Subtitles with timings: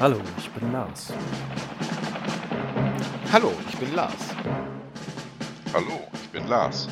[0.00, 1.12] Hallo, ich bin Lars.
[3.30, 4.14] Hallo, ich bin Lars.
[5.74, 6.88] Hallo, ich bin Lars.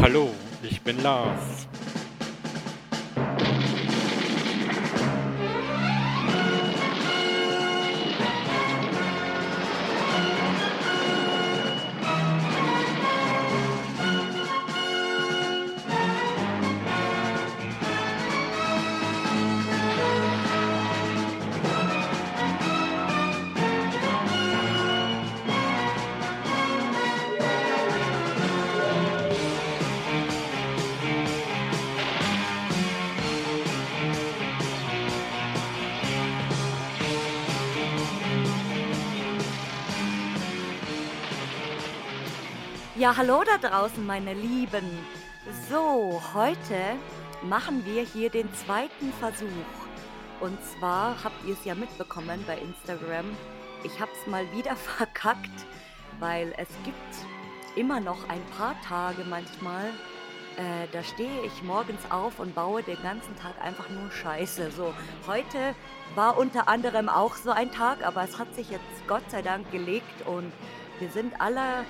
[0.00, 0.30] Hallo,
[0.62, 1.66] ich bin Lars.
[43.00, 44.84] Ja, hallo da draußen, meine Lieben.
[45.70, 46.98] So, heute
[47.42, 49.48] machen wir hier den zweiten Versuch.
[50.38, 53.24] Und zwar habt ihr es ja mitbekommen bei Instagram.
[53.84, 55.64] Ich hab's mal wieder verkackt,
[56.18, 59.86] weil es gibt immer noch ein paar Tage manchmal,
[60.58, 64.72] äh, da stehe ich morgens auf und baue den ganzen Tag einfach nur Scheiße.
[64.72, 64.92] So,
[65.26, 65.74] heute
[66.16, 69.70] war unter anderem auch so ein Tag, aber es hat sich jetzt Gott sei Dank
[69.72, 70.52] gelegt und
[70.98, 71.86] wir sind alle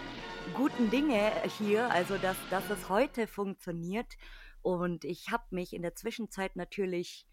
[0.55, 4.17] guten Dinge hier, also dass, dass es heute funktioniert.
[4.63, 7.27] Und ich habe mich in der Zwischenzeit natürlich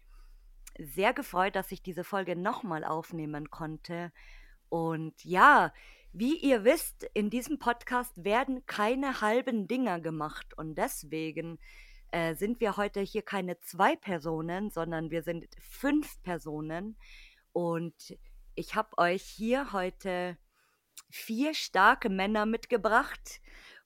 [0.78, 4.12] sehr gefreut, dass ich diese Folge nochmal aufnehmen konnte.
[4.68, 5.72] Und ja,
[6.12, 10.56] wie ihr wisst, in diesem Podcast werden keine halben Dinger gemacht.
[10.56, 11.58] Und deswegen
[12.10, 16.96] äh, sind wir heute hier keine zwei Personen, sondern wir sind fünf Personen.
[17.52, 18.16] Und
[18.54, 20.38] ich habe euch hier heute
[21.10, 23.40] vier starke Männer mitgebracht.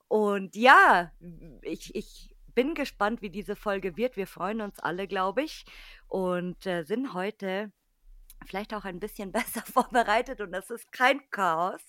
[0.08, 1.12] Und ja,
[1.62, 4.16] ich, ich bin gespannt, wie diese Folge wird.
[4.16, 5.64] Wir freuen uns alle, glaube ich.
[6.08, 7.72] Und äh, sind heute
[8.46, 11.82] vielleicht auch ein bisschen besser vorbereitet und das ist kein Chaos.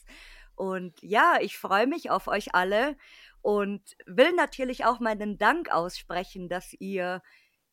[0.56, 2.96] Und ja, ich freue mich auf euch alle
[3.42, 7.22] und will natürlich auch meinen Dank aussprechen, dass ihr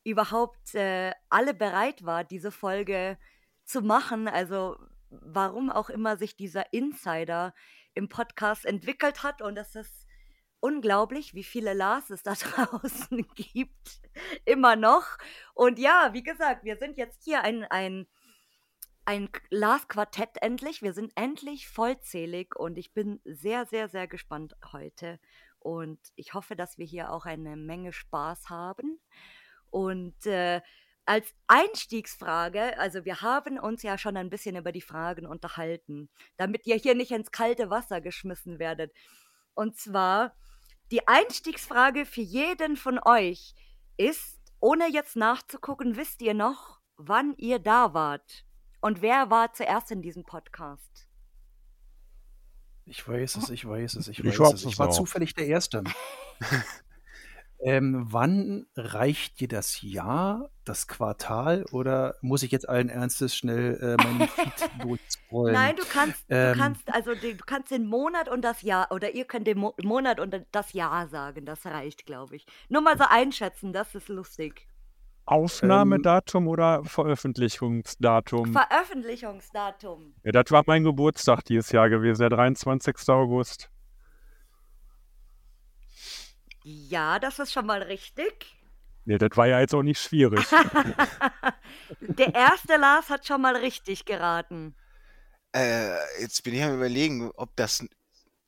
[0.02, 3.18] überhaupt äh, alle bereit wart, diese Folge
[3.64, 4.28] zu machen.
[4.28, 4.76] Also
[5.10, 7.54] warum auch immer sich dieser Insider
[7.94, 9.42] im Podcast entwickelt hat.
[9.42, 10.06] Und es ist
[10.60, 14.00] unglaublich, wie viele Lars es da draußen gibt.
[14.44, 15.18] Immer noch.
[15.54, 18.06] Und ja, wie gesagt, wir sind jetzt hier ein, ein,
[19.04, 20.82] ein Lars-Quartett endlich.
[20.82, 25.18] Wir sind endlich vollzählig und ich bin sehr, sehr, sehr gespannt heute.
[25.58, 29.00] Und ich hoffe, dass wir hier auch eine Menge Spaß haben.
[29.70, 30.62] Und äh,
[31.10, 36.68] als Einstiegsfrage, also wir haben uns ja schon ein bisschen über die Fragen unterhalten, damit
[36.68, 38.92] ihr hier nicht ins kalte Wasser geschmissen werdet.
[39.54, 40.36] Und zwar,
[40.92, 43.56] die Einstiegsfrage für jeden von euch
[43.96, 48.44] ist, ohne jetzt nachzugucken, wisst ihr noch, wann ihr da wart?
[48.80, 51.08] Und wer war zuerst in diesem Podcast?
[52.86, 54.64] Ich weiß es, ich weiß es, ich Ich weiß es.
[54.64, 54.96] es Ich war auch.
[54.96, 55.82] zufällig der Erste.
[57.62, 63.78] ähm, wann reicht dir das Jahr, das Quartal oder muss ich jetzt allen Ernstes schnell
[63.80, 65.54] äh, meinen Feed durchscrollen?
[65.54, 66.54] Nein, du kannst, Ähm.
[66.54, 69.58] du kannst, also die, du kannst den Monat und das Jahr, oder ihr könnt den
[69.58, 72.46] Mo Monat und das Jahr sagen, das reicht, glaube ich.
[72.68, 74.66] Nur mal so einschätzen, das ist lustig.
[75.26, 78.52] Aufnahmedatum oder Veröffentlichungsdatum?
[78.52, 80.14] Veröffentlichungsdatum.
[80.24, 82.96] ja, das war mein Geburtstag dieses Jahr gewesen, der 23.
[83.08, 83.70] August.
[86.62, 88.56] Ja, das ist schon mal richtig.
[89.04, 90.44] Nee, das war ja jetzt auch nicht schwierig.
[92.00, 94.74] Der erste Lars hat schon mal richtig geraten.
[95.52, 97.84] Äh, jetzt bin ich am überlegen, ob das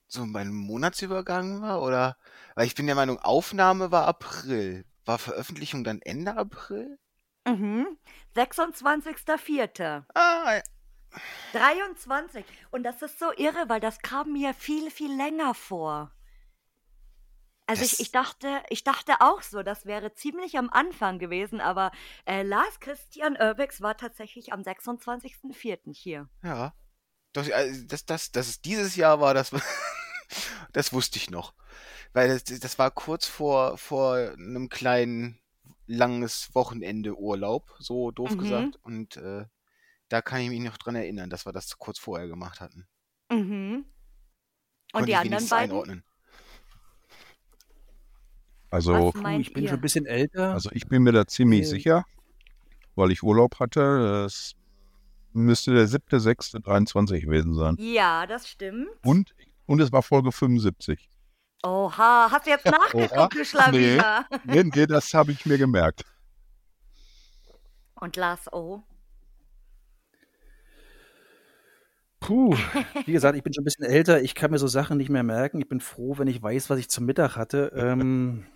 [0.07, 2.17] so mein Monatsübergang war oder,
[2.55, 4.85] weil ich bin der Meinung, Aufnahme war April.
[5.05, 6.99] War Veröffentlichung dann Ende April?
[7.47, 7.99] Mhm.
[8.37, 10.05] 26.04.
[10.15, 10.63] Ah, ja.
[11.53, 12.45] 23.
[12.71, 16.13] Und das ist so irre, weil das kam mir viel, viel länger vor.
[17.67, 21.61] Also Das- ich, ich dachte, ich dachte auch so, das wäre ziemlich am Anfang gewesen,
[21.61, 21.91] aber
[22.27, 25.95] äh, Lars Christian Urbex war tatsächlich am 26.04.
[25.95, 26.29] hier.
[26.43, 26.75] ja.
[27.35, 29.53] Doch, also, dass das, dass es dieses Jahr war, das,
[30.75, 31.55] das wusste ich noch.
[32.13, 35.39] Weil das, das war kurz vor, vor einem kleinen,
[35.87, 38.39] langes Wochenende Urlaub, so doof Mhm.
[38.39, 38.77] gesagt.
[38.83, 39.47] Und äh,
[40.11, 42.87] da kann ich mich noch dran erinnern, dass wir das kurz vorher gemacht hatten.
[43.31, 43.87] Mhm.
[43.87, 45.71] Und Konnte die anderen beiden?
[45.71, 46.05] einordnen.
[48.73, 49.69] Also, Puh, ich bin ihr?
[49.69, 50.53] schon ein bisschen älter.
[50.53, 51.65] also ich bin mir da ziemlich Äh.
[51.65, 52.05] sicher,
[52.95, 54.25] weil ich Urlaub hatte.
[54.27, 54.55] Es
[55.35, 57.77] müsste der 7.6.23 gewesen sein.
[57.79, 58.89] Ja, das stimmt.
[59.05, 59.35] Und,
[59.67, 61.11] und es war Folge 75.
[61.65, 64.27] Oha, hast du jetzt nachgeguckt, du Schlawiner?
[64.45, 66.05] Nee, nee, das habe ich mir gemerkt.
[68.01, 68.83] Und Lars O.
[72.21, 72.55] Puh,
[73.05, 74.23] wie gesagt, ich bin schon ein bisschen älter.
[74.23, 75.61] Ich kann mir so Sachen nicht mehr merken.
[75.61, 77.73] Ich bin froh, wenn ich weiß, was ich zum Mittag hatte.
[77.75, 78.47] Ähm,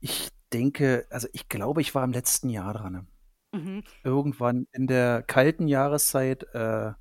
[0.00, 3.08] ich denke, also ich glaube, ich war im letzten Jahr dran.
[3.52, 3.82] Mhm.
[4.04, 6.92] Irgendwann in der kalten Jahreszeit äh,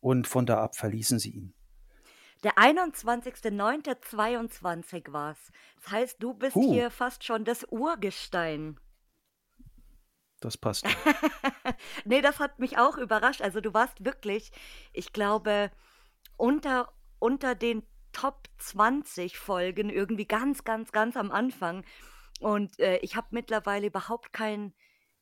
[0.00, 1.54] und von da ab verließen sie ihn.
[2.44, 5.50] Der 21.09.22 war's.
[5.76, 6.72] Das heißt, du bist Huh.
[6.72, 8.78] hier fast schon das Urgestein.
[10.40, 10.86] Das passt.
[12.04, 13.42] nee, das hat mich auch überrascht.
[13.42, 14.52] Also du warst wirklich,
[14.92, 15.72] ich glaube,
[16.36, 17.82] unter, unter den
[18.12, 21.84] Top 20 Folgen irgendwie ganz, ganz, ganz am Anfang.
[22.38, 24.72] Und äh, ich habe mittlerweile überhaupt kein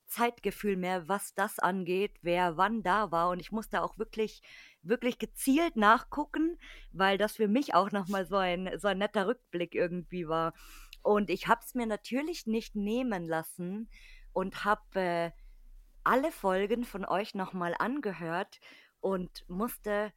[0.07, 3.31] Zeitgefühl mehr, was das angeht, wer wann da war.
[3.31, 4.43] Und ich musste auch wirklich,
[4.83, 6.59] wirklich gezielt nachgucken,
[6.93, 10.55] weil das für mich auch nochmal so ein, so ein netter Rückblick irgendwie war.
[11.03, 13.89] Und ich habe es mir natürlich nicht nehmen lassen
[14.33, 15.31] und habe äh,
[16.05, 18.61] alle Folgen von euch nochmal angehört
[19.01, 20.13] und musste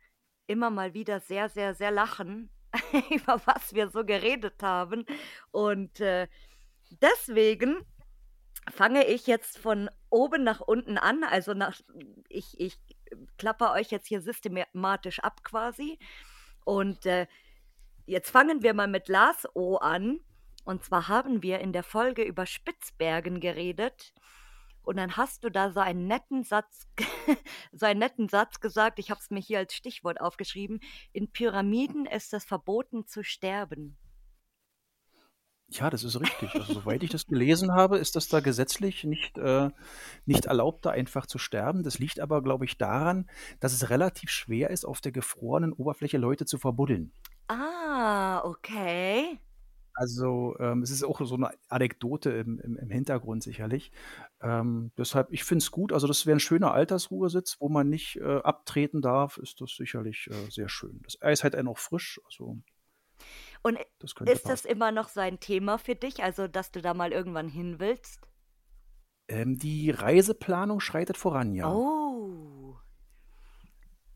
[0.47, 2.49] immer mal wieder sehr, sehr, sehr lachen,
[3.11, 5.05] über was wir so geredet haben.
[5.51, 6.27] Und äh,
[6.89, 7.85] deswegen
[8.71, 11.23] fange ich jetzt von oben nach unten an.
[11.23, 11.79] Also nach,
[12.27, 12.77] ich, ich
[13.37, 15.99] klapper euch jetzt hier systematisch ab quasi.
[16.65, 17.27] Und äh,
[18.05, 20.19] jetzt fangen wir mal mit Lars O an.
[20.65, 24.13] Und zwar haben wir in der Folge über Spitzbergen geredet.
[24.83, 26.87] Und dann hast du da so einen netten Satz,
[27.71, 28.99] so einen netten Satz gesagt.
[28.99, 30.79] Ich habe es mir hier als Stichwort aufgeschrieben.
[31.11, 33.97] In Pyramiden ist es verboten zu sterben.
[35.71, 36.55] Ja, das ist richtig.
[36.55, 39.69] Also, soweit ich das gelesen habe, ist das da gesetzlich nicht, äh,
[40.25, 41.83] nicht erlaubt, da einfach zu sterben.
[41.83, 43.29] Das liegt aber, glaube ich, daran,
[43.59, 47.11] dass es relativ schwer ist, auf der gefrorenen Oberfläche Leute zu verbuddeln.
[47.47, 49.39] Ah, okay.
[49.99, 53.91] Also ähm, es ist auch so eine Anekdote im, im, im Hintergrund sicherlich.
[54.41, 55.91] Ähm, deshalb, ich finde es gut.
[55.91, 60.29] Also das wäre ein schöner Altersruhesitz, wo man nicht äh, abtreten darf, ist das sicherlich
[60.31, 61.01] äh, sehr schön.
[61.03, 62.59] Das Eis hat er noch frisch, also
[63.61, 64.67] Und das ist das passen.
[64.67, 68.27] immer noch so ein Thema für dich, also dass du da mal irgendwann hin willst?
[69.27, 71.71] Ähm, die Reiseplanung schreitet voran, ja.
[71.71, 72.77] Oh.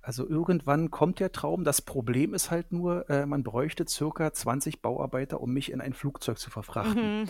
[0.01, 1.63] Also irgendwann kommt der Traum.
[1.63, 5.93] Das Problem ist halt nur, äh, man bräuchte circa 20 Bauarbeiter, um mich in ein
[5.93, 7.21] Flugzeug zu verfrachten.
[7.21, 7.29] Mhm.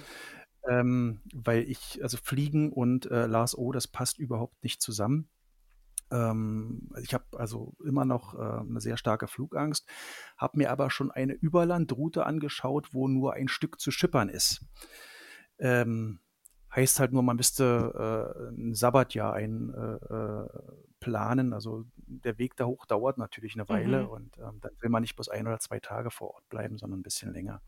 [0.69, 5.30] Ähm, weil ich, also Fliegen und äh, Lars O, das passt überhaupt nicht zusammen.
[6.11, 9.88] Ähm, ich habe also immer noch äh, eine sehr starke Flugangst,
[10.38, 14.65] habe mir aber schon eine Überlandroute angeschaut, wo nur ein Stück zu schippern ist.
[15.59, 16.19] Ähm,
[16.75, 20.47] heißt halt nur, man müsste äh, ein Sabbatjahr ein, äh, äh,
[21.00, 21.53] planen.
[21.53, 24.09] Also der Weg da hoch dauert natürlich eine Weile Mhm.
[24.09, 27.01] und ähm, dann will man nicht bloß ein oder zwei Tage vor Ort bleiben, sondern
[27.01, 27.61] ein bisschen länger.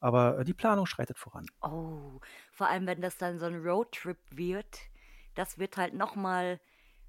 [0.00, 1.46] Aber äh, die Planung schreitet voran.
[1.62, 2.20] Oh,
[2.52, 4.80] vor allem wenn das dann so ein Roadtrip wird,
[5.34, 6.60] das wird halt nochmal noch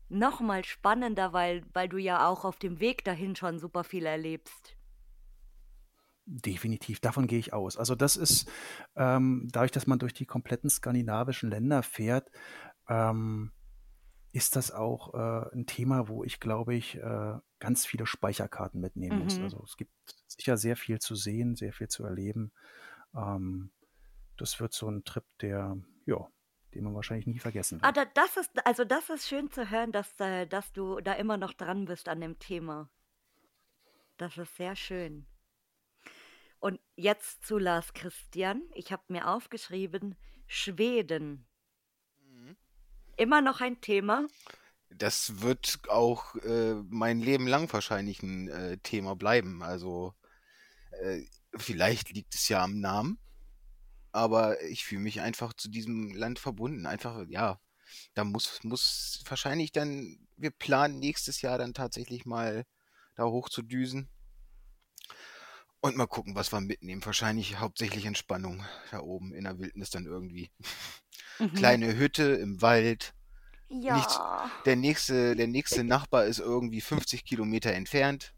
[0.09, 4.75] mal spannender, weil, weil du ja auch auf dem Weg dahin schon super viel erlebst.
[6.25, 7.77] Definitiv, davon gehe ich aus.
[7.77, 8.47] Also das ist,
[8.95, 12.29] ähm, dadurch, dass man durch die kompletten skandinavischen Länder fährt,
[12.88, 13.51] ähm,
[14.31, 19.23] ist das auch äh, ein Thema, wo ich, glaube ich, äh, ganz viele Speicherkarten mitnehmen
[19.23, 19.38] muss.
[19.38, 19.45] Mhm.
[19.45, 19.91] Also es gibt
[20.27, 22.51] sicher sehr viel zu sehen, sehr viel zu erleben.
[23.15, 23.71] Ähm,
[24.37, 26.28] das wird so ein Trip, der, ja,
[26.73, 27.97] den man wahrscheinlich nie vergessen Ah, wird.
[27.97, 31.38] da, das ist, also das ist schön zu hören, dass, äh, dass du da immer
[31.38, 32.90] noch dran bist an dem Thema.
[34.18, 35.26] Das ist sehr schön.
[36.59, 38.64] Und jetzt zu Lars Christian.
[38.73, 41.47] Ich habe mir aufgeschrieben, Schweden.
[42.21, 42.57] Mhm.
[43.16, 44.28] Immer noch ein Thema.
[44.90, 49.64] Das wird auch äh, mein Leben lang wahrscheinlich ein äh, Thema bleiben.
[49.64, 50.14] Also
[51.02, 51.23] äh,
[51.56, 53.19] vielleicht liegt es ja am Namen,
[54.11, 56.85] aber ich fühle mich einfach zu diesem Land verbunden.
[56.85, 57.59] Einfach, ja,
[58.13, 62.66] da muss, muss wahrscheinlich dann, wir planen nächstes Jahr dann tatsächlich mal
[63.16, 64.09] da hoch zu düsen
[65.81, 67.06] und mal gucken, was wir mitnehmen.
[67.06, 70.51] Wahrscheinlich hauptsächlich Entspannung da oben in der Wildnis dann irgendwie.
[71.39, 71.54] Mhm.
[71.54, 73.13] Kleine Hütte im Wald.
[73.69, 74.49] Ja.
[74.66, 78.33] Der nächste, der nächste Nachbar ist irgendwie 50 Kilometer entfernt.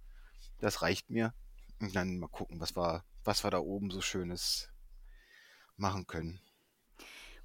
[0.60, 1.34] Das reicht mir.
[1.80, 4.70] Und dann mal gucken, was wir, was wir da oben so Schönes
[5.82, 6.40] machen können.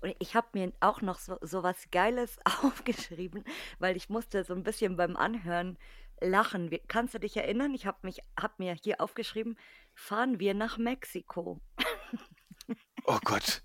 [0.00, 3.44] Und ich habe mir auch noch so, so was Geiles aufgeschrieben,
[3.78, 5.78] weil ich musste so ein bisschen beim Anhören
[6.20, 6.70] lachen.
[6.70, 7.74] Wie- Kannst du dich erinnern?
[7.74, 9.58] Ich habe mich, hab mir hier aufgeschrieben,
[9.94, 11.60] fahren wir nach Mexiko,
[13.06, 13.62] Oh Gott.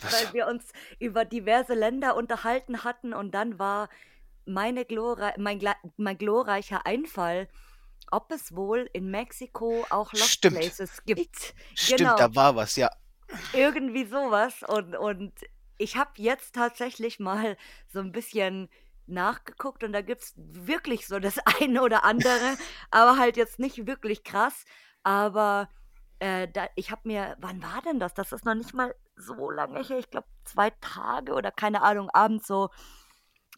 [0.00, 3.88] Weil wir uns über diverse Länder unterhalten hatten und dann war
[4.46, 5.60] meine glorrei mein,
[5.96, 7.48] mein glorreicher Einfall,
[8.10, 10.58] ob es wohl in Mexiko auch Lost Stimmt.
[10.58, 11.54] Places gibt.
[11.74, 12.16] stimmt, genau.
[12.16, 12.90] da war was, ja.
[13.52, 15.32] Irgendwie sowas und, und
[15.76, 17.56] ich habe jetzt tatsächlich mal
[17.88, 18.68] so ein bisschen
[19.06, 22.56] nachgeguckt und da gibt es wirklich so das eine oder andere,
[22.90, 24.64] aber halt jetzt nicht wirklich krass.
[25.02, 25.68] Aber
[26.18, 28.14] äh, da, ich habe mir, wann war denn das?
[28.14, 32.10] Das ist noch nicht mal so lange her, ich glaube zwei Tage oder keine Ahnung,
[32.10, 32.70] abends so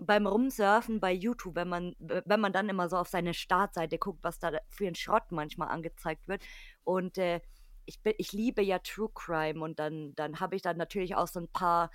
[0.00, 4.20] beim Rumsurfen bei YouTube, wenn man, wenn man dann immer so auf seine Startseite guckt,
[4.22, 6.42] was da für ein Schrott manchmal angezeigt wird.
[6.84, 7.40] Und äh,
[7.90, 11.26] ich, bin, ich liebe ja True Crime und dann, dann habe ich dann natürlich auch
[11.26, 11.90] so ein paar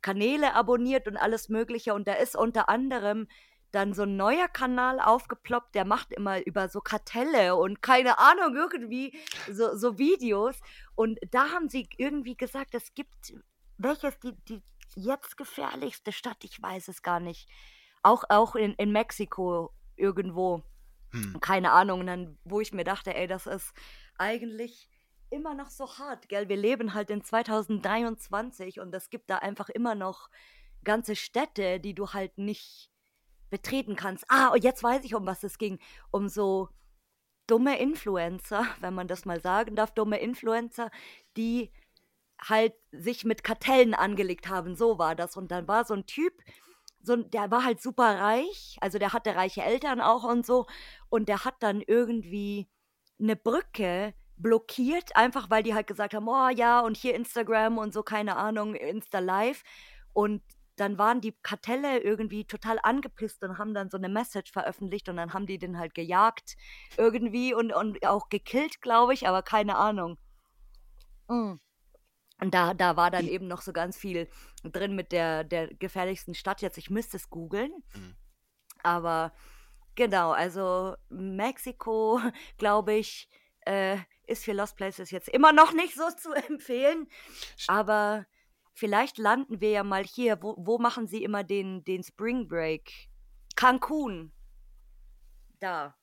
[0.00, 1.92] Kanäle abonniert und alles Mögliche.
[1.92, 3.26] Und da ist unter anderem
[3.72, 8.56] dann so ein neuer Kanal aufgeploppt, der macht immer über so Kartelle und keine Ahnung,
[8.56, 9.16] irgendwie
[9.50, 10.56] so, so Videos.
[10.94, 13.34] Und da haben sie irgendwie gesagt, es gibt
[13.76, 14.62] welches die, die
[14.94, 17.48] jetzt gefährlichste Stadt, ich weiß es gar nicht.
[18.02, 20.62] Auch, auch in, in Mexiko irgendwo.
[21.10, 21.40] Hm.
[21.40, 22.00] Keine Ahnung.
[22.00, 23.72] Und dann, wo ich mir dachte, ey, das ist
[24.18, 24.88] eigentlich
[25.30, 26.48] immer noch so hart, gell?
[26.48, 30.28] Wir leben halt in 2023 und es gibt da einfach immer noch
[30.84, 32.90] ganze Städte, die du halt nicht
[33.50, 34.24] betreten kannst.
[34.28, 35.78] Ah, und jetzt weiß ich, um was es ging.
[36.10, 36.68] Um so
[37.46, 40.90] dumme Influencer, wenn man das mal sagen darf, dumme Influencer,
[41.36, 41.72] die
[42.40, 44.74] halt sich mit Kartellen angelegt haben.
[44.74, 45.36] So war das.
[45.36, 46.32] Und dann war so ein Typ,
[47.02, 50.66] so, der war halt super reich, also der hatte reiche Eltern auch und so.
[51.08, 52.68] Und der hat dann irgendwie
[53.18, 57.92] eine Brücke blockiert, einfach weil die halt gesagt haben, oh ja, und hier Instagram und
[57.92, 59.62] so, keine Ahnung, Insta Live.
[60.12, 60.42] Und
[60.76, 65.16] dann waren die Kartelle irgendwie total angepisst und haben dann so eine Message veröffentlicht und
[65.16, 66.56] dann haben die den halt gejagt
[66.96, 70.16] irgendwie und, und auch gekillt, glaube ich, aber keine Ahnung.
[71.28, 71.60] Mhm.
[72.40, 74.28] Und da, da war dann eben noch so ganz viel
[74.62, 76.62] drin mit der, der gefährlichsten Stadt.
[76.62, 77.70] Jetzt, ich müsste es googeln.
[77.94, 78.16] Mhm.
[78.82, 79.34] Aber
[79.94, 82.20] genau, also Mexiko,
[82.56, 83.28] glaube ich,
[83.66, 87.08] äh, ist für Lost Places jetzt immer noch nicht so zu empfehlen.
[87.66, 88.26] Aber
[88.74, 90.42] vielleicht landen wir ja mal hier.
[90.42, 93.08] Wo, wo machen sie immer den, den Spring Break?
[93.56, 94.32] Cancun.
[95.58, 95.94] Da.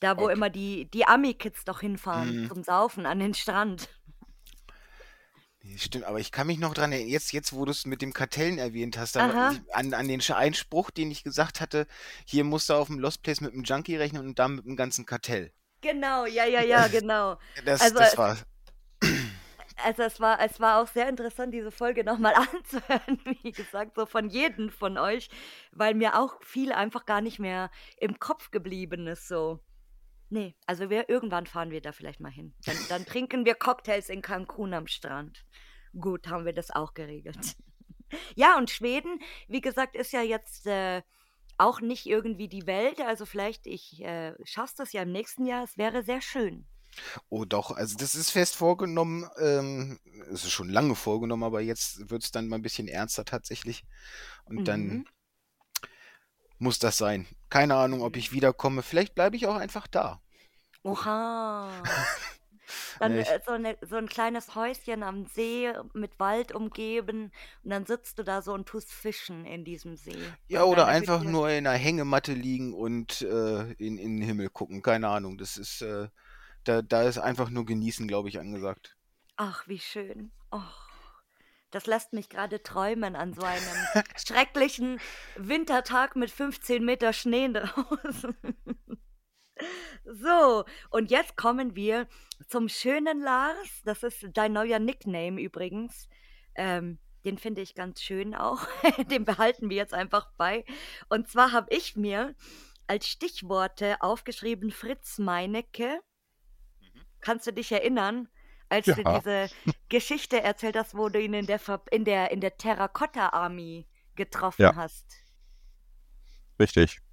[0.00, 0.32] Da, wo okay.
[0.32, 2.48] immer die, die Ami-Kids doch hinfahren mhm.
[2.48, 3.88] zum Saufen an den Strand.
[5.76, 8.12] Stimmt, aber ich kann mich noch dran erinnern, jetzt, jetzt wo du es mit dem
[8.12, 11.86] Kartellen erwähnt hast, an, an den Einspruch, den ich gesagt hatte,
[12.26, 14.76] hier musst du auf dem Lost Place mit dem Junkie rechnen und dann mit dem
[14.76, 15.52] ganzen Kartell.
[15.84, 17.36] Genau, ja, ja, ja, genau.
[17.66, 18.38] Das, also, das war.
[19.76, 24.06] Also es war, es war auch sehr interessant, diese Folge nochmal anzuhören, wie gesagt, so
[24.06, 25.28] von jedem von euch,
[25.72, 29.28] weil mir auch viel einfach gar nicht mehr im Kopf geblieben ist.
[29.28, 29.60] So.
[30.30, 32.54] Nee, also wir, irgendwann fahren wir da vielleicht mal hin.
[32.64, 35.44] Dann, dann trinken wir Cocktails in Cancun am Strand.
[36.00, 37.56] Gut, haben wir das auch geregelt.
[38.36, 41.02] Ja, und Schweden, wie gesagt, ist ja jetzt äh,
[41.58, 43.00] auch nicht irgendwie die Welt.
[43.00, 45.64] Also vielleicht, ich äh, schaffe das ja im nächsten Jahr.
[45.64, 46.66] Es wäre sehr schön.
[47.28, 49.28] Oh doch, also das ist fest vorgenommen.
[49.38, 49.98] Ähm,
[50.30, 53.84] es ist schon lange vorgenommen, aber jetzt wird es dann mal ein bisschen ernster tatsächlich.
[54.44, 54.64] Und mhm.
[54.64, 55.04] dann
[56.58, 57.26] muss das sein.
[57.50, 58.82] Keine Ahnung, ob ich wiederkomme.
[58.82, 60.22] Vielleicht bleibe ich auch einfach da.
[60.82, 61.70] Oha.
[62.98, 67.86] Dann äh, so, eine, so ein kleines Häuschen am See mit Wald umgeben und dann
[67.86, 70.16] sitzt du da so und tust Fischen in diesem See.
[70.48, 71.30] Ja, oder einfach Hütte.
[71.30, 74.82] nur in einer Hängematte liegen und äh, in, in den Himmel gucken.
[74.82, 75.38] Keine Ahnung.
[75.38, 76.08] Das ist, äh,
[76.64, 78.96] da, da ist einfach nur genießen, glaube ich, angesagt.
[79.36, 80.30] Ach, wie schön.
[80.50, 80.60] Oh.
[81.70, 85.00] Das lässt mich gerade träumen an so einem schrecklichen
[85.36, 88.36] Wintertag mit 15 Meter Schnee draußen.
[90.04, 92.08] So, und jetzt kommen wir
[92.48, 93.82] zum schönen Lars.
[93.84, 96.08] Das ist dein neuer Nickname übrigens.
[96.54, 98.66] Ähm, den finde ich ganz schön auch.
[99.10, 100.64] den behalten wir jetzt einfach bei.
[101.08, 102.34] Und zwar habe ich mir
[102.86, 106.00] als Stichworte aufgeschrieben Fritz Meinecke.
[106.80, 107.00] Mhm.
[107.20, 108.28] Kannst du dich erinnern,
[108.68, 108.94] als ja.
[108.96, 109.48] du diese
[109.88, 114.62] Geschichte erzählt hast, wo du ihn in der, in der, in der Terracotta Army getroffen
[114.62, 114.76] ja.
[114.76, 115.06] hast?
[116.58, 117.03] Richtig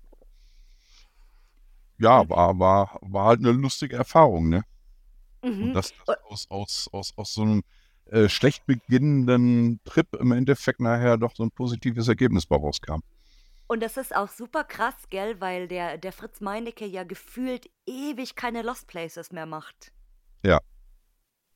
[2.02, 4.64] ja, war, war, war halt eine lustige Erfahrung, ne?
[5.44, 5.64] Mhm.
[5.64, 5.94] Und das
[6.28, 7.64] aus, aus, aus, aus so einem
[8.06, 13.00] äh, schlecht beginnenden Trip im Endeffekt nachher doch so ein positives Ergebnis bei rauskam.
[13.68, 18.36] Und das ist auch super krass, gell, weil der, der Fritz Meinecke ja gefühlt ewig
[18.36, 19.94] keine Lost Places mehr macht.
[20.44, 20.60] Ja.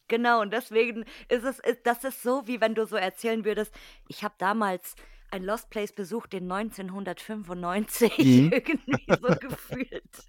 [0.08, 3.74] Genau, und deswegen ist es, ist, das ist so, wie wenn du so erzählen würdest,
[4.08, 4.96] ich habe damals
[5.32, 8.52] ein Lost Place besucht in 1995, mhm.
[8.54, 10.24] irgendwie so gefühlt.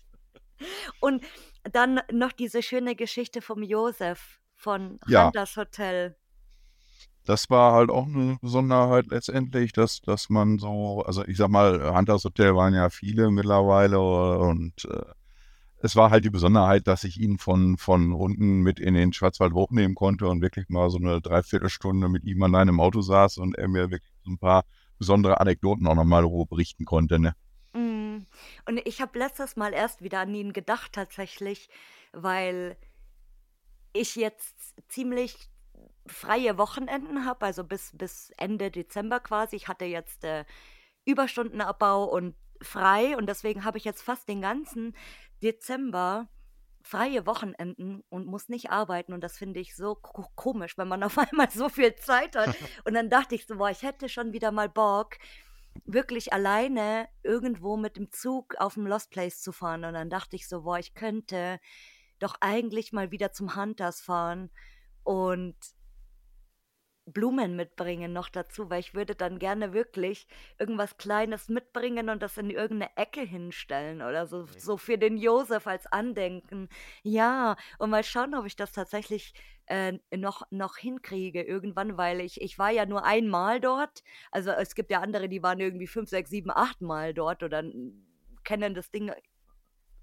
[1.00, 1.22] Und
[1.64, 5.26] dann noch diese schöne Geschichte vom Josef von ja.
[5.26, 6.16] Hunters Hotel.
[7.24, 11.94] Das war halt auch eine Besonderheit letztendlich, dass, dass man so, also ich sag mal,
[11.94, 15.02] Hunters Hotel waren ja viele mittlerweile und äh,
[15.78, 19.52] es war halt die Besonderheit, dass ich ihn von, von unten mit in den Schwarzwald
[19.52, 23.56] hochnehmen konnte und wirklich mal so eine Dreiviertelstunde mit ihm allein im Auto saß und
[23.58, 24.64] er mir wirklich so ein paar
[24.98, 27.18] besondere Anekdoten auch nochmal berichten konnte.
[27.18, 27.34] Ne?
[28.66, 31.68] Und ich habe letztes Mal erst wieder an ihn gedacht tatsächlich,
[32.12, 32.76] weil
[33.92, 35.50] ich jetzt ziemlich
[36.06, 39.56] freie Wochenenden habe, also bis, bis Ende Dezember quasi.
[39.56, 40.44] Ich hatte jetzt äh,
[41.04, 44.96] Überstundenabbau und frei und deswegen habe ich jetzt fast den ganzen
[45.42, 46.28] Dezember
[46.82, 51.18] freie Wochenenden und muss nicht arbeiten und das finde ich so komisch, wenn man auf
[51.18, 52.56] einmal so viel Zeit hat.
[52.84, 55.16] Und dann dachte ich so, boah, ich hätte schon wieder mal Bock,
[55.84, 59.84] wirklich alleine irgendwo mit dem Zug auf dem Lost Place zu fahren.
[59.84, 61.60] Und dann dachte ich so, boah, ich könnte
[62.18, 64.50] doch eigentlich mal wieder zum Hunters fahren
[65.04, 65.56] und
[67.06, 70.26] Blumen mitbringen noch dazu, weil ich würde dann gerne wirklich
[70.58, 75.68] irgendwas Kleines mitbringen und das in irgendeine Ecke hinstellen oder so, so für den Josef
[75.68, 76.68] als Andenken.
[77.04, 79.34] Ja, und mal schauen, ob ich das tatsächlich
[79.66, 84.02] äh, noch, noch hinkriege irgendwann, weil ich, ich war ja nur einmal dort.
[84.30, 87.64] Also es gibt ja andere, die waren irgendwie fünf, sechs, sieben, acht Mal dort oder
[88.44, 89.12] kennen das Ding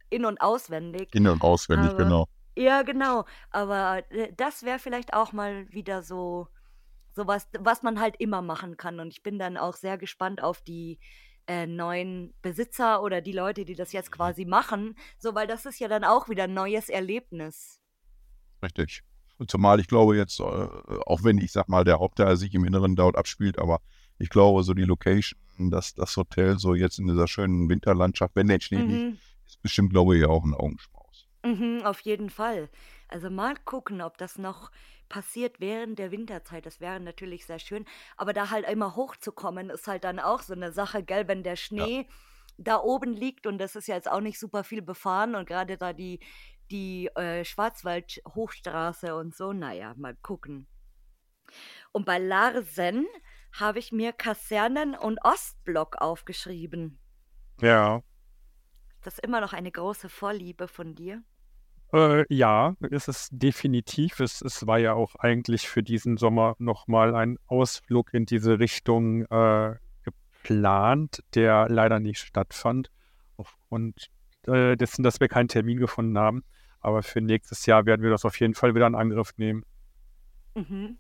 [0.10, 1.13] in- und auswendig.
[1.13, 2.27] In- und auswendig, Aber, genau.
[2.55, 3.25] Ja, genau.
[3.50, 6.48] Aber äh, das wäre vielleicht auch mal wieder so
[7.15, 9.00] sowas, was man halt immer machen kann.
[9.00, 11.00] Und ich bin dann auch sehr gespannt auf die
[11.48, 14.15] äh, neuen Besitzer oder die Leute, die das jetzt mhm.
[14.15, 14.98] quasi machen.
[15.17, 17.79] So, weil das ist ja dann auch wieder ein neues Erlebnis.
[18.62, 19.03] Richtig.
[19.48, 22.96] Zumal ich glaube jetzt, äh, auch wenn ich sag mal, der Hauptteil sich im Inneren
[22.96, 23.80] dort abspielt, aber
[24.20, 28.48] ich glaube, so die Location, dass das Hotel so jetzt in dieser schönen Winterlandschaft, wenn
[28.48, 28.90] der Schnee mhm.
[28.90, 31.28] liegt, ist bestimmt, glaube ich, auch ein Augenschmaus.
[31.44, 32.70] Mhm, auf jeden Fall.
[33.10, 34.72] Also mal gucken, ob das noch
[35.10, 36.66] passiert während der Winterzeit.
[36.66, 37.86] Das wäre natürlich sehr schön.
[38.18, 41.56] Aber da halt immer hochzukommen, ist halt dann auch so eine Sache, gell, wenn der
[41.56, 42.13] Schnee ja.
[42.58, 45.78] da oben liegt und das ist ja jetzt auch nicht super viel befahren und gerade
[45.78, 46.20] da die,
[46.72, 50.67] die äh, Schwarzwald-Hochstraße und so, naja, mal gucken.
[51.91, 53.05] Und bei Larsen
[53.54, 56.99] habe ich mir Kasernen und Ostblock aufgeschrieben.
[57.62, 58.02] Ja.
[59.02, 61.23] Das ist immer noch eine große Vorliebe von dir.
[61.93, 64.19] Äh, ja, ist es definitiv.
[64.19, 69.26] Es, es war ja auch eigentlich für diesen Sommer nochmal ein Ausflug in diese Richtung
[69.26, 72.89] äh, geplant, der leider nicht stattfand.
[73.38, 74.10] Aufgrund
[74.47, 76.43] äh, dessen, dass wir keinen Termin gefunden haben.
[76.79, 79.65] Aber für nächstes Jahr werden wir das auf jeden Fall wieder in Angriff nehmen.
[80.56, 80.97] Mhm.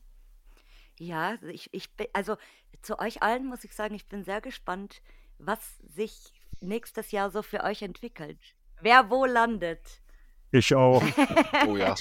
[0.97, 2.37] Ja, also ich, ich bin, also
[2.81, 5.01] zu euch allen muss ich sagen, ich bin sehr gespannt,
[5.39, 8.39] was sich nächstes Jahr so für euch entwickelt.
[8.81, 10.01] Wer wo landet.
[10.51, 11.03] Ich auch.
[11.67, 11.95] oh ja.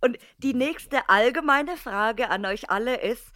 [0.00, 3.32] Und die nächste allgemeine Frage an euch alle ist,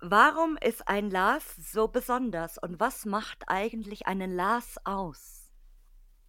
[0.00, 5.50] warum ist ein Lars so besonders und was macht eigentlich einen Lars aus?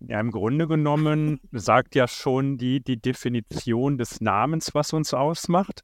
[0.02, 5.84] Ja, im Grunde genommen sagt ja schon die, die Definition des Namens, was uns ausmacht,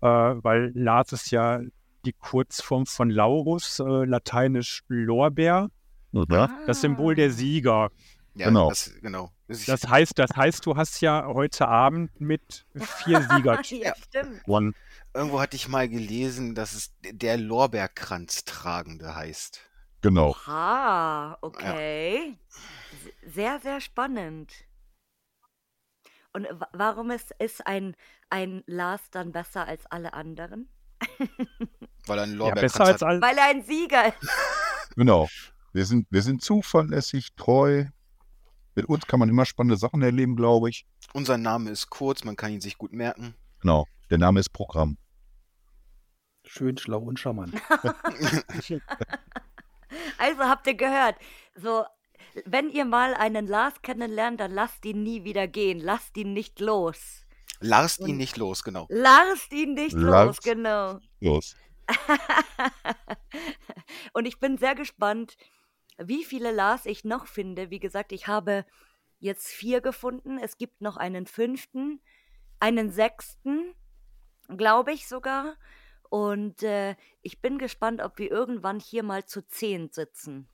[0.00, 1.60] äh, weil Lars ist ja
[2.04, 5.70] die Kurzform von Laurus, äh, lateinisch Lorbeer,
[6.12, 6.50] Oder?
[6.66, 7.90] das Symbol der Sieger.
[8.34, 8.70] Ja, genau.
[8.70, 9.30] Das, genau.
[9.48, 12.66] Das heißt, das heißt, du hast ja heute Abend mit
[13.04, 13.60] vier Sieger.
[13.62, 13.92] ja.
[15.14, 19.60] Irgendwo hatte ich mal gelesen, dass es der Lorbeerkranz tragende heißt.
[20.00, 20.34] Genau.
[20.46, 22.36] Ah, okay.
[23.24, 23.30] Ja.
[23.30, 24.52] Sehr, sehr spannend.
[26.32, 27.94] Und warum ist, ist ein,
[28.30, 30.68] ein Lars dann besser als alle anderen?
[32.06, 33.20] Weil er ein Lorbeerkranz ja, besser hat.
[33.20, 34.30] Weil er ein Sieger ist.
[34.96, 35.28] Genau.
[35.72, 37.86] Wir sind, wir sind zuverlässig, treu,
[38.74, 40.86] mit uns kann man immer spannende Sachen erleben, glaube ich.
[41.12, 43.34] Unser Name ist kurz, man kann ihn sich gut merken.
[43.60, 44.96] Genau, der Name ist Programm.
[46.44, 47.54] Schön, schlau und charmant.
[50.18, 51.16] also habt ihr gehört,
[51.54, 51.84] so
[52.44, 56.60] wenn ihr mal einen Lars kennenlernt, dann lasst ihn nie wieder gehen, lasst ihn nicht
[56.60, 57.26] los.
[57.60, 58.86] Lasst ihn nicht los, genau.
[58.88, 60.98] Lasst ihn nicht Lars los, genau.
[61.20, 61.56] Los.
[64.12, 65.36] und ich bin sehr gespannt,
[66.08, 67.70] wie viele Lars ich noch finde.
[67.70, 68.64] Wie gesagt, ich habe
[69.18, 70.38] jetzt vier gefunden.
[70.38, 72.00] Es gibt noch einen fünften,
[72.60, 73.74] einen sechsten,
[74.48, 75.56] glaube ich sogar.
[76.10, 80.48] Und äh, ich bin gespannt, ob wir irgendwann hier mal zu zehn sitzen.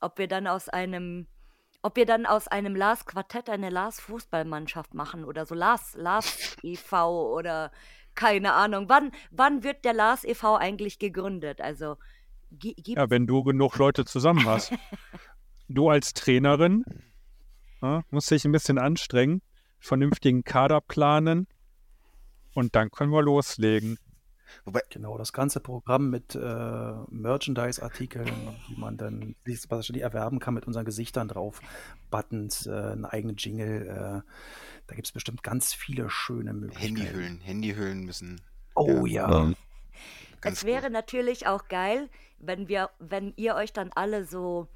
[0.00, 1.28] Ob wir dann aus einem,
[1.80, 6.56] ob wir dann aus einem Lars Quartett eine Lars Fußballmannschaft machen oder so Lars, Lars
[6.62, 7.32] e.V.
[7.32, 7.70] oder
[8.14, 8.88] keine Ahnung.
[8.88, 10.56] Wann, wann wird der Lars e.V.
[10.56, 11.60] eigentlich gegründet?
[11.60, 11.96] Also
[12.62, 14.72] ja, wenn du genug Leute zusammen hast.
[15.68, 16.84] du als Trainerin
[17.82, 19.42] ja, musst dich ein bisschen anstrengen,
[19.78, 21.46] vernünftigen Kader planen
[22.54, 23.98] und dann können wir loslegen.
[24.64, 28.30] Wobei, genau, das ganze Programm mit äh, Merchandise-Artikeln,
[28.68, 29.34] die man dann
[29.68, 31.60] wahrscheinlich erwerben kann mit unseren Gesichtern drauf,
[32.10, 33.86] Buttons, äh, einen eigenen Jingle.
[33.86, 34.30] Äh,
[34.86, 36.96] da gibt es bestimmt ganz viele schöne Möglichkeiten.
[36.96, 38.40] Handyhüllen, Handyhüllen müssen.
[38.74, 39.30] Oh ja.
[39.30, 39.52] ja.
[40.44, 40.92] Es wäre gut.
[40.92, 44.68] natürlich auch geil, wenn wir, wenn ihr euch dann alle so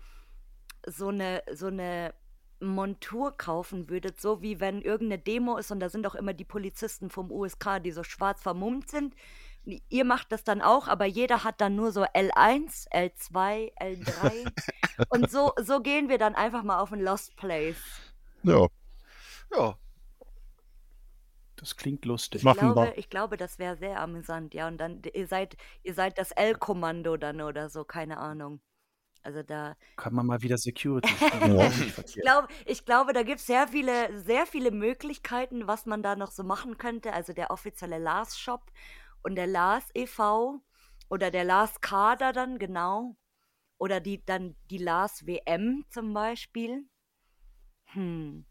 [0.86, 2.14] so eine so eine
[2.60, 6.44] Montur kaufen würdet, so wie wenn irgendeine Demo ist und da sind auch immer die
[6.44, 9.14] Polizisten vom USK, die so schwarz vermummt sind.
[9.88, 14.50] Ihr macht das dann auch, aber jeder hat dann nur so L1, L2, L3.
[15.10, 17.76] und so, so gehen wir dann einfach mal auf ein Lost Place.
[18.42, 18.66] Ja.
[19.54, 19.76] Ja.
[21.58, 22.44] Das klingt lustig.
[22.44, 24.68] Ich glaube, ich glaube, das wäre sehr amüsant, ja.
[24.68, 28.60] Und dann, ihr seid, ihr seid das L-Kommando dann oder so, keine Ahnung.
[29.22, 29.76] Also da.
[29.96, 31.12] Kann man mal wieder Security
[32.06, 36.14] ich, glaube, ich glaube, da gibt es sehr viele, sehr viele Möglichkeiten, was man da
[36.14, 37.12] noch so machen könnte.
[37.12, 38.70] Also der offizielle Lars Shop
[39.22, 40.62] und der Lars e.V.
[41.10, 43.16] oder der Lars Kader dann, genau.
[43.78, 46.88] Oder die, dann die Lars WM zum Beispiel.
[47.86, 48.44] Hm.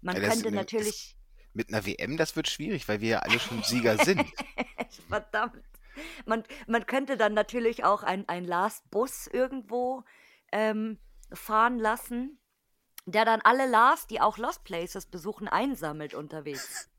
[0.00, 1.16] Man ja, könnte natürlich.
[1.54, 4.24] Mit einer WM, das wird schwierig, weil wir ja alle schon Sieger sind.
[5.08, 5.62] Verdammt.
[6.26, 10.04] Man, man könnte dann natürlich auch ein, ein Lars-Bus irgendwo
[10.50, 10.98] ähm,
[11.32, 12.38] fahren lassen,
[13.06, 16.90] der dann alle Lars, die auch Lost Places besuchen, einsammelt unterwegs.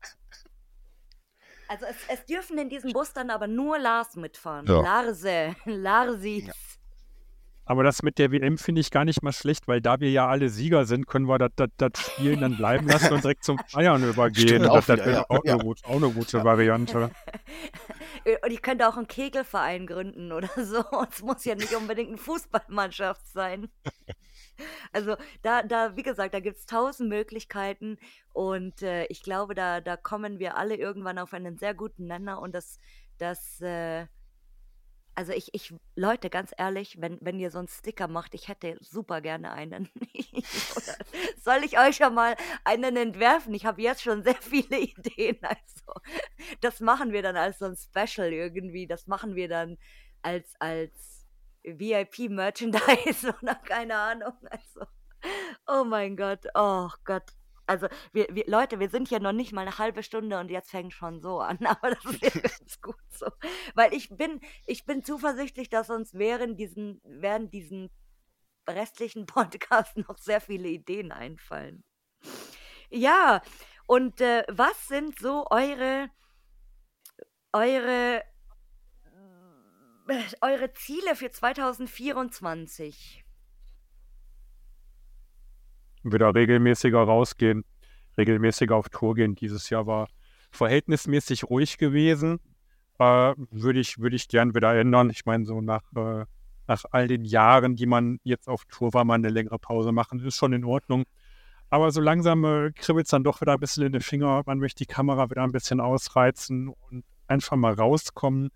[1.68, 4.66] Also es, es dürfen in diesem Bus dann aber nur Lars mitfahren.
[4.66, 4.80] Ja.
[4.80, 6.46] Larse, Larsis.
[6.46, 6.52] Ja.
[7.66, 10.28] Aber das mit der WM finde ich gar nicht mal schlecht, weil da wir ja
[10.28, 11.50] alle Sieger sind, können wir das,
[11.96, 14.48] Spielen dann bleiben lassen und direkt zum Feiern übergehen.
[14.48, 15.56] Stimmt, das, das wäre auch, ja.
[15.56, 17.10] auch, eine gute Variante.
[18.42, 20.82] Und ich könnte auch einen Kegelverein gründen oder so.
[21.08, 23.68] Es muss ja nicht unbedingt eine Fußballmannschaft sein.
[24.92, 27.98] Also da, da, wie gesagt, da gibt es tausend Möglichkeiten
[28.32, 32.40] und äh, ich glaube, da, da kommen wir alle irgendwann auf einen sehr guten Nenner
[32.40, 32.80] und das,
[33.18, 34.06] das äh,
[35.16, 38.76] also ich, ich, Leute, ganz ehrlich, wenn, wenn ihr so einen Sticker macht, ich hätte
[38.80, 39.88] super gerne einen.
[41.42, 43.54] soll ich euch schon mal einen entwerfen?
[43.54, 45.38] Ich habe jetzt schon sehr viele Ideen.
[45.40, 46.00] Also,
[46.60, 48.86] das machen wir dann als so ein Special irgendwie.
[48.86, 49.78] Das machen wir dann
[50.20, 51.26] als, als
[51.64, 54.34] VIP-Merchandise oder keine Ahnung.
[54.50, 54.86] Also,
[55.66, 57.32] oh mein Gott, oh Gott.
[57.66, 60.70] Also, wir, wir, Leute, wir sind hier noch nicht mal eine halbe Stunde und jetzt
[60.70, 63.26] fängt schon so an, aber das ist ja ganz gut so.
[63.74, 67.90] Weil ich bin, ich bin zuversichtlich, dass uns während diesen, während diesen
[68.68, 71.82] restlichen Podcast noch sehr viele Ideen einfallen.
[72.88, 73.42] Ja,
[73.86, 76.08] und äh, was sind so eure,
[77.52, 78.22] eure,
[80.08, 83.25] äh, eure Ziele für 2024?
[86.12, 87.64] Wieder regelmäßiger rausgehen,
[88.16, 89.34] regelmäßiger auf Tour gehen.
[89.34, 90.08] Dieses Jahr war
[90.50, 92.40] verhältnismäßig ruhig gewesen.
[92.98, 95.10] Äh, würde ich, würde ich gern wieder ändern.
[95.10, 96.24] Ich meine, so nach, äh,
[96.66, 100.24] nach all den Jahren, die man jetzt auf Tour war, mal eine längere Pause machen,
[100.24, 101.04] ist schon in Ordnung.
[101.68, 104.42] Aber so langsam äh, kribbelt es dann doch wieder ein bisschen in den Finger.
[104.46, 108.50] Man möchte die Kamera wieder ein bisschen ausreizen und einfach mal rauskommen.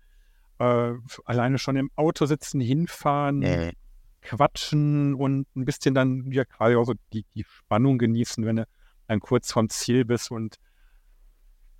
[0.59, 0.93] Äh,
[1.25, 3.73] alleine schon im Auto sitzen, hinfahren, nee
[4.21, 8.67] quatschen und ein bisschen dann ja gerade auch so die, die Spannung genießen, wenn du
[9.07, 10.57] dann kurz vom Ziel bist und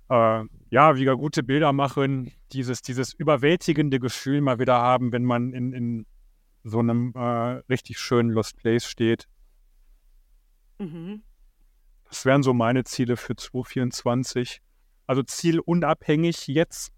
[0.08, 5.52] äh, ja, wieder gute Bilder machen, dieses, dieses überwältigende Gefühl mal wieder haben, wenn man
[5.52, 6.06] in, in
[6.64, 9.26] so einem äh, richtig schönen Lost Place steht.
[10.78, 11.22] Mhm.
[12.08, 14.60] Das wären so meine Ziele für 2024.
[15.06, 16.92] Also zielunabhängig jetzt,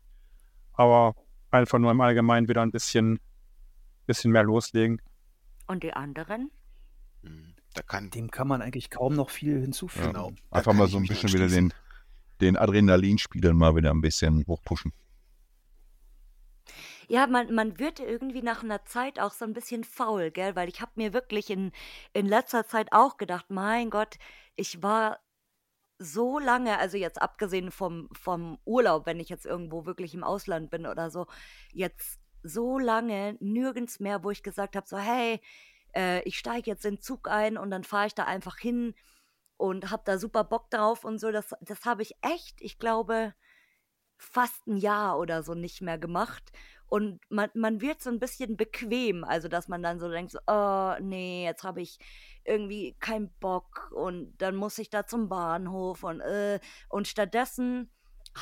[0.72, 1.14] aber
[1.50, 3.20] einfach nur im Allgemeinen wieder ein bisschen,
[4.06, 5.00] bisschen mehr loslegen.
[5.66, 6.50] Und die anderen?
[7.22, 10.08] Hm, da kann, Dem kann man eigentlich kaum noch viel hinzufügen.
[10.08, 10.32] Genau.
[10.50, 11.72] Einfach mal so ein bisschen wieder den,
[12.40, 14.92] den Adrenalinspielern mal wieder ein bisschen hochpushen.
[17.08, 20.56] Ja, man, man wird irgendwie nach einer Zeit auch so ein bisschen faul, gell?
[20.56, 21.72] Weil ich habe mir wirklich in,
[22.12, 24.16] in letzter Zeit auch gedacht, mein Gott,
[24.56, 25.18] ich war
[25.98, 30.70] so lange, also jetzt abgesehen vom, vom Urlaub, wenn ich jetzt irgendwo wirklich im Ausland
[30.70, 31.26] bin oder so,
[31.72, 35.40] jetzt so lange nirgends mehr, wo ich gesagt habe, so hey,
[35.96, 38.94] äh, ich steige jetzt in den Zug ein und dann fahre ich da einfach hin
[39.56, 41.32] und habe da super Bock drauf und so.
[41.32, 43.34] Das, das habe ich echt, ich glaube,
[44.18, 46.52] fast ein Jahr oder so nicht mehr gemacht.
[46.86, 50.38] Und man, man wird so ein bisschen bequem, also dass man dann so denkt, so,
[50.46, 51.98] oh nee, jetzt habe ich
[52.44, 57.90] irgendwie keinen Bock und dann muss ich da zum Bahnhof und äh, und stattdessen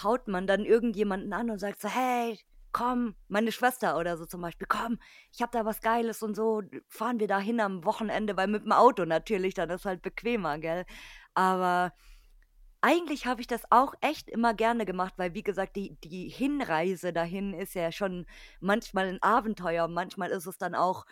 [0.02, 2.38] haut man dann irgendjemanden an und sagt so, hey,
[2.72, 4.98] komm, meine Schwester oder so zum Beispiel, komm,
[5.32, 8.64] ich habe da was Geiles und so, fahren wir da hin am Wochenende, weil mit
[8.64, 10.84] dem Auto natürlich, dann ist halt bequemer, gell?
[11.34, 11.92] Aber
[12.82, 17.12] eigentlich habe ich das auch echt immer gerne gemacht, weil wie gesagt, die, die Hinreise
[17.12, 18.26] dahin ist ja schon
[18.60, 19.86] manchmal ein Abenteuer.
[19.88, 21.06] Manchmal ist es dann auch,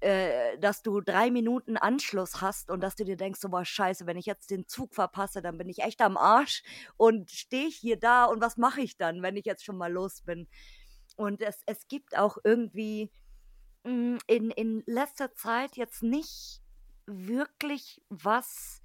[0.00, 4.06] äh, dass du drei Minuten Anschluss hast und dass du dir denkst, so, boah, scheiße,
[4.06, 6.62] wenn ich jetzt den Zug verpasse, dann bin ich echt am Arsch
[6.96, 9.92] und stehe ich hier da und was mache ich dann, wenn ich jetzt schon mal
[9.92, 10.48] los bin?
[11.16, 13.10] Und es, es gibt auch irgendwie
[13.84, 16.60] hm, in, in letzter Zeit jetzt nicht
[17.06, 18.80] wirklich was,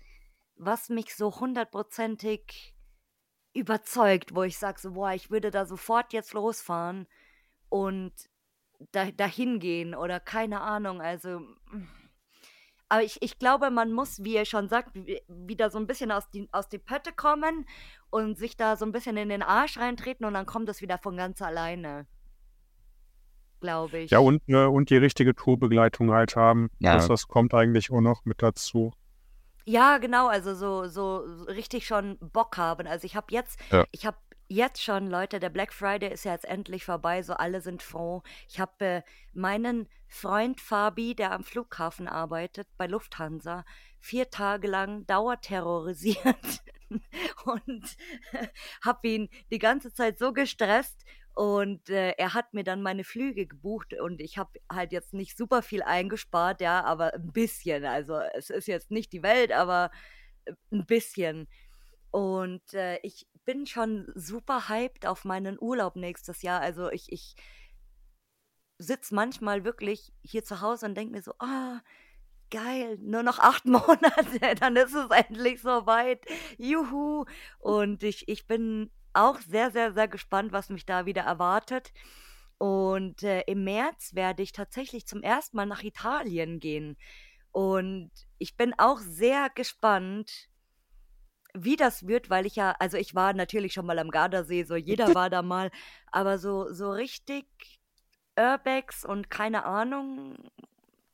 [0.56, 2.76] was mich so hundertprozentig
[3.54, 7.08] überzeugt, wo ich sage, so, boah, ich würde da sofort jetzt losfahren
[7.70, 8.14] und
[8.92, 11.02] da, dahin gehen oder keine Ahnung.
[11.02, 11.42] Also,
[12.90, 14.96] aber ich, ich glaube, man muss, wie ihr schon sagt,
[15.28, 17.66] wieder so ein bisschen aus die, aus die Pötte kommen
[18.10, 20.98] und sich da so ein bisschen in den Arsch reintreten und dann kommt es wieder
[20.98, 22.08] von ganz alleine
[23.60, 24.12] glaube ich.
[24.12, 26.70] Ja, und, äh, und die richtige Tourbegleitung halt haben.
[26.80, 26.94] Ja.
[26.96, 28.94] Das, das kommt eigentlich auch noch mit dazu.
[29.66, 31.18] Ja, genau, also so, so
[31.48, 32.88] richtig schon Bock haben.
[32.88, 33.86] Also ich habe jetzt, ja.
[33.92, 34.18] ich habe
[34.48, 38.24] jetzt schon, Leute, der Black Friday ist ja jetzt endlich vorbei, so alle sind froh.
[38.48, 39.02] Ich habe äh,
[39.34, 43.64] meinen Freund Fabi, der am Flughafen arbeitet, bei Lufthansa,
[44.00, 46.64] vier Tage lang dauerterrorisiert
[47.46, 47.98] und
[48.82, 51.06] habe ihn die ganze Zeit so gestresst,
[51.40, 55.38] und äh, er hat mir dann meine Flüge gebucht und ich habe halt jetzt nicht
[55.38, 57.86] super viel eingespart, ja, aber ein bisschen.
[57.86, 59.90] Also es ist jetzt nicht die Welt, aber
[60.44, 61.48] äh, ein bisschen.
[62.12, 66.60] Und äh, ich bin schon super hyped auf meinen Urlaub nächstes Jahr.
[66.60, 67.36] Also ich, ich
[68.78, 71.80] sitze manchmal wirklich hier zu Hause und denke mir so, ah, oh,
[72.50, 76.20] geil, nur noch acht Monate, dann ist es endlich soweit.
[76.58, 77.24] Juhu.
[77.60, 81.92] Und ich, ich bin auch sehr, sehr, sehr gespannt, was mich da wieder erwartet.
[82.58, 86.98] Und äh, im März werde ich tatsächlich zum ersten Mal nach Italien gehen.
[87.52, 90.50] Und ich bin auch sehr gespannt,
[91.54, 94.76] wie das wird, weil ich ja, also ich war natürlich schon mal am Gardasee, so
[94.76, 95.72] jeder war da mal,
[96.12, 97.48] aber so, so richtig
[98.38, 100.38] Urbex und keine Ahnung,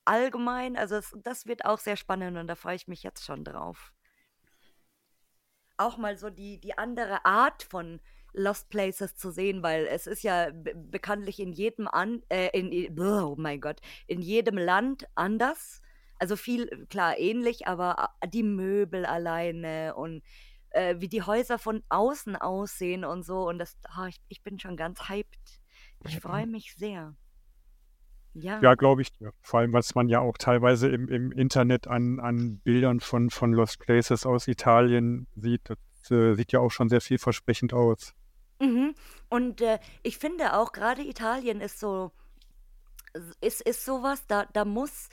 [0.03, 3.43] allgemein, also es, das wird auch sehr spannend und da freue ich mich jetzt schon
[3.43, 3.94] drauf
[5.77, 7.99] auch mal so die, die andere Art von
[8.33, 13.35] Lost Places zu sehen, weil es ist ja bekanntlich in jedem an, äh, in, oh
[13.37, 15.81] mein Gott, in jedem Land anders.
[16.19, 20.23] Also viel, klar, ähnlich, aber die Möbel alleine und
[20.69, 23.47] äh, wie die Häuser von außen aussehen und so.
[23.47, 25.61] Und das, oh, ich, ich bin schon ganz hyped.
[26.05, 27.15] Ich freue mich sehr.
[28.35, 29.31] Ja, ja glaube ich dir.
[29.41, 33.53] Vor allem, was man ja auch teilweise im, im Internet an, an Bildern von, von
[33.53, 35.61] Lost Places aus Italien sieht.
[35.69, 38.13] Das äh, sieht ja auch schon sehr vielversprechend aus.
[38.59, 38.93] Mhm.
[39.29, 42.11] Und äh, ich finde auch, gerade Italien ist so,
[43.39, 45.09] ist, ist sowas, da, da muss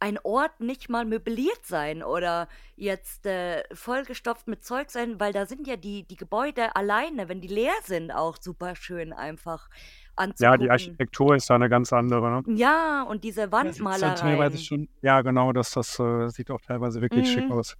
[0.00, 5.46] ein Ort nicht mal möbliert sein oder jetzt äh, vollgestopft mit Zeug sein, weil da
[5.46, 9.68] sind ja die, die Gebäude alleine, wenn die leer sind, auch super schön einfach
[10.16, 10.44] anzugucken.
[10.44, 12.42] Ja, die Architektur ist da eine ganz andere.
[12.42, 12.56] Ne?
[12.56, 13.48] Ja, und diese.
[13.50, 17.40] Ja, schon, ja, genau, das, das äh, sieht auch teilweise wirklich mhm.
[17.40, 17.76] schick aus.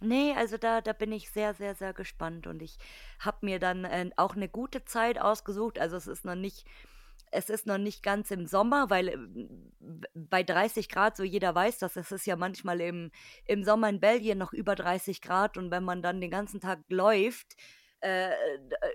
[0.00, 2.76] Nee, also da, da bin ich sehr, sehr, sehr gespannt und ich
[3.18, 5.78] habe mir dann äh, auch eine gute Zeit ausgesucht.
[5.78, 6.66] Also es ist noch nicht,
[7.30, 9.16] es ist noch nicht ganz im Sommer, weil äh,
[10.14, 13.10] bei 30 Grad, so jeder weiß das, es ist ja manchmal im,
[13.46, 16.80] im Sommer in Belgien noch über 30 Grad und wenn man dann den ganzen Tag
[16.88, 17.56] läuft,
[18.06, 18.30] äh,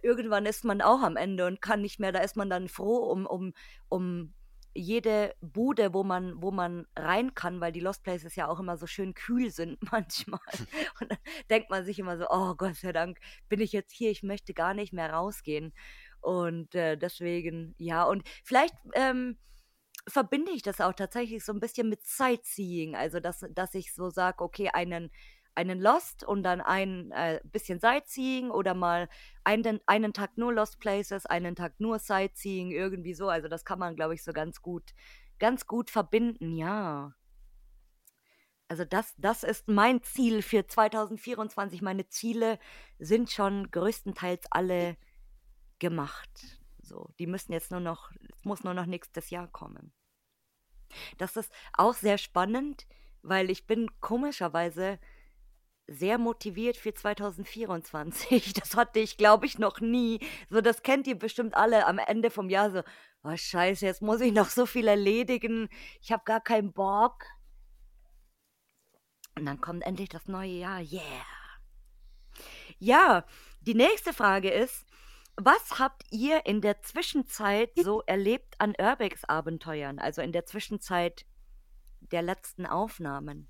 [0.01, 3.11] irgendwann ist man auch am Ende und kann nicht mehr, da ist man dann froh
[3.11, 3.53] um, um,
[3.89, 4.33] um
[4.73, 8.77] jede Bude, wo man, wo man rein kann, weil die Lost Places ja auch immer
[8.77, 10.39] so schön kühl sind manchmal.
[11.01, 11.19] Und dann
[11.49, 13.19] denkt man sich immer so, oh Gott sei Dank
[13.49, 15.73] bin ich jetzt hier, ich möchte gar nicht mehr rausgehen.
[16.21, 19.37] Und äh, deswegen, ja, und vielleicht ähm,
[20.07, 22.95] verbinde ich das auch tatsächlich so ein bisschen mit Sightseeing.
[22.95, 25.11] Also, dass, dass ich so sage, okay, einen
[25.55, 29.09] einen Lost und dann ein äh, bisschen Sightseeing oder mal
[29.43, 33.27] einen, einen Tag nur Lost Places, einen Tag nur Sightseeing, irgendwie so.
[33.29, 34.93] Also das kann man, glaube ich, so ganz gut,
[35.39, 37.13] ganz gut verbinden, ja.
[38.67, 41.81] Also das, das ist mein Ziel für 2024.
[41.81, 42.57] Meine Ziele
[42.99, 44.95] sind schon größtenteils alle
[45.79, 46.61] gemacht.
[46.81, 49.91] So, die müssen jetzt nur noch, es muss nur noch nächstes Jahr kommen.
[51.17, 52.87] Das ist auch sehr spannend,
[53.21, 54.99] weil ich bin komischerweise
[55.91, 58.53] sehr motiviert für 2024.
[58.61, 60.19] Das hatte ich, glaube ich, noch nie.
[60.49, 62.83] So, das kennt ihr bestimmt alle am Ende vom Jahr so,
[63.23, 65.69] oh scheiße, jetzt muss ich noch so viel erledigen.
[66.01, 67.25] Ich habe gar keinen Bock.
[69.37, 70.79] Und dann kommt endlich das neue Jahr.
[70.81, 71.25] Yeah.
[72.79, 73.25] Ja,
[73.61, 74.85] die nächste Frage ist,
[75.35, 79.99] was habt ihr in der Zwischenzeit so erlebt an Urbex-Abenteuern?
[79.99, 81.25] Also in der Zwischenzeit
[81.99, 83.47] der letzten Aufnahmen?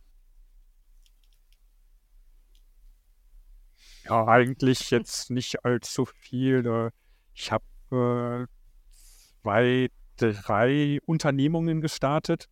[4.06, 6.66] Ja, eigentlich jetzt nicht allzu viel.
[6.66, 6.92] Äh,
[7.34, 8.48] ich habe äh,
[9.42, 12.48] zwei, drei Unternehmungen gestartet.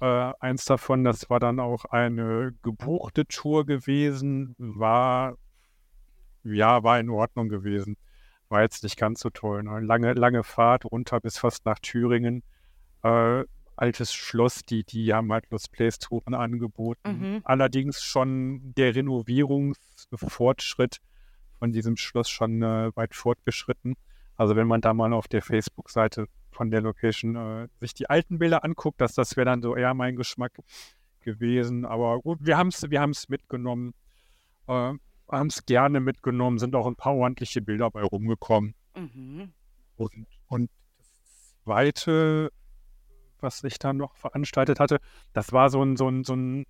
[0.00, 5.36] Äh, eins davon, das war dann auch eine gebuchte Tour gewesen, war
[6.44, 7.96] ja, war in Ordnung gewesen.
[8.48, 9.62] War jetzt nicht ganz so toll.
[9.62, 9.80] Ne?
[9.80, 12.42] Lange, lange Fahrt runter bis fast nach Thüringen.
[13.02, 13.44] Äh,
[13.80, 17.18] altes Schloss, die, die haben halt Lost Place Touren angeboten.
[17.18, 17.40] Mhm.
[17.44, 20.98] Allerdings schon der Renovierungsfortschritt
[21.58, 23.96] von diesem Schloss schon äh, weit fortgeschritten.
[24.36, 28.38] Also wenn man da mal auf der Facebook-Seite von der Location äh, sich die alten
[28.38, 30.58] Bilder anguckt, dass das wäre dann so eher mein Geschmack
[31.20, 31.84] gewesen.
[31.84, 33.94] Aber gut, wir haben es wir mitgenommen.
[34.66, 34.94] Äh,
[35.30, 38.74] haben es gerne mitgenommen, sind auch ein paar ordentliche Bilder bei rumgekommen.
[38.96, 39.52] Mhm.
[39.96, 42.50] Und, und das zweite,
[43.42, 44.98] was ich dann noch veranstaltet hatte,
[45.32, 46.66] das war so ein, so ein, so ein,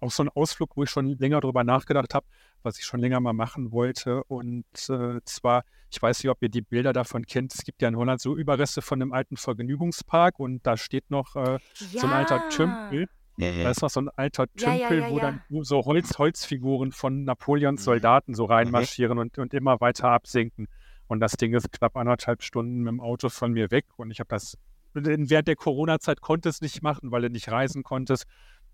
[0.00, 2.26] auch so ein Ausflug, wo ich schon länger drüber nachgedacht habe,
[2.62, 4.24] was ich schon länger mal machen wollte.
[4.24, 7.88] Und äh, zwar, ich weiß nicht, ob ihr die Bilder davon kennt, es gibt ja
[7.88, 11.60] in Holland so Überreste von einem alten Vergnügungspark und da steht noch äh, ja.
[12.00, 13.08] so ein alter Tümpel.
[13.38, 13.64] Ja, ja.
[13.64, 17.80] Da ist noch so ein alter Tümpel, ja, wo dann so Holz, Holzfiguren von Napoleons
[17.80, 17.84] mhm.
[17.84, 20.68] Soldaten so reinmarschieren und, und immer weiter absinken.
[21.06, 23.84] Und das Ding ist knapp anderthalb Stunden mit dem Auto von mir weg.
[23.96, 24.56] Und ich habe das,
[24.94, 28.24] während der Corona-Zeit konnte es nicht machen, weil du nicht reisen konntest.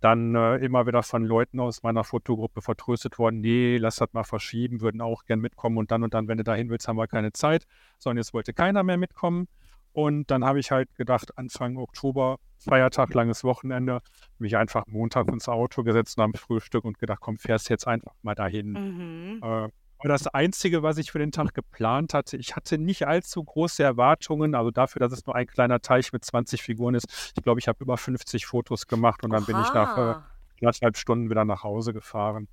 [0.01, 4.23] Dann äh, immer wieder von Leuten aus meiner Fotogruppe vertröstet worden, nee, lass das mal
[4.23, 7.09] verschieben, würden auch gern mitkommen und dann und dann, wenn du dahin willst, haben wir
[7.09, 7.65] keine Zeit.
[7.99, 9.49] Sondern jetzt wollte keiner mehr mitkommen.
[9.93, 14.01] Und dann habe ich halt gedacht, Anfang Oktober, Feiertag, langes Wochenende,
[14.39, 18.13] mich einfach Montag ins Auto gesetzt nach dem Frühstück und gedacht, komm, fährst jetzt einfach
[18.23, 18.73] mal dahin.
[18.73, 19.43] Mhm.
[19.43, 19.69] Äh,
[20.05, 24.55] das Einzige, was ich für den Tag geplant hatte, ich hatte nicht allzu große Erwartungen,
[24.55, 27.33] also dafür, dass es nur ein kleiner Teich mit 20 Figuren ist.
[27.37, 29.47] Ich glaube, ich habe über 50 Fotos gemacht und dann Oha.
[29.47, 30.15] bin ich nach äh,
[30.61, 32.47] anderthalb Stunden wieder nach Hause gefahren.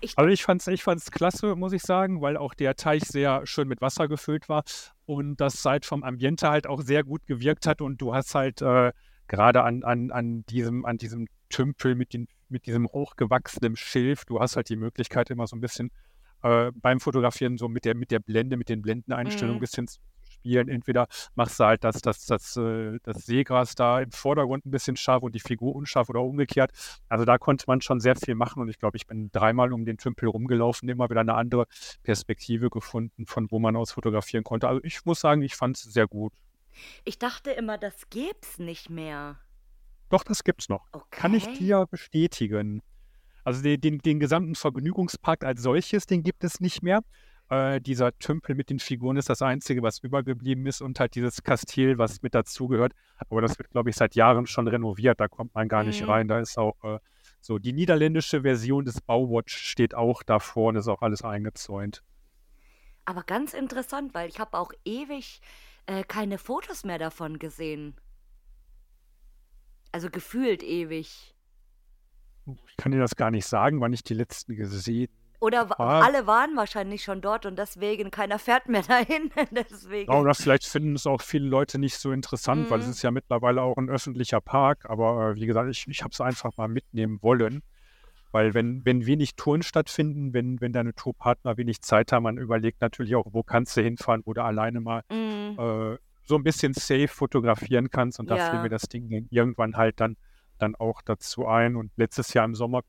[0.00, 3.04] Ich also ich fand es ich fand's klasse, muss ich sagen, weil auch der Teich
[3.04, 4.64] sehr schön mit Wasser gefüllt war
[5.06, 8.62] und das halt vom Ambiente halt auch sehr gut gewirkt hat und du hast halt
[8.62, 8.92] äh,
[9.28, 14.40] gerade an, an, an, diesem, an diesem Tümpel mit, den, mit diesem hochgewachsenen Schilf, du
[14.40, 15.90] hast halt die Möglichkeit immer so ein bisschen
[16.44, 19.58] äh, beim Fotografieren so mit der, mit der Blende, mit den Blendeneinstellungen mhm.
[19.58, 19.98] ein bisschen zu
[20.30, 20.68] spielen.
[20.68, 24.96] Entweder machst du halt das, das, das, äh, das Seegras da im Vordergrund ein bisschen
[24.96, 26.70] scharf und die Figur unscharf oder umgekehrt.
[27.08, 29.86] Also da konnte man schon sehr viel machen und ich glaube, ich bin dreimal um
[29.86, 31.66] den Tümpel rumgelaufen, immer wieder eine andere
[32.02, 34.68] Perspektive gefunden, von wo man aus fotografieren konnte.
[34.68, 36.34] Also ich muss sagen, ich fand es sehr gut.
[37.04, 39.38] Ich dachte immer, das gibt's nicht mehr.
[40.10, 40.84] Doch, das gibt's noch.
[40.92, 41.06] Okay.
[41.10, 42.82] Kann ich dir bestätigen.
[43.44, 47.00] Also den, den, den gesamten Vergnügungspark als solches, den gibt es nicht mehr.
[47.50, 51.42] Äh, dieser Tümpel mit den Figuren ist das Einzige, was übergeblieben ist und halt dieses
[51.42, 52.94] Kastil, was mit dazugehört.
[53.28, 55.20] Aber das wird, glaube ich, seit Jahren schon renoviert.
[55.20, 56.10] Da kommt man gar nicht mhm.
[56.10, 56.28] rein.
[56.28, 56.98] Da ist auch äh,
[57.40, 62.02] so die niederländische Version des Bauwatch steht auch davor und ist auch alles eingezäunt.
[63.04, 65.42] Aber ganz interessant, weil ich habe auch ewig
[65.84, 67.94] äh, keine Fotos mehr davon gesehen.
[69.92, 71.33] Also gefühlt ewig.
[72.46, 75.08] Ich kann dir das gar nicht sagen, wann ich die letzten gesehen
[75.44, 76.00] oder ah.
[76.00, 79.30] alle waren wahrscheinlich schon dort und deswegen keiner fährt mehr dahin.
[79.50, 80.10] deswegen.
[80.10, 82.70] Ja, oder vielleicht finden es auch viele Leute nicht so interessant, mhm.
[82.70, 82.92] weil es mhm.
[82.92, 84.88] ist ja mittlerweile auch ein öffentlicher Park.
[84.88, 87.62] Aber äh, wie gesagt, ich, ich habe es einfach mal mitnehmen wollen.
[88.32, 92.80] Weil wenn, wenn wenig Touren stattfinden, wenn, wenn deine Tourpartner wenig Zeit haben, man überlegt
[92.80, 95.58] natürlich auch, wo kannst du hinfahren, wo du alleine mal mhm.
[95.58, 98.18] äh, so ein bisschen safe fotografieren kannst.
[98.18, 98.50] Und da ja.
[98.50, 100.16] fiel mir das Ding irgendwann halt dann,
[100.58, 101.76] dann auch dazu ein.
[101.76, 102.82] Und letztes Jahr im Sommer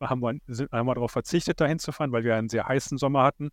[0.00, 2.98] haben wir, sind, haben wir darauf verzichtet, dahin zu fahren, weil wir einen sehr heißen
[2.98, 3.50] Sommer hatten.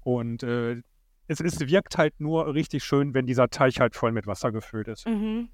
[0.00, 0.82] Und äh,
[1.28, 4.88] es, es, wirkt halt nur richtig schön, wenn dieser Teich halt voll mit Wasser gefüllt
[4.88, 5.06] ist.
[5.06, 5.48] Mhm.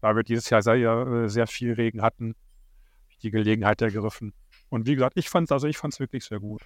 [0.00, 2.36] Da wir dieses Jahr sehr, äh, sehr viel Regen hatten,
[3.22, 4.34] die Gelegenheit ergriffen.
[4.68, 6.62] Und wie gesagt, ich fand es also ich fand's wirklich sehr gut.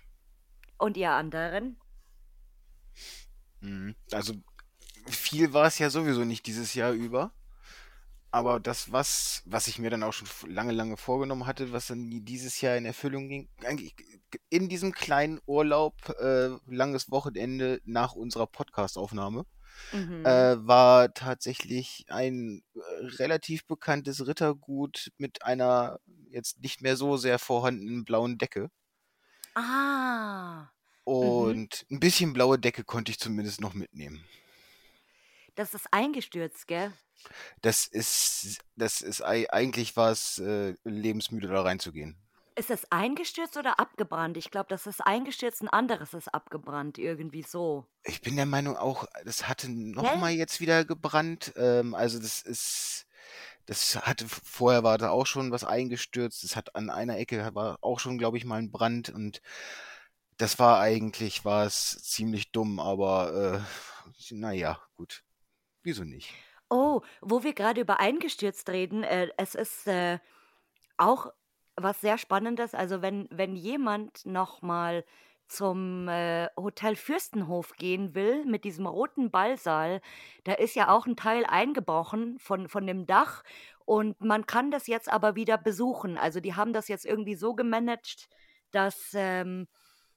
[0.77, 1.77] Und ihr anderen?
[3.61, 3.94] Mhm.
[4.11, 4.35] Also
[5.07, 7.33] viel war es ja sowieso nicht dieses Jahr über.
[8.35, 12.25] Aber das, was, was ich mir dann auch schon lange, lange vorgenommen hatte, was dann
[12.25, 13.95] dieses Jahr in Erfüllung ging, eigentlich
[14.49, 19.45] in diesem kleinen Urlaub, äh, langes Wochenende nach unserer Podcast-Aufnahme,
[19.92, 20.25] mhm.
[20.25, 22.81] äh, war tatsächlich ein äh,
[23.18, 26.00] relativ bekanntes Rittergut mit einer
[26.31, 28.71] jetzt nicht mehr so sehr vorhandenen blauen Decke.
[29.54, 30.63] Ah.
[31.04, 31.13] Mhm.
[31.13, 31.96] Und mhm.
[31.96, 34.25] ein bisschen blaue Decke konnte ich zumindest noch mitnehmen.
[35.55, 36.92] Das ist eingestürzt, gell?
[37.61, 42.17] Das ist, das ist eigentlich was äh, lebensmüde da reinzugehen.
[42.55, 44.37] Ist es eingestürzt oder abgebrannt?
[44.37, 47.87] Ich glaube, das ist eingestürzt, ein anderes ist abgebrannt, irgendwie so.
[48.05, 51.53] Ich bin der Meinung auch, das hatte nochmal jetzt wieder gebrannt.
[51.57, 53.07] Ähm, also das ist,
[53.67, 56.44] das hatte, vorher war da auch schon was eingestürzt.
[56.44, 59.40] Das hat an einer Ecke, war auch schon, glaube ich, mal ein Brand und
[60.37, 63.65] das war eigentlich, war es ziemlich dumm, aber
[64.31, 65.23] äh, naja, gut.
[65.83, 66.33] Wieso nicht?
[66.71, 70.19] Oh, wo wir gerade über eingestürzt reden, äh, es ist äh,
[70.97, 71.33] auch
[71.77, 72.75] was sehr Spannendes.
[72.75, 75.05] Also wenn, wenn jemand nochmal
[75.49, 80.01] zum äh, Hotel Fürstenhof gehen will mit diesem roten Ballsaal,
[80.45, 83.43] da ist ja auch ein Teil eingebrochen von, von dem Dach
[83.85, 86.17] und man kann das jetzt aber wieder besuchen.
[86.17, 88.29] Also die haben das jetzt irgendwie so gemanagt,
[88.71, 89.69] dass ähm,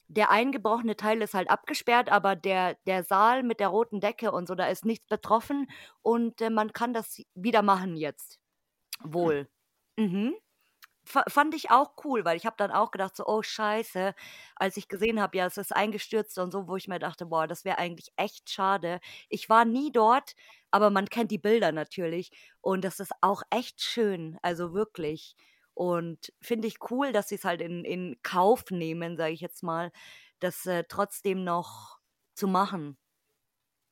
[0.08, 4.48] der eingebrochene Teil ist halt abgesperrt, aber der, der Saal mit der roten Decke und
[4.48, 5.68] so, da ist nichts betroffen
[6.02, 8.40] und äh, man kann das wieder machen jetzt.
[9.04, 9.48] Wohl.
[9.98, 10.36] Mhm
[11.06, 14.14] fand ich auch cool, weil ich habe dann auch gedacht, so, oh scheiße,
[14.56, 17.48] als ich gesehen habe, ja, es ist eingestürzt und so, wo ich mir dachte, boah,
[17.48, 19.00] das wäre eigentlich echt schade.
[19.30, 20.36] Ich war nie dort,
[20.72, 22.32] aber man kennt die Bilder natürlich
[22.62, 25.36] und das ist auch echt schön, also wirklich.
[25.76, 29.62] Und finde ich cool, dass sie es halt in, in Kauf nehmen, sage ich jetzt
[29.62, 29.92] mal,
[30.40, 32.00] das äh, trotzdem noch
[32.34, 32.98] zu machen.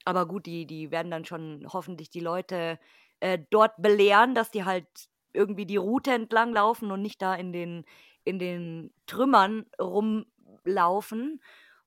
[0.05, 2.79] Aber gut, die, die werden dann schon hoffentlich die Leute
[3.19, 4.87] äh, dort belehren, dass die halt
[5.33, 7.85] irgendwie die Route entlang laufen und nicht da in den,
[8.23, 11.41] in den Trümmern rumlaufen.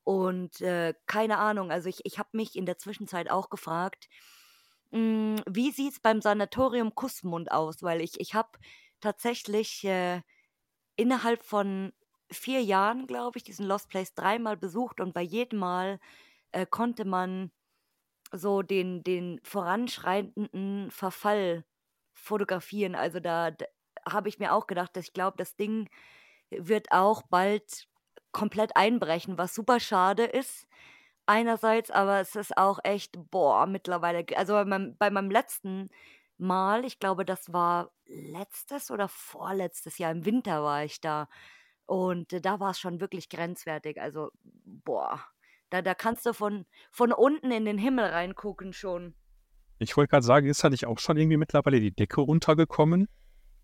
[0.04, 4.08] Und äh, keine Ahnung, also ich, ich habe mich in der Zwischenzeit auch gefragt,
[4.92, 7.82] mh, hm, wie sieht es beim Sanatorium Kussmund aus?
[7.82, 8.50] Weil ich, ich habe
[9.06, 10.22] tatsächlich äh,
[10.96, 11.92] innerhalb von
[12.32, 16.00] vier Jahren, glaube ich, diesen Lost Place dreimal besucht und bei jedem Mal
[16.52, 17.52] äh, konnte man
[18.32, 21.64] so den, den voranschreitenden Verfall
[22.14, 22.96] fotografieren.
[22.96, 23.66] Also da, da
[24.08, 25.88] habe ich mir auch gedacht, dass ich glaube, das Ding
[26.50, 27.88] wird auch bald
[28.32, 30.66] komplett einbrechen, was super schade ist.
[31.26, 35.90] Einerseits, aber es ist auch echt, boah, mittlerweile, also bei meinem, bei meinem letzten
[36.38, 41.28] Mal, ich glaube, das war letztes oder vorletztes Jahr, im Winter war ich da.
[41.86, 44.00] Und äh, da war es schon wirklich grenzwertig.
[44.00, 44.30] Also,
[44.64, 45.24] boah,
[45.70, 49.14] da, da kannst du von, von unten in den Himmel reingucken schon.
[49.78, 53.08] Ich wollte gerade sagen, ist da nicht auch schon irgendwie mittlerweile die Decke runtergekommen?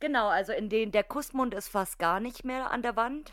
[0.01, 3.33] Genau, also in den der Kussmund ist fast gar nicht mehr an der Wand.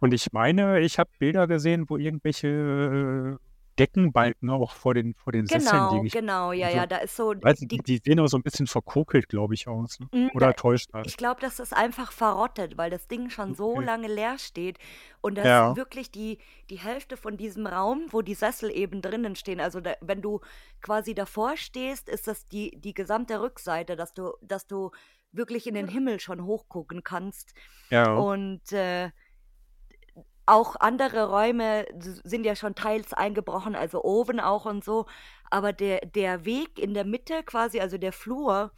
[0.00, 3.38] Und ich meine, ich habe Bilder gesehen, wo irgendwelche
[3.78, 6.08] Deckenbalken auch vor den, vor den Sesseln Genau, liegen.
[6.08, 8.66] genau, ja, also, ja, da ist so weiß die, die sehen auch so ein bisschen
[8.66, 10.00] verkokelt, glaube ich, aus.
[10.00, 10.08] Ne?
[10.12, 11.06] Mm, Oder da, täuscht das?
[11.06, 14.78] Ich glaube, das ist einfach verrottet, weil das Ding schon so lange leer steht
[15.20, 15.70] und das ja.
[15.70, 16.38] ist wirklich die,
[16.70, 19.60] die Hälfte von diesem Raum, wo die Sessel eben drinnen stehen.
[19.60, 20.40] Also da, wenn du
[20.80, 24.90] quasi davor stehst, ist das die, die gesamte Rückseite, dass du, dass du
[25.32, 27.52] wirklich in den Himmel schon hochgucken kannst.
[27.90, 28.14] Ja.
[28.14, 29.10] Und äh,
[30.46, 35.06] auch andere Räume sind ja schon teils eingebrochen, also Oven auch und so.
[35.50, 38.72] Aber der, der Weg in der Mitte quasi, also der Flur,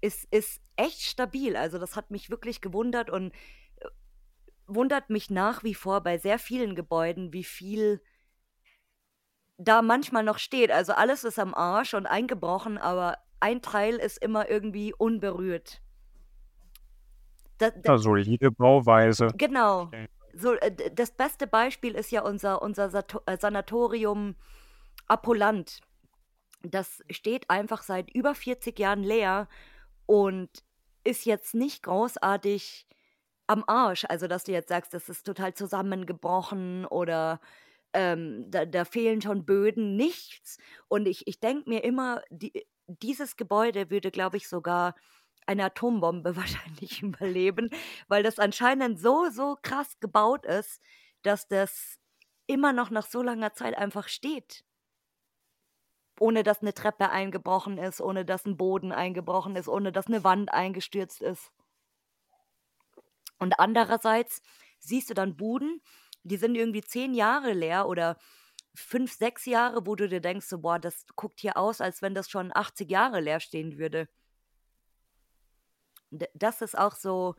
[0.00, 1.56] ist, ist echt stabil.
[1.56, 3.88] Also das hat mich wirklich gewundert und äh,
[4.66, 8.00] wundert mich nach wie vor bei sehr vielen Gebäuden, wie viel
[9.56, 10.70] da manchmal noch steht.
[10.70, 15.80] Also alles ist am Arsch und eingebrochen, aber ein Teil ist immer irgendwie unberührt.
[17.58, 19.28] Da, da, ja, solide Bauweise.
[19.36, 19.82] Genau.
[19.82, 22.90] Okay so, äh, das beste Beispiel ist ja unser, unser
[23.26, 24.36] äh, Sanatorium
[25.06, 25.80] Apollant.
[26.62, 29.48] Das steht einfach seit über 40 Jahren leer
[30.06, 30.50] und
[31.04, 32.86] ist jetzt nicht großartig
[33.46, 34.04] am Arsch.
[34.08, 37.40] Also, dass du jetzt sagst, das ist total zusammengebrochen oder
[37.92, 40.58] ähm, da, da, fehlen schon Böden, nichts.
[40.88, 44.94] Und ich, ich denke mir immer, die, dieses Gebäude würde, glaube ich, sogar
[45.46, 47.70] eine Atombombe wahrscheinlich überleben,
[48.08, 50.80] weil das anscheinend so, so krass gebaut ist,
[51.22, 51.98] dass das
[52.46, 54.64] immer noch nach so langer Zeit einfach steht.
[56.20, 60.22] Ohne dass eine Treppe eingebrochen ist, ohne dass ein Boden eingebrochen ist, ohne dass eine
[60.22, 61.50] Wand eingestürzt ist.
[63.38, 64.40] Und andererseits
[64.78, 65.82] siehst du dann Buden,
[66.22, 68.16] die sind irgendwie zehn Jahre leer oder
[68.74, 72.14] fünf, sechs Jahre, wo du dir denkst, so, boah, das guckt hier aus, als wenn
[72.14, 74.08] das schon 80 Jahre leer stehen würde
[76.34, 77.34] das ist auch so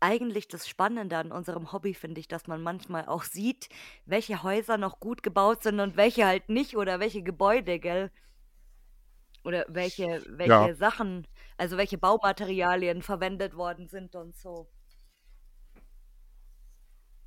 [0.00, 3.68] eigentlich das Spannende an unserem Hobby, finde ich, dass man manchmal auch sieht,
[4.04, 8.10] welche Häuser noch gut gebaut sind und welche halt nicht oder welche Gebäude, gell?
[9.44, 10.74] Oder welche, welche ja.
[10.74, 11.26] Sachen,
[11.56, 14.68] also welche Baumaterialien verwendet worden sind und so.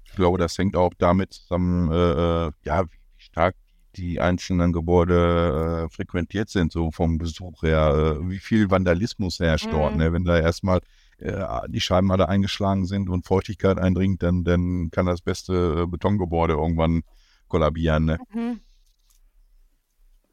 [0.03, 3.55] Ich glaube, das hängt auch damit zusammen, äh, äh ja, wie stark
[3.97, 9.67] die einzelnen Gebäude äh, frequentiert sind, so vom Besuch her, äh, wie viel Vandalismus herrscht
[9.67, 9.71] mhm.
[9.71, 9.95] dort.
[9.95, 10.13] Ne?
[10.13, 10.81] Wenn da erstmal
[11.17, 15.85] äh, die Scheiben alle eingeschlagen sind und Feuchtigkeit eindringt, dann, dann kann das beste äh,
[15.85, 17.03] Betongebäude irgendwann
[17.47, 18.05] kollabieren.
[18.05, 18.19] Ne?
[18.33, 18.59] Mhm.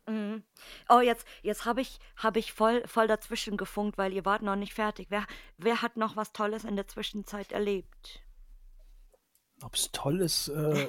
[0.08, 0.42] Mhm.
[0.88, 4.56] Oh, jetzt, jetzt habe ich, hab ich voll, voll dazwischen gefunkt, weil ihr wart noch
[4.56, 5.06] nicht fertig.
[5.10, 5.24] Wer,
[5.58, 8.20] wer hat noch was Tolles in der Zwischenzeit erlebt?
[9.62, 10.88] Ob es toll ist, äh,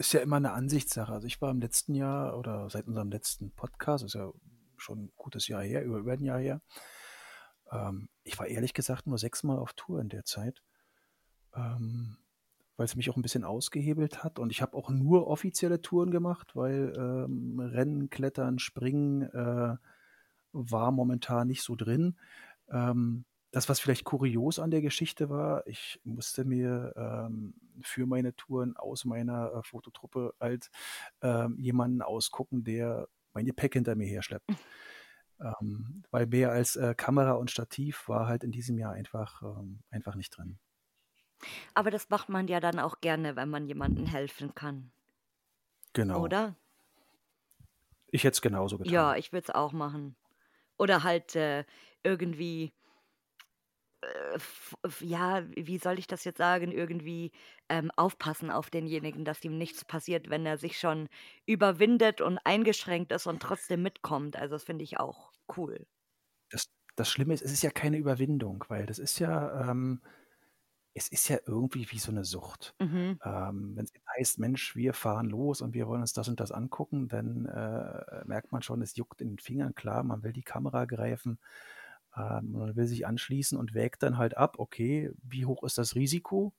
[0.00, 1.12] ist ja immer eine Ansichtssache.
[1.12, 4.32] Also ich war im letzten Jahr oder seit unserem letzten Podcast, ist ja
[4.78, 6.62] schon ein gutes Jahr her, über, ein Jahr her.
[7.70, 10.62] Ähm, ich war ehrlich gesagt nur sechsmal auf Tour in der Zeit,
[11.54, 12.16] ähm,
[12.78, 14.38] weil es mich auch ein bisschen ausgehebelt hat.
[14.38, 19.76] Und ich habe auch nur offizielle Touren gemacht, weil ähm, Rennen, Klettern, Springen äh,
[20.52, 22.16] war momentan nicht so drin.
[22.70, 28.34] Ähm, das, was vielleicht kurios an der Geschichte war, ich musste mir ähm, für meine
[28.36, 30.70] Touren aus meiner äh, Fototruppe halt
[31.22, 34.48] ähm, jemanden ausgucken, der mein Gepäck hinter mir herschleppt.
[35.42, 39.80] Ähm, weil mehr als äh, Kamera und Stativ war halt in diesem Jahr einfach, ähm,
[39.90, 40.58] einfach nicht drin.
[41.72, 44.92] Aber das macht man ja dann auch gerne, wenn man jemandem helfen kann.
[45.94, 46.22] Genau.
[46.22, 46.56] Oder?
[48.08, 48.92] Ich hätte es genauso getan.
[48.92, 50.14] Ja, ich würde es auch machen.
[50.76, 51.64] Oder halt äh,
[52.02, 52.74] irgendwie
[55.00, 57.32] ja, wie soll ich das jetzt sagen, irgendwie
[57.68, 61.08] ähm, aufpassen auf denjenigen, dass ihm nichts passiert, wenn er sich schon
[61.46, 64.36] überwindet und eingeschränkt ist und trotzdem mitkommt.
[64.36, 65.86] Also das finde ich auch cool.
[66.50, 70.00] Das, das Schlimme ist, es ist ja keine Überwindung, weil das ist ja, ähm,
[70.94, 72.74] es ist ja irgendwie wie so eine Sucht.
[72.80, 73.18] Mhm.
[73.22, 76.52] Ähm, wenn es heißt, Mensch, wir fahren los und wir wollen uns das und das
[76.52, 80.42] angucken, dann äh, merkt man schon, es juckt in den Fingern, klar, man will die
[80.42, 81.38] Kamera greifen
[82.16, 85.94] ähm, man will sich anschließen und wägt dann halt ab, okay, wie hoch ist das
[85.94, 86.54] Risiko?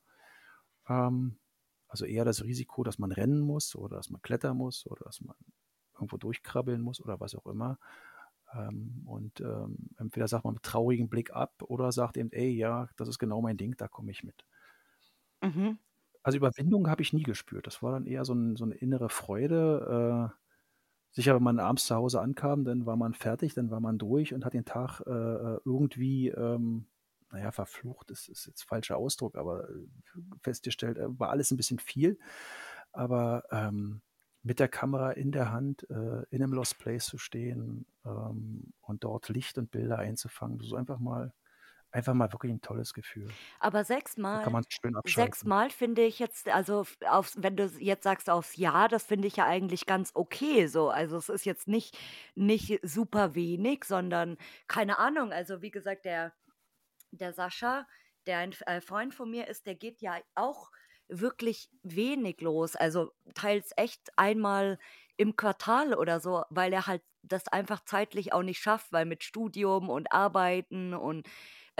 [0.88, 1.40] Ähm,
[1.88, 5.22] also eher das Risiko, dass man rennen muss oder dass man klettern muss oder dass
[5.22, 5.36] man
[5.94, 7.80] irgendwo durchkrabbeln muss oder was auch immer.
[8.54, 12.90] Ähm, und ähm, entweder sagt man mit traurigem Blick ab oder sagt eben, ey, ja,
[12.98, 14.46] das ist genau mein Ding, da komme ich mit.
[15.42, 15.78] Mhm.
[16.24, 17.68] Also Überwindung habe ich nie gespürt.
[17.68, 20.32] Das war dann eher so, ein, so eine innere Freude.
[20.32, 20.51] Äh,
[21.12, 24.34] Sicher, wenn man abends zu Hause ankam, dann war man fertig, dann war man durch
[24.34, 26.86] und hat den Tag äh, äh irgendwie, ähm,
[27.32, 29.74] naja, verflucht, das ist jetzt falscher Ausdruck, aber äh,
[30.42, 32.18] festgestellt, äh, war alles ein bisschen viel.
[32.94, 34.02] Aber ähm,
[34.44, 39.04] mit der Kamera in der Hand äh, in einem Lost Place zu stehen ähm, und
[39.04, 41.34] dort Licht und Bilder einzufangen, so einfach mal
[41.92, 43.38] einfach mal wirklich ein tolles Gefühl.
[43.60, 45.32] Aber sechsmal, kann man schön abschalten.
[45.32, 49.36] sechsmal finde ich jetzt, also aufs, wenn du jetzt sagst aufs Jahr, das finde ich
[49.36, 50.90] ja eigentlich ganz okay so.
[50.90, 51.98] Also es ist jetzt nicht,
[52.36, 54.38] nicht super wenig, sondern
[54.68, 55.32] keine Ahnung.
[55.32, 56.34] Also wie gesagt, der,
[57.12, 57.88] der Sascha,
[58.26, 60.72] der ein äh, Freund von mir ist, der geht ja auch
[61.08, 62.76] wirklich wenig los.
[62.76, 64.80] Also teils echt einmal
[65.18, 69.24] im Quartal oder so, weil er halt das einfach zeitlich auch nicht schafft, weil mit
[69.24, 71.28] Studium und Arbeiten und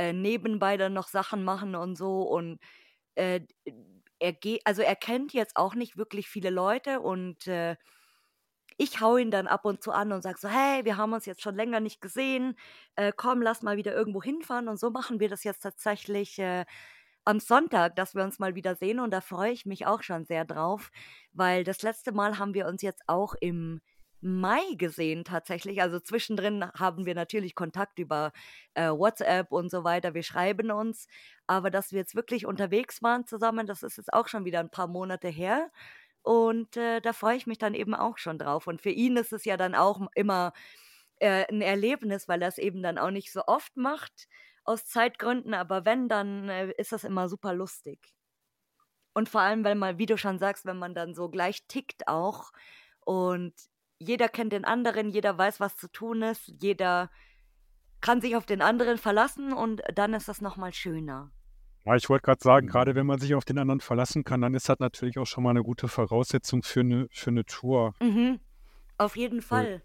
[0.02, 2.24] äh, nebenbei dann noch Sachen machen und so.
[2.24, 2.60] Und
[3.16, 3.42] äh,
[4.20, 7.76] er geht, also er kennt jetzt auch nicht wirklich viele Leute und äh,
[8.78, 11.28] ich hau ihn dann ab und zu an und sag so, hey, wir haben uns
[11.28, 12.56] jetzt schon länger nicht gesehen,
[12.96, 14.68] äh, komm, lass mal wieder irgendwo hinfahren.
[14.68, 16.66] Und so machen wir das jetzt tatsächlich äh,
[17.26, 19.00] am Sonntag, dass wir uns mal wieder sehen.
[19.00, 20.90] Und da freue ich mich auch schon sehr drauf,
[21.34, 23.82] weil das letzte Mal haben wir uns jetzt auch im
[24.22, 25.82] Mai gesehen tatsächlich.
[25.82, 28.32] Also zwischendrin haben wir natürlich Kontakt über
[28.76, 30.14] äh, WhatsApp und so weiter.
[30.14, 31.08] Wir schreiben uns.
[31.48, 34.70] Aber dass wir jetzt wirklich unterwegs waren zusammen, das ist jetzt auch schon wieder ein
[34.70, 35.72] paar Monate her.
[36.22, 38.68] Und äh, da freue ich mich dann eben auch schon drauf.
[38.68, 40.54] Und für ihn ist es ja dann auch immer
[41.20, 44.28] äh, ein Erlebnis, weil er es eben dann auch nicht so oft macht
[44.64, 45.54] aus Zeitgründen.
[45.56, 48.00] Aber wenn, dann äh, ist das immer super lustig.
[49.14, 52.08] Und vor allem, weil man, wie du schon sagst, wenn man dann so gleich tickt
[52.08, 52.52] auch
[53.02, 53.54] und
[54.02, 57.10] jeder kennt den anderen, jeder weiß, was zu tun ist, jeder
[58.02, 61.32] kann sich auf den anderen verlassen und dann ist das nochmal schöner.
[61.86, 64.54] Ja, ich wollte gerade sagen, gerade wenn man sich auf den anderen verlassen kann, dann
[64.54, 67.94] ist das natürlich auch schon mal eine gute Voraussetzung für eine, für eine Tour.
[68.00, 68.40] Mhm.
[68.98, 69.82] Auf jeden Fall.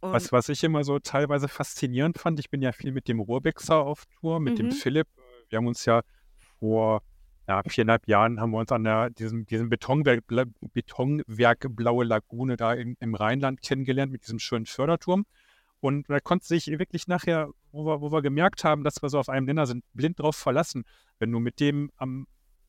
[0.00, 3.76] Was, was ich immer so teilweise faszinierend fand, ich bin ja viel mit dem Rurbexer
[3.76, 4.72] auf Tour, mit dem Mhm.
[4.72, 5.06] Philipp.
[5.48, 6.02] Wir haben uns ja
[6.58, 7.02] vor
[7.48, 10.24] ja, viereinhalb Jahren haben wir uns an der, diesem, diesem Betonwerk,
[10.72, 15.26] Betonwerk Blaue Lagune da im, im Rheinland kennengelernt mit diesem schönen Förderturm.
[15.80, 19.18] Und da konnte sich wirklich nachher, wo wir, wo wir gemerkt haben, dass wir so
[19.18, 20.84] auf einem Nenner sind, blind drauf verlassen.
[21.18, 22.26] Wenn du mit dem am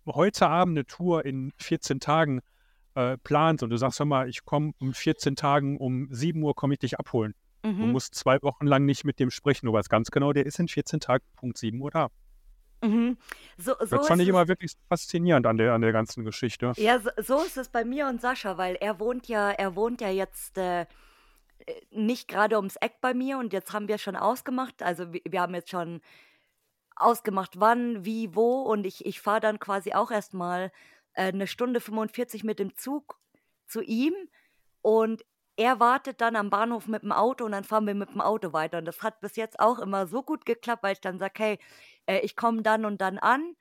[0.07, 2.41] heute Abend eine Tour in 14 Tagen
[2.95, 6.55] äh, planst und du sagst, hör mal, ich komme um 14 Tagen um 7 Uhr
[6.55, 7.35] komme ich dich abholen.
[7.61, 7.91] Du Mhm.
[7.91, 9.67] musst zwei Wochen lang nicht mit dem sprechen.
[9.67, 12.09] Du weißt ganz genau, der ist in 14 Tagen Punkt 7 Uhr da.
[12.83, 13.17] Mhm.
[13.57, 16.73] So, so Das fand ich immer wirklich faszinierend an der, an der ganzen Geschichte.
[16.77, 20.01] ja, so, so ist es bei mir und Sascha, weil er wohnt ja, er wohnt
[20.01, 20.85] ja jetzt äh,
[21.91, 25.41] nicht gerade ums Eck bei mir und jetzt haben wir schon ausgemacht, also wir, wir
[25.41, 26.01] haben jetzt schon
[26.95, 30.71] ausgemacht, wann, wie, wo und ich, ich fahre dann quasi auch erstmal
[31.13, 33.17] äh, eine Stunde 45 mit dem Zug
[33.65, 34.13] zu ihm
[34.81, 35.23] und
[35.55, 38.53] er wartet dann am Bahnhof mit dem Auto und dann fahren wir mit dem Auto
[38.53, 38.79] weiter.
[38.79, 41.59] Und das hat bis jetzt auch immer so gut geklappt, weil ich dann sage, hey,
[42.07, 43.55] äh, ich komme dann und dann an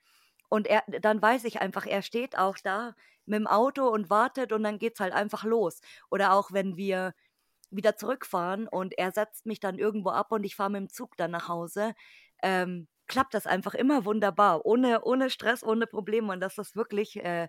[0.51, 2.95] Und er, dann weiß ich einfach, er steht auch da
[3.27, 5.81] mit dem Auto und wartet und dann geht's halt einfach los.
[6.11, 7.15] Oder auch wenn wir
[7.71, 11.17] wieder zurückfahren und er setzt mich dann irgendwo ab und ich fahre mit dem Zug
[11.17, 11.95] dann nach Hause,
[12.43, 16.33] ähm, klappt das einfach immer wunderbar, ohne, ohne Stress, ohne Probleme.
[16.33, 17.49] Und das ist wirklich äh,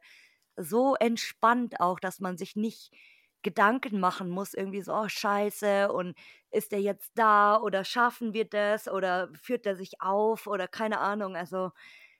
[0.57, 2.91] so entspannt auch, dass man sich nicht
[3.43, 6.15] Gedanken machen muss, irgendwie so, oh scheiße, und
[6.51, 10.99] ist er jetzt da oder schaffen wir das oder führt er sich auf oder keine
[10.99, 11.35] Ahnung.
[11.35, 11.71] Also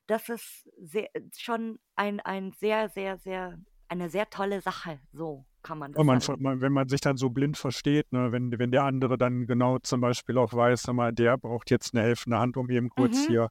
[0.08, 3.60] das ist sehr, schon ein, ein sehr, sehr, sehr,
[3.90, 6.44] eine sehr tolle Sache, so kann man das Und man, sagen.
[6.62, 10.02] wenn man sich dann so blind versteht, ne, wenn, wenn der andere dann genau zum
[10.02, 13.26] Beispiel auch weiß, sag mal, der braucht jetzt eine helfende Hand, um eben kurz Mhm.
[13.26, 13.50] hier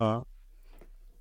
[0.00, 0.20] äh,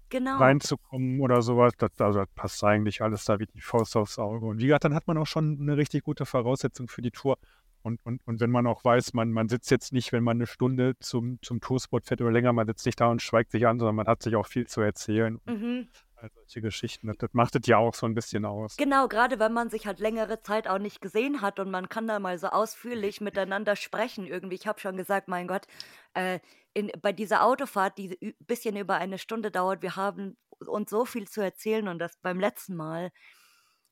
[0.10, 0.38] Genau.
[0.38, 4.45] reinzukommen oder sowas, das, also das passt eigentlich alles da wie die Faust aufs Auge.
[4.45, 7.38] Und wie gesagt, dann hat man auch schon eine richtig gute Voraussetzung für die Tour.
[7.82, 10.47] Und, und, und wenn man auch weiß, man, man sitzt jetzt nicht, wenn man eine
[10.47, 13.78] Stunde zum, zum Tourspot fährt oder länger, man sitzt nicht da und schweigt sich an,
[13.78, 15.39] sondern man hat sich auch viel zu erzählen.
[15.45, 15.88] Mhm.
[16.18, 18.78] All solche Geschichten, das, das macht es ja auch so ein bisschen aus.
[18.78, 22.07] Genau, gerade wenn man sich halt längere Zeit auch nicht gesehen hat und man kann
[22.07, 24.55] da mal so ausführlich miteinander sprechen irgendwie.
[24.55, 25.68] Ich habe schon gesagt, mein Gott,
[26.13, 26.39] äh,
[26.74, 31.05] in, bei dieser Autofahrt, die ein bisschen über eine Stunde dauert, wir haben uns so
[31.05, 33.11] viel zu erzählen und das beim letzten Mal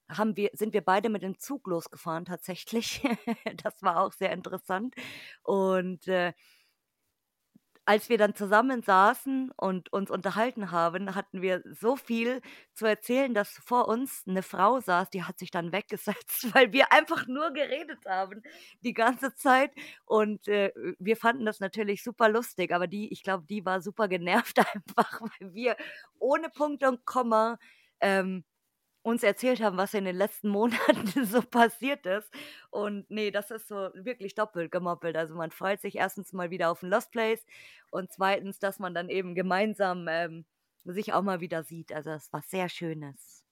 [0.10, 3.02] haben wir, sind wir beide mit dem Zug losgefahren tatsächlich.
[3.64, 4.96] das war auch sehr interessant.
[5.44, 6.34] Und äh,
[7.86, 12.42] als wir dann zusammen saßen und uns unterhalten haben, hatten wir so viel
[12.74, 16.92] zu erzählen, dass vor uns eine Frau saß, die hat sich dann weggesetzt, weil wir
[16.94, 18.42] einfach nur geredet haben
[18.82, 19.72] die ganze Zeit.
[20.06, 24.08] Und äh, wir fanden das natürlich super lustig, aber die, ich glaube, die war super
[24.08, 25.76] genervt einfach, weil wir
[26.20, 27.58] ohne Punkt und Komma
[28.00, 28.44] ähm,
[29.04, 32.32] uns erzählt haben, was in den letzten Monaten so passiert ist.
[32.72, 35.16] Und nee, das ist so wirklich doppelt gemoppelt.
[35.16, 37.46] Also man freut sich erstens mal wieder auf ein Lost Place
[37.92, 40.46] und zweitens, dass man dann eben gemeinsam ähm,
[40.86, 41.94] sich auch mal wieder sieht.
[41.94, 43.44] Also es war sehr Schönes.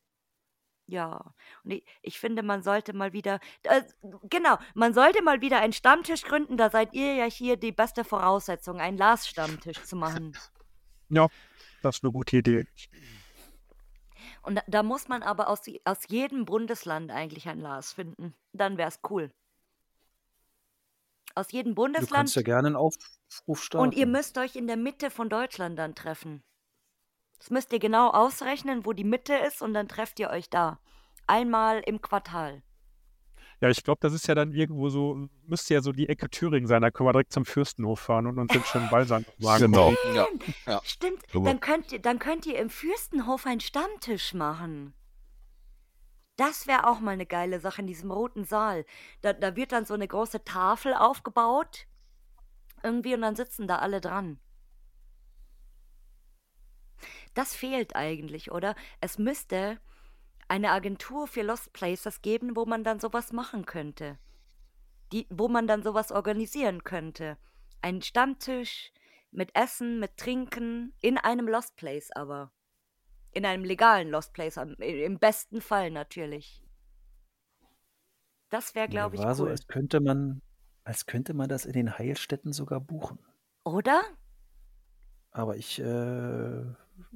[0.88, 1.34] Ja,
[1.64, 3.82] und ich, ich finde, man sollte mal wieder, äh,
[4.30, 6.58] genau, man sollte mal wieder einen Stammtisch gründen.
[6.58, 10.34] Da seid ihr ja hier die beste Voraussetzung, einen Lars-Stammtisch zu machen.
[11.08, 11.28] Ja,
[11.82, 12.68] das ist eine gute Idee.
[14.42, 18.34] Und da, da muss man aber aus, aus jedem Bundesland eigentlich ein Lars finden.
[18.54, 19.32] Dann wäre es cool.
[21.36, 22.36] Aus jedem Du kannst Bundesland.
[22.36, 23.88] ja gerne einen Aufruf starten.
[23.88, 26.44] Und ihr müsst euch in der Mitte von Deutschland dann treffen.
[27.38, 30.80] Das müsst ihr genau ausrechnen, wo die Mitte ist, und dann trefft ihr euch da.
[31.28, 32.62] Einmal im Quartal.
[33.62, 36.68] Ja, ich glaube, das ist ja dann irgendwo so, müsste ja so die Ecke Thüringen
[36.68, 39.72] sein, da können wir direkt zum Fürstenhof fahren und uns den schönen Balsam wagen.
[39.72, 39.94] Genau.
[40.16, 40.28] Ja,
[40.66, 40.82] ja.
[40.84, 44.96] Stimmt, dann könnt, ihr, dann könnt ihr im Fürstenhof einen Stammtisch machen.
[46.38, 48.84] Das wäre auch mal eine geile Sache in diesem roten Saal.
[49.22, 51.86] Da, da wird dann so eine große Tafel aufgebaut.
[52.82, 54.40] Irgendwie und dann sitzen da alle dran.
[57.36, 58.74] Das fehlt eigentlich, oder?
[59.02, 59.80] Es müsste
[60.52, 64.20] eine Agentur für Lost Places geben, wo man dann sowas machen könnte.
[65.14, 67.38] Die, wo man dann sowas organisieren könnte.
[67.82, 68.92] Ein Stammtisch
[69.32, 72.52] mit Essen, mit Trinken, in einem Lost Place aber.
[73.32, 76.62] In einem legalen Lost Place, im besten Fall natürlich.
[78.50, 79.52] Das wäre, glaube ich, war so, cool.
[79.52, 80.42] als könnte man,
[80.84, 83.20] als könnte man das in den Heilstätten sogar buchen.
[83.64, 84.02] Oder?
[85.32, 86.62] Aber ich, äh,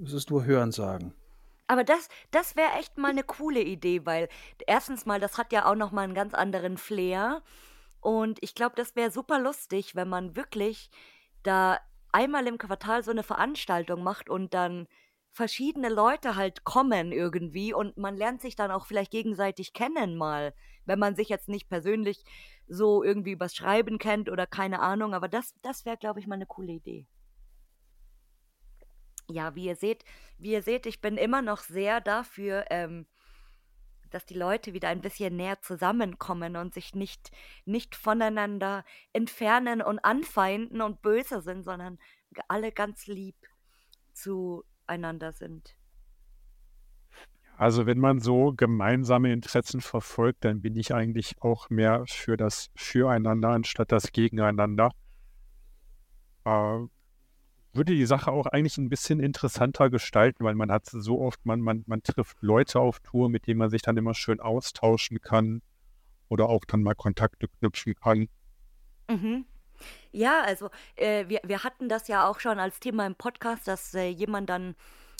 [0.02, 1.14] es ist nur Hörensagen.
[1.68, 4.30] Aber das, das wäre echt mal eine coole Idee, weil
[4.68, 7.42] erstens mal, das hat ja auch noch mal einen ganz anderen Flair.
[8.02, 10.92] Und ich glaube, das wäre super lustig, wenn man wirklich
[11.44, 11.80] da
[12.12, 14.88] einmal im Quartal so eine Veranstaltung macht und dann
[15.32, 20.54] verschiedene Leute halt kommen irgendwie und man lernt sich dann auch vielleicht gegenseitig kennen mal,
[20.86, 22.24] wenn man sich jetzt nicht persönlich
[22.68, 26.36] so irgendwie übers Schreiben kennt oder keine Ahnung, aber das, das wäre, glaube ich, mal
[26.36, 27.06] eine coole Idee.
[29.30, 30.06] Ja, wie ihr seht,
[30.38, 33.08] wie ihr seht, ich bin immer noch sehr dafür, ähm,
[34.12, 37.32] dass die Leute wieder ein bisschen näher zusammenkommen und sich nicht,
[37.66, 41.98] nicht voneinander entfernen und anfeinden und böse sind, sondern
[42.48, 43.36] alle ganz lieb
[44.14, 45.76] zueinander sind.
[47.58, 52.70] Also wenn man so gemeinsame Interessen verfolgt, dann bin ich eigentlich auch mehr für das
[52.76, 54.92] Füreinander anstatt das Gegeneinander.
[56.44, 56.80] Äh,
[57.76, 61.62] würde die Sache auch eigentlich ein bisschen interessanter gestalten, weil man hat so oft, man,
[61.62, 65.62] man, man trifft Leute auf Tour, mit denen man sich dann immer schön austauschen kann
[66.30, 68.28] oder auch dann mal Kontakte knüpfen kann.
[69.10, 69.46] Mhm.
[70.12, 73.94] Ja, also äh, wir, wir hatten das ja auch schon als Thema im Podcast, dass
[73.94, 74.76] äh, jemand dann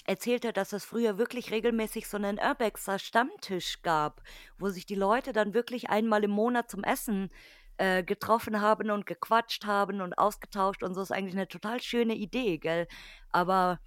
[0.06, 4.22] erzählte, dass es früher wirklich regelmäßig so einen Urbexer Stammtisch gab,
[4.58, 9.06] wo sich die Leute dann wirklich einmal im Monat zum Essen äh, getroffen haben und
[9.06, 12.88] gequatscht haben und ausgetauscht und so ist eigentlich eine total schöne Idee, gell?
[13.32, 13.80] Aber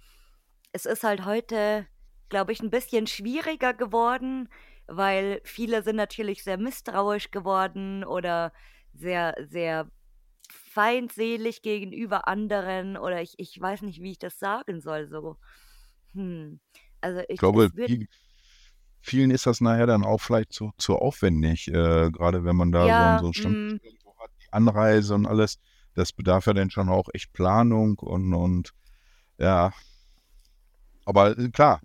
[0.71, 1.87] es ist halt heute,
[2.29, 4.49] glaube ich, ein bisschen schwieriger geworden,
[4.87, 8.53] weil viele sind natürlich sehr misstrauisch geworden oder
[8.93, 9.89] sehr, sehr
[10.51, 15.07] feindselig gegenüber anderen oder ich, ich weiß nicht, wie ich das sagen soll.
[15.07, 15.37] So.
[16.13, 16.59] Hm.
[17.01, 17.71] Also ich, ich glaube,
[19.01, 22.87] vielen ist das nachher dann auch vielleicht zu, zu aufwendig, äh, gerade wenn man da
[22.87, 23.75] ja, so, so Stand mm.
[24.19, 25.59] hat, die Anreise und alles.
[25.95, 28.73] Das bedarf ja dann schon auch echt Planung und, und
[29.37, 29.73] ja.
[31.05, 31.81] Aber äh, klar,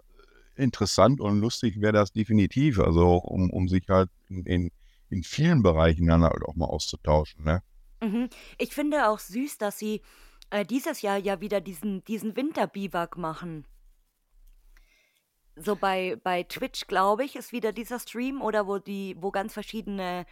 [0.57, 2.79] interessant und lustig wäre das definitiv.
[2.79, 4.71] Also um, um sich halt in, in,
[5.11, 7.45] in vielen Bereichen dann halt auch mal auszutauschen.
[7.45, 7.63] Ne?
[8.03, 8.29] Mhm.
[8.59, 10.03] Ich finde auch süß, dass sie
[10.51, 13.67] äh, dieses Jahr ja wieder diesen, diesen Winterbiwak machen.
[15.57, 19.53] So bei, bei Twitch, glaube ich, ist wieder dieser Stream oder wo die, wo ganz
[19.53, 20.27] verschiedene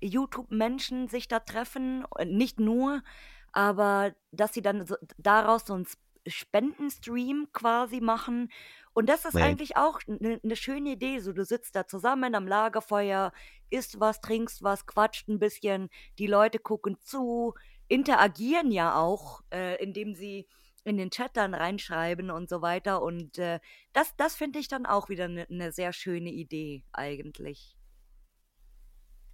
[0.00, 2.04] YouTube-Menschen sich da treffen.
[2.24, 3.02] Nicht nur,
[3.52, 5.86] aber dass sie dann so, daraus so einen
[6.26, 8.50] Spendenstream quasi machen.
[8.92, 9.42] Und das ist nee.
[9.42, 11.20] eigentlich auch eine ne schöne Idee.
[11.20, 13.32] So, du sitzt da zusammen am Lagerfeuer,
[13.70, 15.88] isst was, trinkst was, quatscht ein bisschen,
[16.18, 17.54] die Leute gucken zu,
[17.88, 20.48] interagieren ja auch, äh, indem sie
[20.84, 23.02] in den Chat dann reinschreiben und so weiter.
[23.02, 23.60] Und äh,
[23.92, 27.76] das, das finde ich dann auch wieder eine ne sehr schöne Idee eigentlich.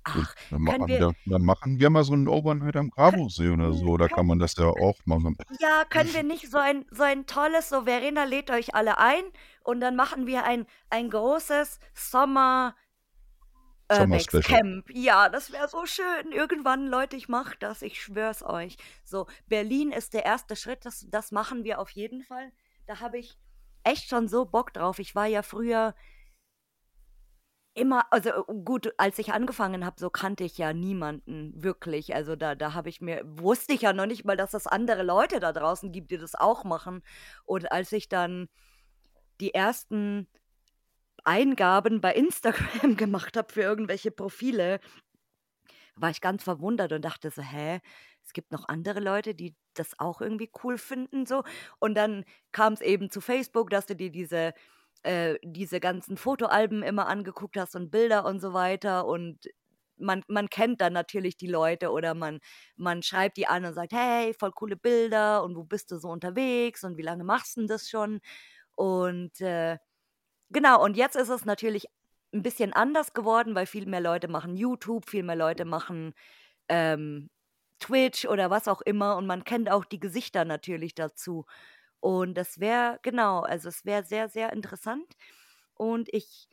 [0.08, 3.96] Ach, dann, machen wir, dann machen wir mal so einen Overnight am Grabosee oder so,
[3.96, 5.36] da kann man das ja auch machen.
[5.58, 9.24] Ja, können wir nicht so ein, so ein tolles, so Verena lädt euch alle ein
[9.64, 12.76] und dann machen wir ein, ein großes Sommer,
[13.90, 14.88] Urbex Camp.
[14.92, 16.32] Ja, das wäre so schön.
[16.32, 17.82] Irgendwann, Leute, ich mache das.
[17.82, 18.76] Ich schwör's euch.
[19.04, 20.84] So, Berlin ist der erste Schritt.
[20.84, 22.52] Das, das machen wir auf jeden Fall.
[22.86, 23.38] Da habe ich
[23.84, 24.98] echt schon so Bock drauf.
[24.98, 25.94] Ich war ja früher
[27.76, 32.14] immer, also äh, gut, als ich angefangen habe, so kannte ich ja niemanden wirklich.
[32.14, 35.02] Also da, da habe ich mir, wusste ich ja noch nicht mal, dass es andere
[35.02, 37.02] Leute da draußen gibt, die das auch machen.
[37.44, 38.48] Und als ich dann
[39.40, 40.26] die ersten
[41.26, 44.80] Eingaben bei Instagram gemacht habe für irgendwelche Profile,
[45.96, 47.80] war ich ganz verwundert und dachte so, hä,
[48.24, 51.44] es gibt noch andere Leute, die das auch irgendwie cool finden so.
[51.78, 54.52] Und dann kam es eben zu Facebook, dass du dir diese
[55.04, 59.38] äh, diese ganzen Fotoalben immer angeguckt hast und Bilder und so weiter und
[59.98, 62.40] man, man kennt dann natürlich die Leute oder man,
[62.76, 66.08] man schreibt die an und sagt, hey, voll coole Bilder und wo bist du so
[66.10, 68.20] unterwegs und wie lange machst du das schon?
[68.76, 69.78] Und äh,
[70.50, 71.86] Genau, und jetzt ist es natürlich
[72.32, 76.14] ein bisschen anders geworden, weil viel mehr Leute machen YouTube, viel mehr Leute machen,
[76.68, 77.30] ähm,
[77.80, 79.16] Twitch oder was auch immer.
[79.16, 81.46] Und man kennt auch die Gesichter natürlich dazu.
[82.00, 85.14] Und das wäre genau, also es wäre sehr, sehr interessant.
[85.74, 86.48] Und ich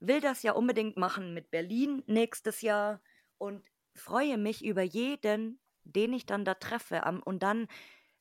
[0.00, 3.00] will das ja unbedingt machen mit Berlin nächstes Jahr
[3.38, 3.64] und
[3.96, 7.02] freue mich über jeden, den ich dann da treffe.
[7.24, 7.68] Und dann,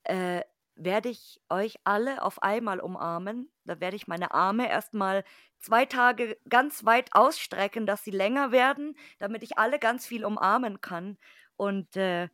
[0.05, 0.43] äh
[0.75, 3.49] werde ich euch alle auf einmal umarmen.
[3.63, 5.23] Da werde ich meine Arme erstmal
[5.59, 10.81] zwei Tage ganz weit ausstrecken, dass sie länger werden, damit ich alle ganz viel umarmen
[10.81, 11.17] kann.
[11.57, 12.29] Und äh,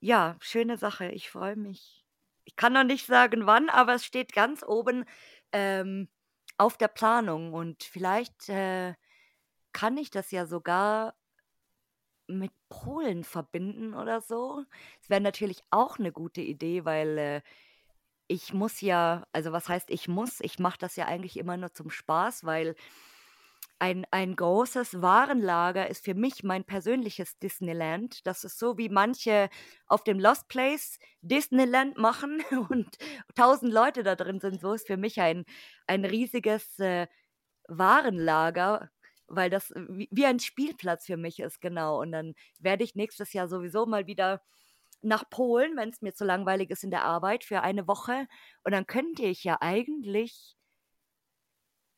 [0.00, 1.10] ja, schöne Sache.
[1.10, 2.04] Ich freue mich.
[2.44, 5.04] Ich kann noch nicht sagen, wann, aber es steht ganz oben
[5.52, 6.08] ähm,
[6.56, 7.52] auf der Planung.
[7.52, 8.94] Und vielleicht äh,
[9.72, 11.14] kann ich das ja sogar
[12.28, 14.64] mit Polen verbinden oder so.
[15.00, 17.42] Das wäre natürlich auch eine gute Idee, weil, äh,
[18.28, 20.40] ich muss ja also was heißt ich muss?
[20.40, 22.74] Ich mache das ja eigentlich immer nur zum Spaß, weil
[23.80, 28.26] ein ein großes Warenlager ist für mich mein persönliches Disneyland.
[28.26, 29.48] Das ist so, wie manche
[29.86, 32.88] auf dem Lost Place Disneyland machen und
[33.36, 34.60] tausend Leute da drin sind.
[34.60, 35.44] So ist für mich ein
[35.86, 37.06] ein riesiges, äh,
[37.68, 38.90] Warenlager
[39.28, 42.00] weil das äh, wie, wie ein Spielplatz für mich ist, genau.
[42.00, 44.42] Und dann werde ich nächstes Jahr sowieso mal wieder
[45.02, 48.26] nach Polen, wenn es mir zu langweilig ist in der Arbeit, für eine Woche.
[48.64, 50.56] Und dann könnte ich ja eigentlich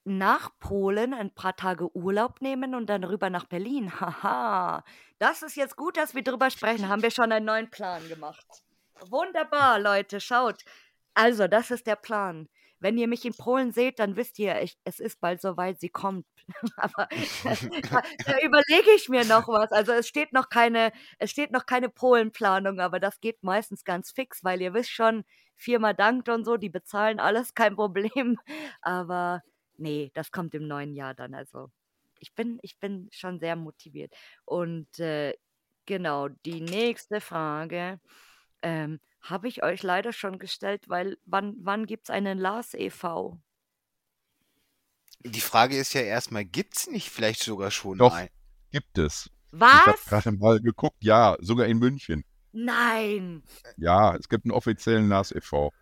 [0.04, 3.92] nach Polen ein paar Tage Urlaub nehmen und dann rüber nach Berlin.
[4.00, 4.84] Haha,
[5.18, 6.88] das ist jetzt gut, dass wir drüber sprechen.
[6.88, 8.46] Haben wir schon einen neuen Plan gemacht.
[9.08, 10.62] Wunderbar, Leute, schaut.
[11.14, 12.48] Also, das ist der Plan.
[12.80, 15.90] Wenn ihr mich in Polen seht, dann wisst ihr, ich, es ist bald soweit, sie
[15.90, 16.26] kommt.
[16.76, 17.08] Aber
[17.44, 19.70] da, da überlege ich mir noch was.
[19.70, 24.10] Also es steht noch keine, es steht noch keine Polenplanung, aber das geht meistens ganz
[24.10, 25.24] fix, weil ihr wisst schon,
[25.56, 28.38] Firma dankt und so, die bezahlen alles, kein Problem.
[28.80, 29.42] Aber
[29.76, 31.34] nee, das kommt im neuen Jahr dann.
[31.34, 31.70] Also
[32.18, 34.14] ich bin, ich bin schon sehr motiviert.
[34.44, 35.34] Und äh,
[35.86, 38.00] genau, die nächste Frage.
[38.62, 43.38] Ähm, habe ich euch leider schon gestellt, weil wann, wann gibt es einen Lars e.V.?
[45.20, 48.30] Die Frage ist ja erstmal, gibt es nicht vielleicht sogar schon Doch, einen?
[48.70, 49.30] gibt es.
[49.52, 49.80] Was?
[49.80, 52.24] Ich habe gerade mal geguckt, ja, sogar in München.
[52.52, 53.42] Nein.
[53.76, 55.72] Ja, es gibt einen offiziellen Lars e.V.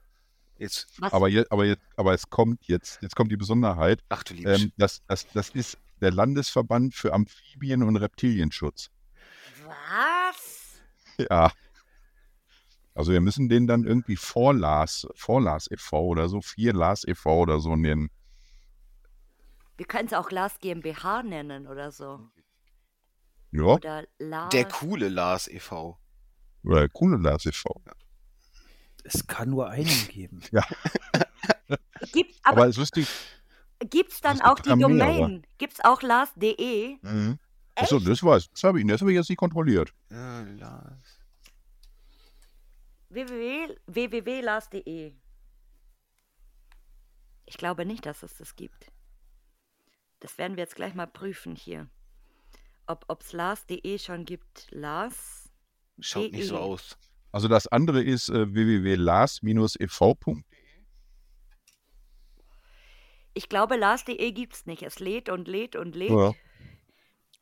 [0.58, 0.88] Jetzt.
[1.00, 4.02] Aber, je, aber, jetzt, aber es kommt jetzt, jetzt kommt die Besonderheit.
[4.08, 8.90] Ach du liebe Ähm, das, das, das ist der Landesverband für Amphibien- und Reptilienschutz.
[9.64, 10.80] Was?
[11.30, 11.52] Ja.
[12.98, 16.00] Also wir müssen den dann irgendwie Vorlas, Vorlas e.V.
[16.04, 17.42] oder so, Vierlas e.V.
[17.42, 18.10] oder so nennen.
[19.76, 22.28] Wir können es auch Lars GmbH nennen oder so.
[23.52, 24.48] Ja, Oder Lars.
[24.48, 25.96] Der coole Lars e.V.
[26.64, 27.80] oder coole Las e.V.
[29.04, 30.40] Es kann nur einen geben.
[32.12, 33.08] Gibt, Aber, aber es ist lustig.
[33.90, 34.82] gibt's dann es gibt auch die.
[34.82, 35.46] Domain?
[35.58, 36.96] Gibt's auch lars.de?
[37.02, 37.38] Mhm.
[37.76, 39.94] Achso, das weiß das habe ich, das habe ich jetzt nicht kontrolliert.
[40.10, 41.17] Ja, Lars.
[43.10, 45.12] Www www.lars.de.
[47.46, 48.92] Ich glaube nicht, dass es das gibt.
[50.20, 51.88] Das werden wir jetzt gleich mal prüfen hier.
[52.86, 54.66] Ob es lars.de schon gibt.
[54.70, 55.50] Lars.
[56.00, 56.60] Schaut nicht so DE.
[56.60, 56.98] aus.
[57.32, 60.42] Also das andere ist äh, www.las-ev.de.
[63.34, 64.82] Ich glaube, lars.de gibt es nicht.
[64.82, 66.10] Es lädt und lädt und lädt.
[66.10, 66.32] Ja.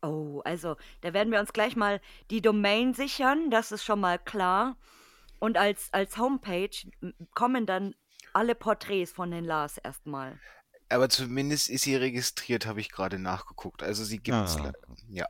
[0.02, 2.00] Oh, also da werden wir uns gleich mal
[2.30, 4.76] die Domain sichern, das ist schon mal klar.
[5.38, 6.70] Und als, als Homepage
[7.34, 7.94] kommen dann
[8.32, 10.38] alle Porträts von den Lars erstmal.
[10.88, 13.82] Aber zumindest ist sie registriert, habe ich gerade nachgeguckt.
[13.82, 14.56] Also sie gibt es.
[14.56, 14.72] Ah.
[15.08, 15.26] Ja.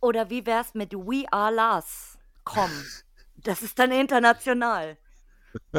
[0.00, 2.18] Oder wie wär's mit We Are Lars?
[2.44, 2.70] Komm.
[3.36, 4.98] Das ist dann international.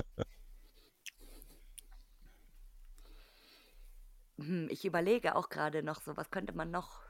[4.40, 7.02] Hm, ich überlege auch gerade noch so, was könnte man noch?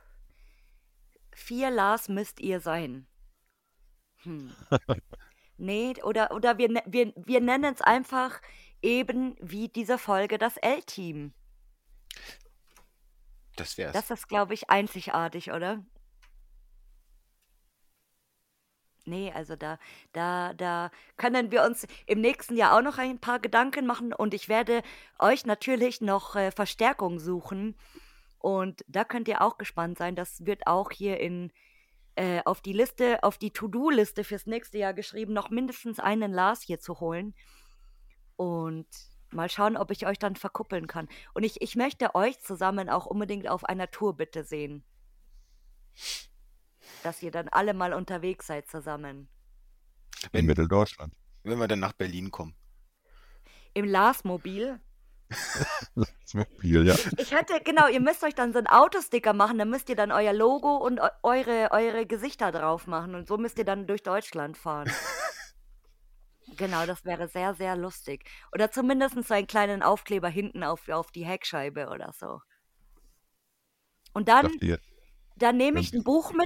[1.34, 3.06] Vier Lars müsst ihr sein.
[4.24, 4.56] Hm.
[5.58, 8.42] Nee, oder, oder wir, ne- wir, wir nennen es einfach
[8.82, 11.34] eben wie diese Folge das L-Team.
[13.56, 13.94] Das wär's.
[13.94, 15.84] Das ist, glaube ich, einzigartig, oder?
[19.06, 19.80] Nee, also da,
[20.12, 24.34] da, da können wir uns im nächsten Jahr auch noch ein paar Gedanken machen und
[24.34, 24.84] ich werde
[25.18, 27.76] euch natürlich noch äh, Verstärkung suchen.
[28.38, 30.16] Und da könnt ihr auch gespannt sein.
[30.16, 31.52] Das wird auch hier in
[32.18, 36.64] äh, auf die Liste, auf die To-Do-Liste fürs nächste Jahr geschrieben, noch mindestens einen Lars
[36.64, 37.36] hier zu holen.
[38.36, 38.88] Und
[39.30, 41.08] mal schauen, ob ich euch dann verkuppeln kann.
[41.36, 44.84] Und ich, ich möchte euch zusammen auch unbedingt auf einer Tour bitte sehen.
[47.04, 49.30] Dass ihr dann alle mal unterwegs seid zusammen.
[50.32, 51.14] In Mitteldeutschland.
[51.44, 52.56] wenn wir dann nach Berlin kommen.
[53.76, 54.80] Im Lars-Mobil.
[55.96, 56.96] Das ja.
[57.18, 60.12] Ich hätte, genau, ihr müsst euch dann so einen Autosticker machen, dann müsst ihr dann
[60.12, 64.04] euer Logo und eu- eure, eure Gesichter drauf machen und so müsst ihr dann durch
[64.04, 64.92] Deutschland fahren.
[66.56, 68.24] Genau, das wäre sehr, sehr lustig.
[68.54, 72.40] Oder zumindest so einen kleinen Aufkleber hinten auf, auf die Heckscheibe oder so.
[74.14, 74.80] Und dann, ihr,
[75.36, 76.46] dann nehme ich ein Buch mit,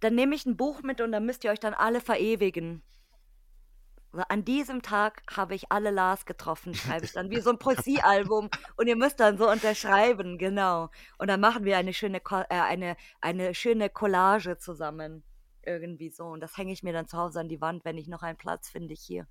[0.00, 2.82] dann nehme ich ein Buch mit und dann müsst ihr euch dann alle verewigen.
[4.28, 8.48] An diesem Tag habe ich alle Lars getroffen, schreibe ich dann wie so ein Poesiealbum
[8.76, 10.90] und ihr müsst dann so unterschreiben, genau.
[11.18, 15.24] Und dann machen wir eine schöne, äh, eine, eine schöne Collage zusammen.
[15.66, 16.26] Irgendwie so.
[16.26, 18.36] Und das hänge ich mir dann zu Hause an die Wand, wenn ich noch einen
[18.36, 19.26] Platz finde hier.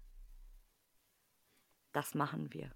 [1.94, 2.72] Das machen wir.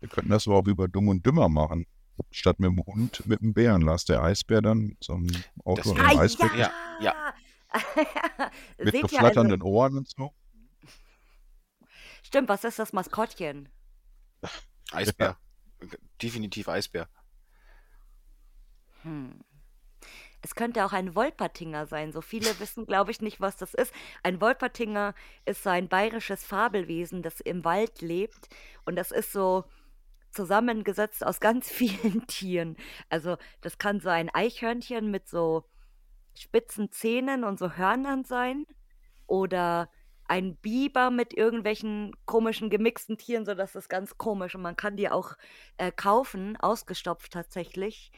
[0.00, 1.86] wir könnten das aber auch über Dumm und Dümmer machen.
[2.30, 3.82] Statt mit dem Hund, mit dem Bären.
[3.82, 5.30] Lass der Eisbär dann mit so einem
[5.64, 7.14] Auto Das und Ah, Eisbär ja, ja.
[8.78, 10.32] mit Seht ihr also, geflatternden Ohren und so.
[12.28, 13.68] Stimmt, was ist das Maskottchen?
[14.92, 15.36] Eisbär.
[16.22, 17.08] Definitiv Eisbär.
[19.02, 19.44] Hm.
[20.40, 22.12] Es könnte auch ein Wolpertinger sein.
[22.12, 23.92] So viele wissen, glaube ich, nicht, was das ist.
[24.22, 25.14] Ein Wolpertinger
[25.44, 28.48] ist so ein bayerisches Fabelwesen, das im Wald lebt.
[28.84, 29.64] Und das ist so
[30.30, 32.76] zusammengesetzt aus ganz vielen Tieren.
[33.08, 35.64] Also das kann so ein Eichhörnchen mit so
[36.34, 38.64] spitzen Zähnen und so Hörnern sein.
[39.26, 39.90] Oder
[40.28, 44.54] ein Biber mit irgendwelchen komischen gemixten Tieren, so das ist ganz komisch.
[44.54, 45.32] Und man kann die auch
[45.78, 48.12] äh, kaufen, ausgestopft tatsächlich.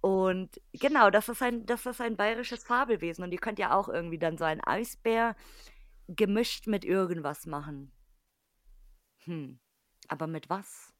[0.00, 3.24] Und genau, das ist ein, das ist ein bayerisches Fabelwesen.
[3.24, 5.36] Und ihr könnt ja auch irgendwie dann so einen Eisbär
[6.08, 7.92] gemischt mit irgendwas machen.
[9.24, 9.60] Hm.
[10.08, 10.94] Aber mit was?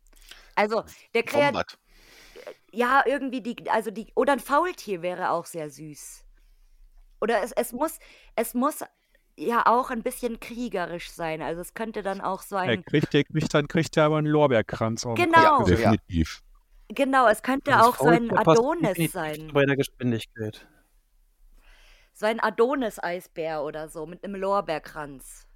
[0.54, 1.78] Also, der Kreat Wombat.
[2.72, 6.24] ja, irgendwie die, also die, oder ein Faultier wäre auch sehr süß.
[7.20, 7.98] Oder es, es muss,
[8.36, 8.84] es muss
[9.38, 11.42] ja auch ein bisschen kriegerisch sein.
[11.42, 14.18] Also es könnte dann auch so Er ein, kriegt, der kriegt, dann kriegt er aber
[14.18, 15.02] einen Lorbeerkranz.
[15.02, 15.16] Genau.
[15.16, 15.74] Ja, also.
[15.74, 16.42] Definitiv.
[16.88, 19.50] genau, es könnte Das auch so ein Adonis sein.
[19.52, 20.66] Bei der Geschwindigkeit.
[22.12, 25.46] So ein Adonis-Eisbär oder so mit einem Lorbeerkranz.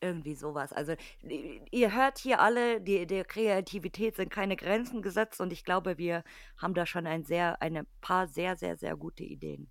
[0.00, 0.72] Irgendwie sowas.
[0.72, 5.98] Also, ihr hört hier alle, die, der Kreativität sind keine Grenzen gesetzt und ich glaube,
[5.98, 6.22] wir
[6.58, 9.70] haben da schon ein sehr, eine paar sehr, sehr, sehr gute Ideen.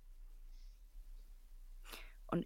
[2.26, 2.44] Und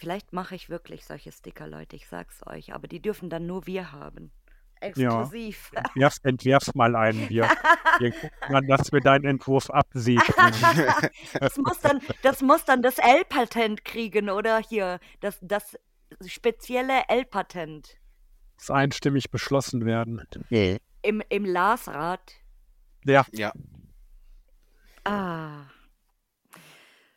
[0.00, 3.66] Vielleicht mache ich wirklich solche Sticker, Leute, ich sag's euch, aber die dürfen dann nur
[3.66, 4.32] wir haben.
[4.80, 5.70] Exklusiv.
[5.74, 5.80] Ja.
[5.82, 7.28] Entwerf, entwerf mal einen.
[7.28, 7.42] Wir,
[7.98, 10.24] wir gucken dann, dass wir deinen Entwurf absegnen.
[11.38, 15.78] das, muss dann, das muss dann das L-Patent kriegen, oder hier, das, das
[16.24, 17.98] spezielle L-Patent.
[18.56, 20.26] Das einstimmig beschlossen werden.
[21.02, 22.36] Im, im Larsrad.
[23.04, 23.26] Ja.
[23.32, 23.52] Ja.
[25.04, 25.64] Ah.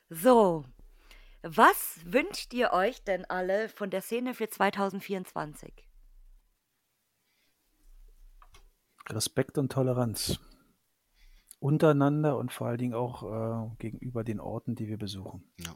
[0.10, 0.66] So.
[1.46, 5.74] Was wünscht ihr euch denn alle von der Szene für 2024?
[9.10, 10.40] Respekt und Toleranz.
[11.60, 15.44] Untereinander und vor allen Dingen auch äh, gegenüber den Orten, die wir besuchen.
[15.60, 15.76] Ja.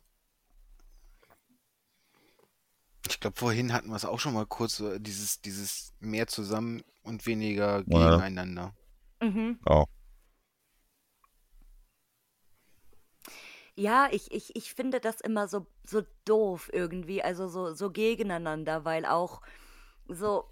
[3.09, 6.81] Ich glaube, vorhin hatten wir es auch schon mal kurz, äh, dieses, dieses mehr zusammen
[7.03, 8.11] und weniger Ja.
[8.11, 8.73] gegeneinander.
[9.21, 9.59] Mhm.
[9.67, 9.85] Ja.
[13.79, 18.85] Ja, ich, ich, ich finde das immer so, so doof irgendwie, also so, so gegeneinander,
[18.85, 19.41] weil auch
[20.07, 20.49] so,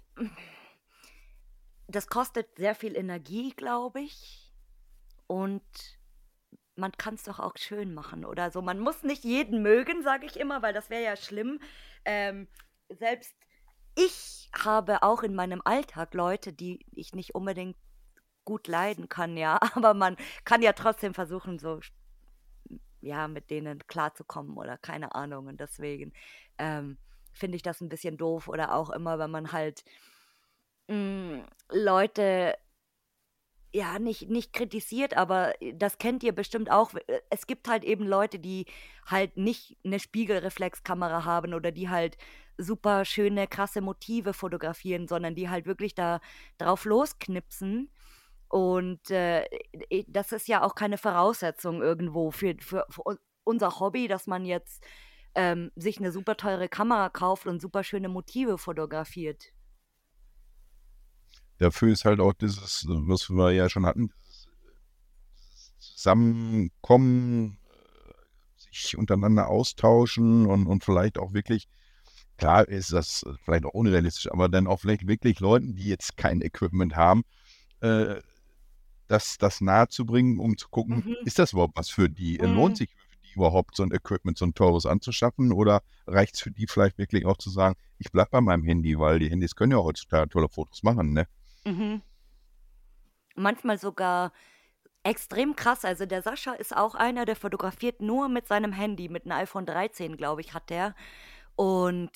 [1.88, 4.52] das kostet sehr viel Energie, glaube ich.
[5.26, 5.64] Und
[6.76, 8.62] man kann es doch auch schön machen oder so.
[8.62, 11.60] Man muss nicht jeden mögen, sage ich immer, weil das wäre ja schlimm.
[12.04, 12.48] Ähm,
[12.88, 13.34] selbst
[13.96, 17.76] ich habe auch in meinem Alltag Leute, die ich nicht unbedingt
[18.44, 19.58] gut leiden kann, ja.
[19.74, 21.80] Aber man kann ja trotzdem versuchen, so
[23.00, 25.46] ja, mit denen klarzukommen oder keine Ahnung.
[25.46, 26.12] Und deswegen
[26.58, 26.98] ähm,
[27.32, 28.48] finde ich das ein bisschen doof.
[28.48, 29.84] Oder auch immer, wenn man halt
[30.88, 32.54] mh, Leute
[33.76, 36.92] ja, nicht, nicht kritisiert, aber das kennt ihr bestimmt auch.
[37.28, 38.64] Es gibt halt eben Leute, die
[39.04, 42.16] halt nicht eine Spiegelreflexkamera haben oder die halt
[42.56, 46.20] super schöne, krasse Motive fotografieren, sondern die halt wirklich da
[46.56, 47.90] drauf losknipsen.
[48.48, 49.44] Und äh,
[50.08, 53.02] das ist ja auch keine Voraussetzung irgendwo für, für, für
[53.44, 54.84] unser Hobby, dass man jetzt
[55.34, 59.52] ähm, sich eine super teure Kamera kauft und super schöne Motive fotografiert.
[61.58, 64.10] Dafür ist halt auch dieses, was wir ja schon hatten,
[65.78, 71.68] Zusammenkommen, äh, sich untereinander austauschen und, und vielleicht auch wirklich,
[72.36, 76.42] klar ist das vielleicht auch unrealistisch, aber dann auch vielleicht wirklich Leuten, die jetzt kein
[76.42, 77.24] Equipment haben,
[77.80, 78.20] äh,
[79.08, 81.16] das, das nahe zu bringen, um zu gucken, Mhm.
[81.24, 82.38] ist das überhaupt was für die?
[82.38, 82.54] Mhm.
[82.54, 85.52] Lohnt sich für die überhaupt so ein Equipment, so ein teures anzuschaffen?
[85.52, 88.98] Oder reicht es für die vielleicht wirklich auch zu sagen, ich bleibe bei meinem Handy,
[88.98, 91.26] weil die Handys können ja heutzutage tolle Fotos machen, ne?
[91.64, 92.02] Mhm.
[93.34, 94.32] Manchmal sogar
[95.02, 95.84] extrem krass.
[95.84, 99.66] Also der Sascha ist auch einer, der fotografiert nur mit seinem Handy, mit einem iPhone
[99.66, 100.94] 13, glaube ich, hat der.
[101.54, 102.10] Und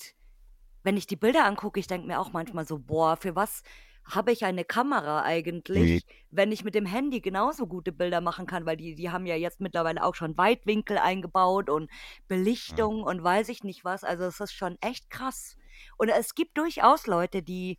[0.83, 3.63] wenn ich die Bilder angucke, ich denke mir auch manchmal so, boah, für was
[4.05, 8.65] habe ich eine Kamera eigentlich, wenn ich mit dem Handy genauso gute Bilder machen kann,
[8.65, 11.89] weil die, die haben ja jetzt mittlerweile auch schon Weitwinkel eingebaut und
[12.27, 14.03] Belichtung und weiß ich nicht was.
[14.03, 15.55] Also es ist schon echt krass.
[15.97, 17.77] Und es gibt durchaus Leute, die,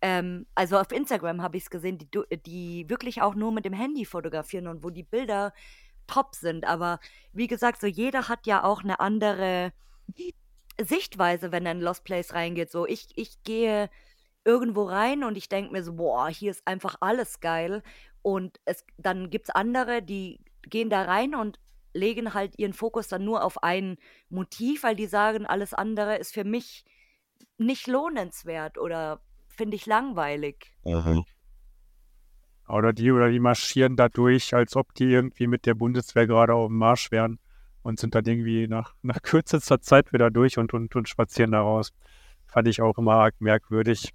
[0.00, 2.08] ähm, also auf Instagram habe ich es gesehen, die,
[2.46, 5.52] die wirklich auch nur mit dem Handy fotografieren und wo die Bilder
[6.06, 6.66] top sind.
[6.66, 6.98] Aber
[7.32, 9.72] wie gesagt, so jeder hat ja auch eine andere
[10.80, 12.70] Sichtweise, wenn er in Lost Place reingeht.
[12.70, 13.90] So, ich, ich gehe
[14.44, 17.82] irgendwo rein und ich denke mir so, boah, hier ist einfach alles geil.
[18.22, 21.58] Und es, dann gibt es andere, die gehen da rein und
[21.94, 23.96] legen halt ihren Fokus dann nur auf ein
[24.30, 26.84] Motiv, weil die sagen, alles andere ist für mich
[27.58, 30.74] nicht lohnenswert oder finde ich langweilig.
[32.68, 36.54] Oder die, oder die marschieren da durch, als ob die irgendwie mit der Bundeswehr gerade
[36.54, 37.38] auf dem Marsch wären
[37.82, 41.60] und sind dann irgendwie nach, nach kürzester Zeit wieder durch und, und, und spazieren da
[41.60, 41.92] raus.
[42.46, 44.14] Fand ich auch immer arg merkwürdig.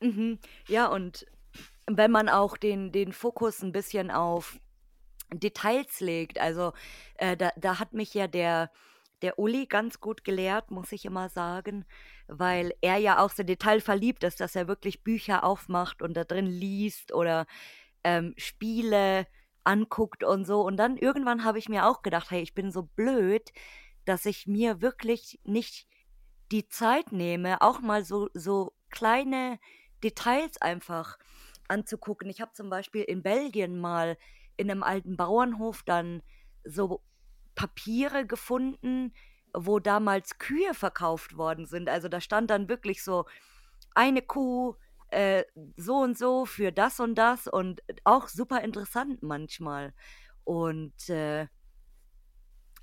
[0.00, 0.38] Mhm.
[0.68, 1.26] Ja, und
[1.86, 4.58] wenn man auch den, den Fokus ein bisschen auf
[5.32, 6.72] Details legt, also
[7.16, 8.70] äh, da, da hat mich ja der,
[9.22, 11.84] der Uli ganz gut gelehrt, muss ich immer sagen,
[12.28, 16.46] weil er ja auch so detailverliebt ist, dass er wirklich Bücher aufmacht und da drin
[16.46, 17.46] liest oder
[18.04, 19.26] ähm, Spiele
[19.64, 20.62] anguckt und so.
[20.62, 23.52] Und dann irgendwann habe ich mir auch gedacht, hey, ich bin so blöd,
[24.06, 25.86] dass ich mir wirklich nicht
[26.52, 29.58] die Zeit nehme, auch mal so, so kleine
[30.02, 31.18] Details einfach
[31.68, 32.28] anzugucken.
[32.28, 34.16] Ich habe zum Beispiel in Belgien mal
[34.56, 36.22] in einem alten Bauernhof dann
[36.64, 37.00] so
[37.54, 39.12] Papiere gefunden,
[39.54, 41.88] wo damals Kühe verkauft worden sind.
[41.88, 43.24] Also da stand dann wirklich so
[43.94, 44.74] eine Kuh
[45.08, 45.44] äh,
[45.76, 49.92] so und so für das und das und auch super interessant manchmal.
[50.44, 51.46] Und äh,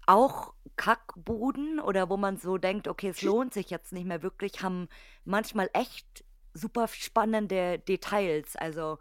[0.05, 4.61] auch Kackbuden oder wo man so denkt, okay, es lohnt sich jetzt nicht mehr wirklich,
[4.61, 4.87] haben
[5.25, 6.23] manchmal echt
[6.57, 8.55] super spannende Details.
[8.55, 8.99] Also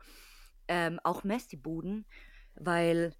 [0.69, 2.05] ähm, auch Messi-Buden,
[2.55, 3.15] weil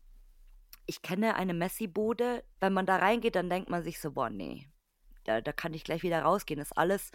[0.87, 4.69] ich kenne eine Messi-Bude, wenn man da reingeht, dann denkt man sich so, boah, nee,
[5.25, 6.61] da, da kann ich gleich wieder rausgehen.
[6.61, 7.11] Ist alles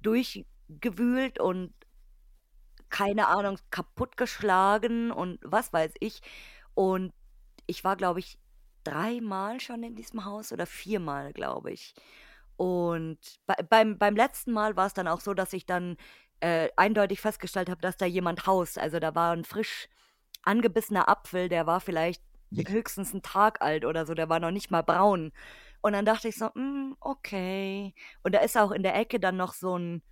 [0.00, 1.72] durchgewühlt und
[2.90, 6.20] keine Ahnung, kaputtgeschlagen und was weiß ich.
[6.74, 7.12] Und
[7.66, 8.38] ich war, glaube ich,
[8.84, 11.94] dreimal schon in diesem Haus oder viermal, glaube ich.
[12.56, 15.96] Und bei, beim, beim letzten Mal war es dann auch so, dass ich dann
[16.42, 18.78] äh, eindeutig festgestellt habe, dass da jemand haust.
[18.78, 19.88] Also da war ein frisch
[20.42, 24.70] angebissener Apfel, der war vielleicht höchstens einen Tag alt oder so, der war noch nicht
[24.70, 25.32] mal braun.
[25.82, 27.94] Und dann dachte ich so, mm, okay.
[28.24, 30.02] Und da ist auch in der Ecke dann noch so ein,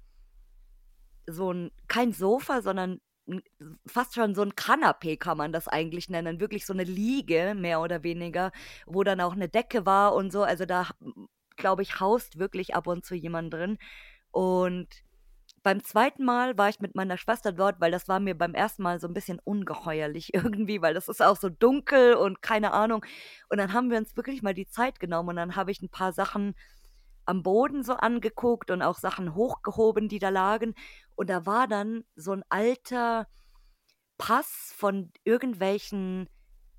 [1.27, 3.01] so ein, kein Sofa, sondern
[3.87, 6.41] fast schon so ein Kanapee kann man das eigentlich nennen.
[6.41, 8.53] Wirklich so eine Liege, mehr oder weniger,
[8.87, 10.45] wo dann auch eine Decke war und so.
[10.45, 10.89] Also da,
[11.57, 13.79] glaube ich, haust wirklich ab und zu jemand drin.
[14.31, 14.89] Und
[15.63, 18.83] beim zweiten Mal war ich mit meiner Schwester dort, weil das war mir beim ersten
[18.83, 23.05] Mal so ein bisschen ungeheuerlich irgendwie, weil das ist auch so dunkel und keine Ahnung.
[23.49, 25.91] Und dann haben wir uns wirklich mal die Zeit genommen und dann habe ich ein
[25.91, 26.55] paar Sachen
[27.27, 30.75] am Boden so angeguckt und auch Sachen hochgehoben, die da lagen.
[31.15, 33.29] Und da war dann so ein alter
[34.19, 36.29] Pass von irgendwelchen,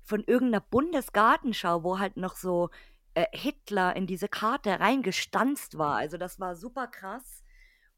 [0.02, 2.70] von irgendeiner Bundesgartenschau, wo halt noch so
[3.14, 5.96] äh, Hitler in diese Karte reingestanzt war.
[5.96, 7.41] Also das war super krass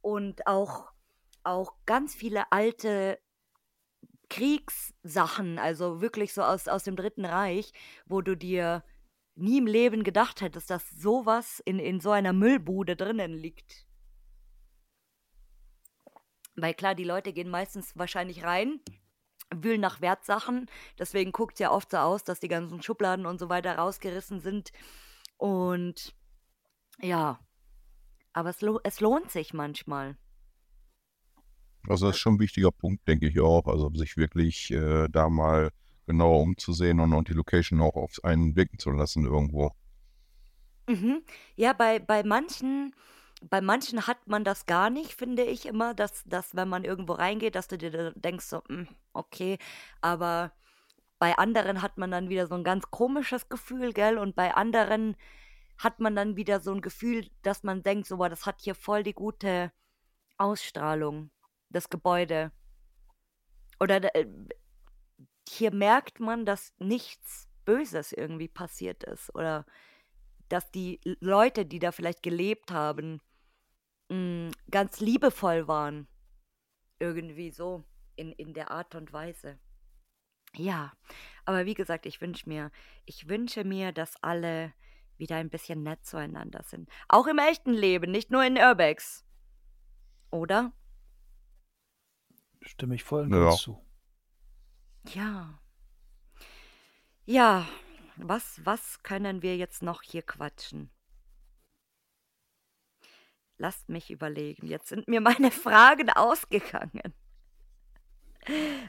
[0.04, 0.92] und auch,
[1.44, 3.18] auch ganz viele alte
[4.28, 7.72] Kriegssachen, also wirklich so aus, aus dem Dritten Reich,
[8.04, 8.84] wo du dir
[9.34, 13.86] nie im Leben gedacht hättest, dass sowas in, in so einer Müllbude drinnen liegt.
[16.54, 18.80] Weil klar, die Leute gehen meistens wahrscheinlich rein,
[19.54, 20.70] wühlen nach Wertsachen.
[20.98, 24.40] Deswegen guckt es ja oft so aus, dass die ganzen Schubladen und so weiter rausgerissen
[24.40, 24.70] sind.
[25.38, 26.14] Und
[27.00, 27.40] ja,
[28.34, 30.16] aber es, lo es lohnt sich manchmal.
[31.88, 33.66] Also das ist schon ein wichtiger Punkt, denke ich auch.
[33.66, 35.70] Also sich wirklich äh, da mal
[36.06, 39.72] genauer umzusehen und, und die Location auch auf einen blicken zu lassen irgendwo.
[40.86, 41.22] Mhm.
[41.56, 42.94] Ja, bei, bei manchen,
[43.42, 47.14] bei manchen hat man das gar nicht, finde ich immer, dass, dass wenn man irgendwo
[47.14, 49.58] reingeht, dass du dir denkst, so, hm, okay,
[50.02, 50.52] aber
[51.18, 54.18] bei anderen hat man dann wieder so ein ganz komisches Gefühl, gell?
[54.18, 55.16] Und bei anderen
[55.78, 58.74] hat man dann wieder so ein Gefühl, dass man denkt, so, boah, das hat hier
[58.74, 59.72] voll die gute
[60.38, 61.30] Ausstrahlung,
[61.70, 62.52] das Gebäude.
[63.80, 64.26] Oder äh,
[65.48, 69.34] hier merkt man, dass nichts Böses irgendwie passiert ist.
[69.34, 69.66] Oder
[70.48, 73.20] dass die Leute, die da vielleicht gelebt haben,
[74.08, 76.06] mh, hm, ganz liebevoll waren.
[77.00, 77.84] Irgendwie so
[78.16, 79.58] in, in der Art und Weise.
[80.56, 80.92] Ja,
[81.44, 82.70] aber wie gesagt, ich wünsche mir,
[83.04, 84.72] ich wünsche mir, dass alle
[85.18, 86.88] wieder ein bisschen nett zueinander sind.
[87.08, 89.24] Auch im echten Leben, nicht nur in Urbex.
[90.30, 90.72] Oder?
[92.62, 93.50] Stimme ich voll und ja.
[93.52, 93.84] zu.
[95.08, 95.58] Ja.
[97.26, 97.66] Ja,
[98.16, 100.90] was, was können wir jetzt noch hier quatschen?
[103.56, 104.66] Lasst mich überlegen.
[104.66, 107.14] Jetzt sind mir meine Fragen ausgegangen.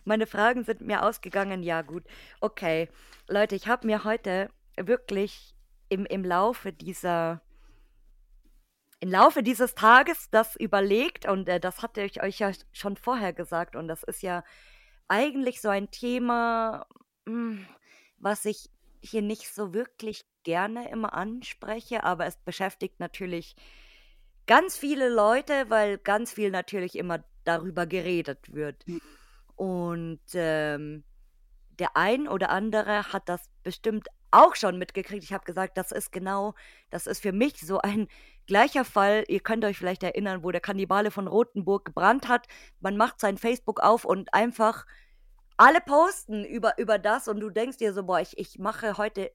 [0.04, 1.64] Meine Fragen sind mir ausgegangen.
[1.64, 2.04] Ja, gut.
[2.42, 2.90] Okay.
[3.28, 5.55] Leute, ich habe mir heute wirklich
[5.90, 7.42] im, im Laufe dieser
[9.02, 13.34] im Laufe dieses Tages das überlegt und äh, das hatte ich euch ja schon vorher
[13.34, 14.44] gesagt und das ist ja
[15.08, 16.88] eigentlich so ein Thema,
[17.26, 17.68] mh, hm,
[18.18, 18.70] was ich
[19.02, 23.56] hier nicht so wirklich gerne immer anspreche, aber es beschäftigt natürlich
[24.48, 28.86] ganz viele Leute, weil ganz viel natürlich immer darüber geredet wird.
[28.86, 29.02] Hm.
[29.56, 31.04] Und ähm,
[31.80, 35.24] der ein oder andere hat das bestimmt auch schon mitgekriegt.
[35.24, 36.56] Ich habe gesagt, das ist genau,
[36.90, 38.08] das ist für mich so ein
[38.48, 39.24] gleicher Fall.
[39.28, 42.48] Ihr könnt euch vielleicht erinnern, wo der Kannibale von Rothenburg gebrannt hat.
[42.80, 44.86] Man macht sein Facebook auf und einfach
[45.58, 49.32] alle posten über, über das und du denkst dir so, boah, ich, ich mache heute,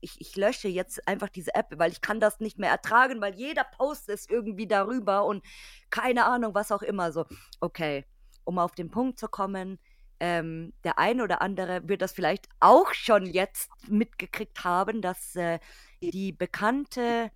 [0.00, 3.34] ich, ich lösche jetzt einfach diese App, weil ich kann das nicht mehr ertragen, weil
[3.34, 5.44] jeder Post ist irgendwie darüber und
[5.90, 7.26] keine Ahnung, was auch immer so.
[7.60, 8.04] Okay,
[8.44, 9.78] um auf den Punkt zu kommen,
[10.20, 15.58] ähm, der ein oder andere wird das vielleicht auch schon jetzt mitgekriegt haben, dass äh,
[16.00, 17.30] die bekannte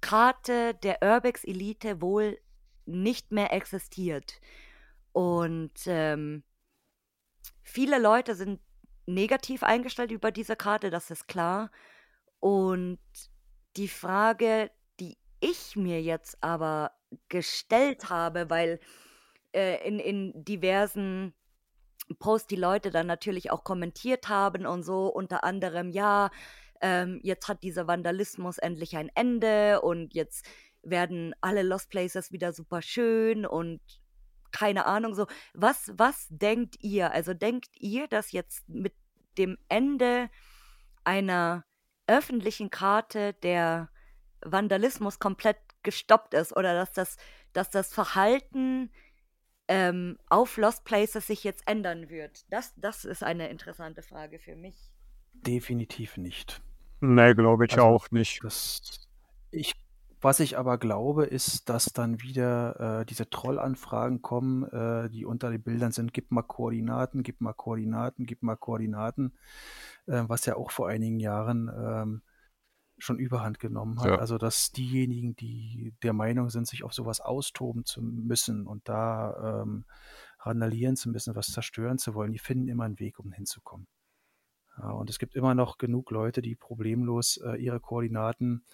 [0.00, 2.38] Karte der Urbex Elite wohl
[2.84, 4.40] nicht mehr existiert.
[5.12, 6.44] Und ähm,
[7.62, 8.60] viele Leute sind
[9.06, 11.70] negativ eingestellt über diese Karte, das ist klar.
[12.40, 12.98] Und
[13.76, 14.70] die Frage,
[15.00, 16.92] die ich mir jetzt aber
[17.28, 18.80] gestellt habe, weil
[19.52, 21.34] äh, in, in diversen
[22.18, 26.30] Post die Leute dann natürlich auch kommentiert haben und so, unter anderem, ja,
[26.80, 30.46] ähm, jetzt hat dieser Vandalismus endlich ein Ende und jetzt
[30.82, 33.80] werden alle Lost Places wieder super schön und
[34.52, 35.26] keine Ahnung so.
[35.54, 37.12] Was, was denkt ihr?
[37.12, 38.94] Also denkt ihr, dass jetzt mit
[39.36, 40.30] dem Ende
[41.04, 41.64] einer
[42.06, 43.90] öffentlichen Karte der
[44.42, 47.16] Vandalismus komplett gestoppt ist oder dass das,
[47.52, 48.90] dass das Verhalten
[49.68, 52.50] ähm, auf Lost Places sich jetzt ändern wird?
[52.52, 54.92] Das, das ist eine interessante Frage für mich.
[55.34, 56.60] Definitiv nicht.
[57.00, 58.42] Nee, glaube ich Also, auch nicht.
[58.42, 58.80] Das,
[59.50, 59.72] ich,
[60.20, 65.50] was ich aber glaube, ist, dass dann wieder äh, diese Trollanfragen kommen, äh, die unter
[65.50, 69.34] den Bildern sind, gib mal Koordinaten, gib mal Koordinaten, gib mal Koordinaten,
[70.06, 72.22] äh, was ja auch vor einigen Jahren ähm,
[72.98, 74.06] schon überhand genommen hat.
[74.06, 74.16] Ja.
[74.16, 79.62] Also dass diejenigen, die der Meinung sind, sich auf sowas austoben zu müssen und da
[79.62, 79.84] ähm,
[80.40, 83.86] randalieren zu müssen, was zerstören zu wollen, die finden immer einen Weg, um hinzukommen.
[84.78, 88.64] Ja, und es gibt immer noch genug Leute, die problemlos äh, ihre Koordinaten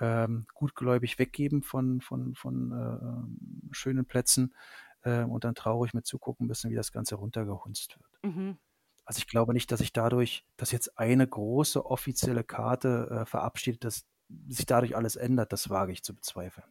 [0.00, 4.54] ähm, gutgläubig weggeben von, von, von äh, ähm, schönen Plätzen
[5.02, 8.34] äh, und dann traurig mit zugucken müssen, wie das Ganze runtergehunzt wird.
[8.34, 8.58] Mhm.
[9.04, 13.84] Also ich glaube nicht, dass sich dadurch, dass jetzt eine große offizielle Karte äh, verabschiedet,
[13.84, 14.06] dass
[14.48, 16.66] sich dadurch alles ändert, das wage ich zu bezweifeln.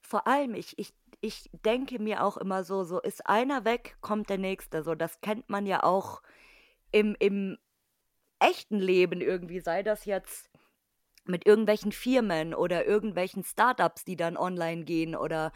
[0.00, 4.30] Vor allem, ich, ich, ich denke mir auch immer so, so ist einer weg, kommt
[4.30, 4.82] der nächste.
[4.82, 6.22] So, das kennt man ja auch
[6.92, 7.58] im, im
[8.38, 10.50] echten Leben irgendwie, sei das jetzt
[11.24, 15.52] mit irgendwelchen Firmen oder irgendwelchen Startups, die dann online gehen oder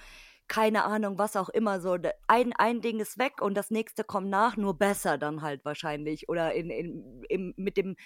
[0.49, 1.81] keine Ahnung, was auch immer.
[1.81, 1.97] So,
[2.27, 6.29] ein, ein Ding ist weg und das nächste kommt nach, nur besser dann halt wahrscheinlich.
[6.29, 7.97] Oder in, in, im, mit, dem,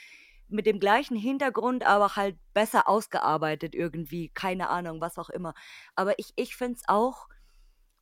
[0.48, 4.28] mit dem gleichen Hintergrund, aber halt besser ausgearbeitet irgendwie.
[4.28, 5.55] Keine Ahnung, was auch immer.
[5.94, 7.28] Aber ich, ich finde es auch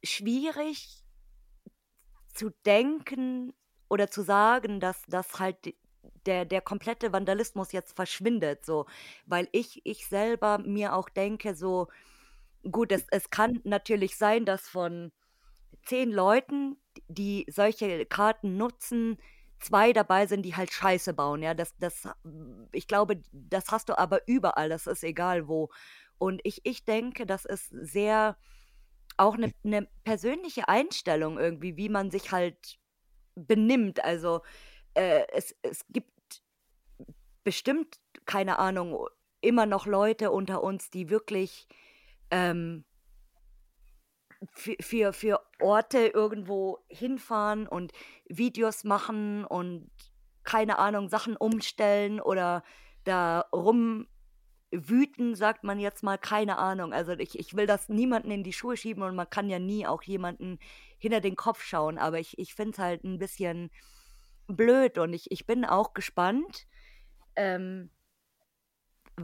[0.03, 1.05] schwierig
[2.35, 3.53] zu denken
[3.89, 5.75] oder zu sagen, dass das halt
[6.27, 8.87] der, der komplette Vandalismus jetzt verschwindet, so,
[9.27, 11.89] weil ich, ich selber mir auch denke, so,
[12.71, 15.13] gut, es, es kann natürlich sein, dass von
[15.85, 16.77] zehn Leuten,
[17.09, 19.19] die solche Karten nutzen,
[19.61, 22.09] zwei dabei sind, die halt Scheiße bauen, ja, das, das,
[22.73, 25.71] ich glaube, das hast du aber überall, das ist egal wo.
[26.19, 28.37] Und ich, ich denke, das ist sehr
[29.17, 32.79] auch eine, eine persönliche Einstellung irgendwie, wie man sich halt
[33.35, 34.03] benimmt.
[34.03, 34.43] Also
[34.95, 36.11] äh, es, es gibt
[37.45, 39.07] bestimmt, keine Ahnung,
[39.41, 41.67] immer noch Leute unter uns, die wirklich
[42.31, 42.85] ähm,
[44.55, 47.93] für, für, für Orte irgendwo hinfahren und
[48.29, 49.91] Videos machen und
[50.45, 52.65] keine Ahnung, Sachen umstellen oder
[53.05, 56.93] da rumwüten, sagt man jetzt mal, keine Ahnung.
[56.93, 59.87] Also ich, ich will das niemanden in die Schuhe schieben und man kann ja nie
[59.87, 60.59] auch jemanden
[60.99, 63.71] hinter den Kopf schauen, aber ich, ich finde es halt ein bisschen
[64.47, 66.67] blöd und ich, ich bin auch gespannt,
[67.37, 67.91] ähm,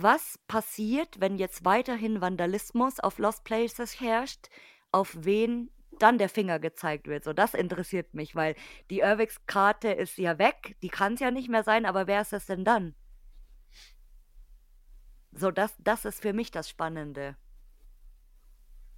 [0.02, 4.48] was passiert, wenn jetzt weiterhin Vandalismus auf Lost Places herrscht,
[4.92, 7.24] auf wen dann der Finger gezeigt wird.
[7.24, 8.54] So, das interessiert mich, weil
[8.90, 12.32] die Irvix-Karte ist ja weg, die kann es ja nicht mehr sein, aber wer ist
[12.32, 12.94] es denn dann?
[15.32, 17.36] So, das, das ist für mich das Spannende.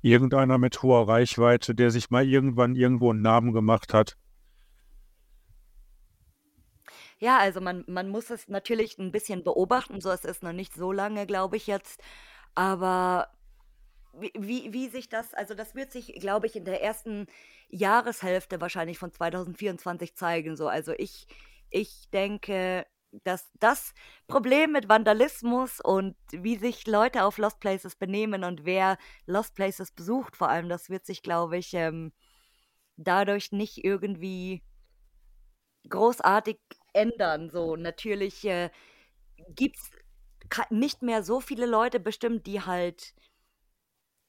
[0.01, 4.17] Irgendeiner mit hoher Reichweite, der sich mal irgendwann irgendwo einen Namen gemacht hat.
[7.19, 10.01] Ja, also man, man muss es natürlich ein bisschen beobachten.
[10.01, 12.01] So, es ist noch nicht so lange, glaube ich jetzt.
[12.55, 13.29] Aber
[14.15, 17.27] wie, wie, wie sich das, also das wird sich, glaube ich, in der ersten
[17.69, 20.57] Jahreshälfte wahrscheinlich von 2024 zeigen.
[20.57, 21.27] So, also ich,
[21.71, 22.87] ich denke,
[23.25, 23.95] dass das
[24.29, 29.93] Problem mit Vandalismus und wie sich Leute auf Lost Places benehmen und wer Lost Places
[29.93, 32.13] besucht, vor allem, das wird sich, glaube ich, ähm,
[32.97, 34.63] dadurch nicht irgendwie
[35.89, 36.59] großartig
[36.99, 37.51] ändern.
[37.51, 38.71] So, natürlich äh,
[39.49, 39.91] gibt es
[40.71, 43.15] nicht mehr so viele Leute bestimmt, die halt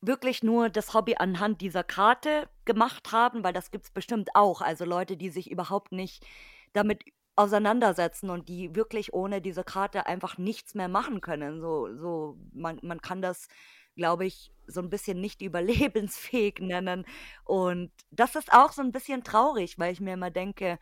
[0.02, 4.62] wirklich nur das Hobby anhand dieser Karte gemacht haben, weil das gibt es bestimmt auch.
[4.62, 6.26] Also Leute, die sich überhaupt nicht
[6.74, 7.04] damit
[7.36, 11.62] auseinandersetzen und die wirklich ohne diese Karte einfach nichts mehr machen können.
[11.62, 13.48] So, so man, man kann das,
[13.96, 17.06] glaube ich, so ein bisschen nicht überlebensfähig nennen.
[17.46, 20.80] Und das ist auch so ein bisschen traurig, weil ich mir immer denke,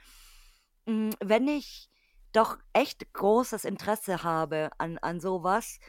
[0.87, 1.89] wenn ich
[2.33, 5.79] doch echt großes Interesse habe an, an sowas,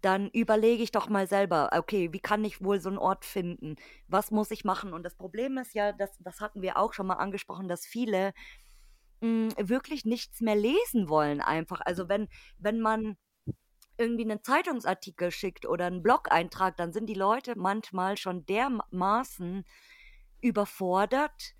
[0.00, 3.76] dann überlege ich doch mal selber, okay, wie kann ich wohl so einen Ort finden?
[4.06, 4.92] Was muss ich machen?
[4.92, 8.34] Und das Problem ist ja, das, das hatten wir auch schon mal angesprochen, dass viele
[9.22, 11.80] mh, wirklich nichts mehr lesen wollen einfach.
[11.84, 12.28] Also wenn,
[12.58, 13.16] wenn man
[13.96, 19.64] irgendwie einen Zeitungsartikel schickt oder einen Blog-Eintrag, dann sind die Leute manchmal schon dermaßen
[20.42, 21.54] überfordert,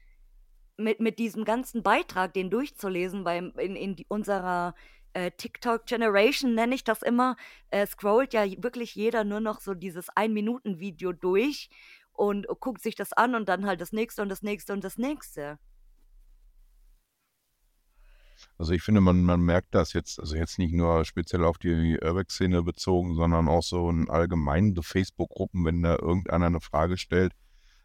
[0.76, 4.74] mit, mit diesem ganzen Beitrag, den durchzulesen, weil in, in unserer
[5.12, 7.36] äh, TikTok-Generation nenne ich das immer,
[7.70, 11.70] äh, scrollt ja wirklich jeder nur noch so dieses Ein-Minuten-Video durch
[12.12, 14.98] und guckt sich das an und dann halt das nächste und das nächste und das
[14.98, 15.58] nächste.
[18.58, 21.98] Also ich finde, man, man merkt das jetzt, also jetzt nicht nur speziell auf die
[22.02, 27.32] Urbex-Szene bezogen, sondern auch so in allgemeinen Facebook-Gruppen, wenn da irgendeiner eine Frage stellt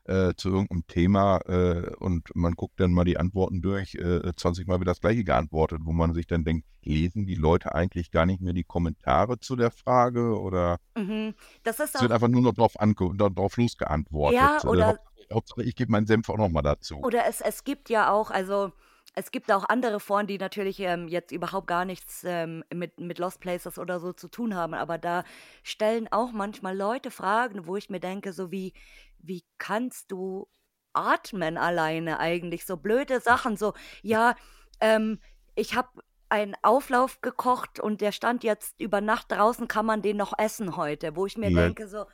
[0.09, 4.67] äh, zu irgendeinem Thema äh, und man guckt dann mal die Antworten durch, äh, 20
[4.67, 8.25] Mal wird das gleiche geantwortet, wo man sich dann denkt, lesen die Leute eigentlich gar
[8.25, 11.33] nicht mehr die Kommentare zu der Frage oder Mhm.
[11.63, 14.39] Das ist es wird einfach nur noch drauf, ange drauf losgeantwortet.
[14.39, 14.99] ja, oder
[15.31, 16.97] Hauptsache ich gebe meinen Senf auch nochmal dazu.
[16.97, 18.73] Oder es, es gibt ja auch, also
[19.15, 23.19] es gibt auch andere Foren, die natürlich ähm, jetzt überhaupt gar nichts ähm, mit, mit
[23.19, 25.23] Lost Places oder so zu tun haben, aber da
[25.63, 28.73] stellen auch manchmal Leute Fragen, wo ich mir denke, so wie,
[29.19, 30.47] wie kannst du
[30.93, 32.65] atmen alleine eigentlich?
[32.65, 34.35] So blöde Sachen, so, ja,
[34.79, 35.19] ähm,
[35.55, 35.89] ich habe
[36.29, 40.75] einen Auflauf gekocht und der stand jetzt über Nacht draußen, kann man den noch essen
[40.77, 41.15] heute?
[41.15, 41.63] Wo ich mir Ja.
[41.63, 42.05] denke, so,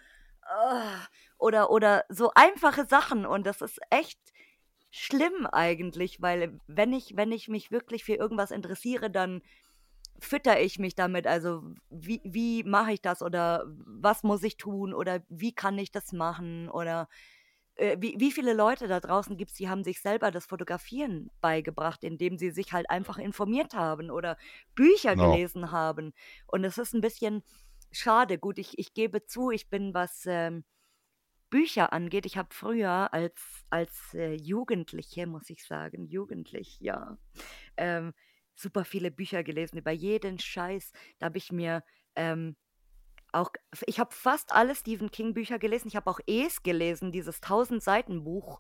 [0.43, 0.99] ah,
[1.38, 4.19] oder, oder so einfache Sachen und das ist echt
[4.97, 9.41] schlimm eigentlich, weil wenn ich, wenn ich mich wirklich für irgendwas interessiere, dann
[10.19, 11.27] fütter ich mich damit.
[11.27, 15.91] Also wie, wie mache ich das oder was muss ich tun oder wie kann ich
[15.91, 17.09] das machen oder
[17.76, 21.30] äh, wie, wie viele Leute da draußen gibt es, die haben sich selber das Fotografieren
[21.41, 24.38] beigebracht, indem sie sich halt einfach informiert haben oder
[24.76, 25.17] Bücher Genau.
[25.17, 26.13] gelesen haben.
[26.47, 27.43] Und es ist ein bisschen
[27.91, 28.38] schade.
[28.39, 30.63] Gut, ich, ich gebe zu, ich bin was ähm,
[31.56, 32.26] Bücher angeht.
[32.26, 37.18] Ich habe früher als, als äh, Jugendliche, muss ich sagen, jugendlich, ja,
[37.77, 38.14] ähm,
[38.56, 40.91] super viele Bücher gelesen über jeden Scheiß.
[41.18, 41.82] Da habe ich mir
[42.18, 42.57] ähm,
[43.32, 43.52] auch,
[43.86, 45.88] ich habe fast alle Stephen King Bücher gelesen.
[45.88, 48.60] Ich habe auch Es gelesen, dieses 1000 Seiten Buch,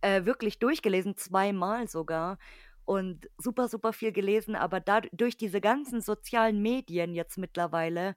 [0.00, 2.38] äh, wirklich durchgelesen, zweimal sogar.
[2.84, 8.14] Und super, super viel gelesen, aber da, durch diese ganzen sozialen Medien jetzt mittlerweile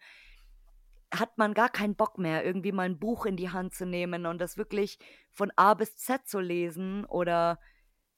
[1.14, 4.26] hat man gar keinen Bock mehr, irgendwie mal ein Buch in die Hand zu nehmen
[4.26, 5.00] und das wirklich
[5.32, 7.60] von A bis Z zu lesen oder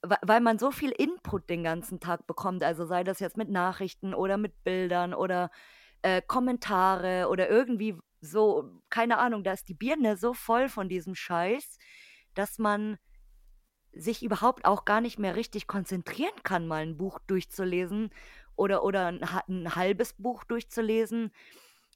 [0.02, 3.48] we- weil man so viel Input den ganzen Tag bekommt, also sei das jetzt mit
[3.48, 5.50] Nachrichten oder mit Bildern oder
[6.02, 11.14] äh, Kommentare oder irgendwie so, keine Ahnung, da ist die Birne so voll von diesem
[11.14, 11.78] Scheiß,
[12.34, 12.98] dass man
[13.92, 18.10] sich überhaupt auch gar nicht mehr richtig konzentrieren kann, mal ein Buch durchzulesen
[18.56, 21.32] oder, oder ein, ein halbes Buch durchzulesen,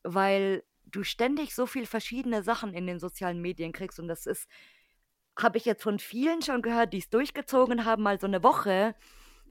[0.03, 4.49] weil du ständig so viel verschiedene Sachen in den sozialen Medien kriegst und das ist,
[5.39, 8.95] habe ich jetzt von vielen schon gehört, die es durchgezogen haben, mal so eine Woche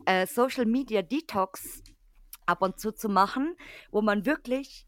[0.06, 1.84] äh, Social Media Detox
[2.46, 3.56] ab und zu zu machen,
[3.92, 4.88] wo man wirklich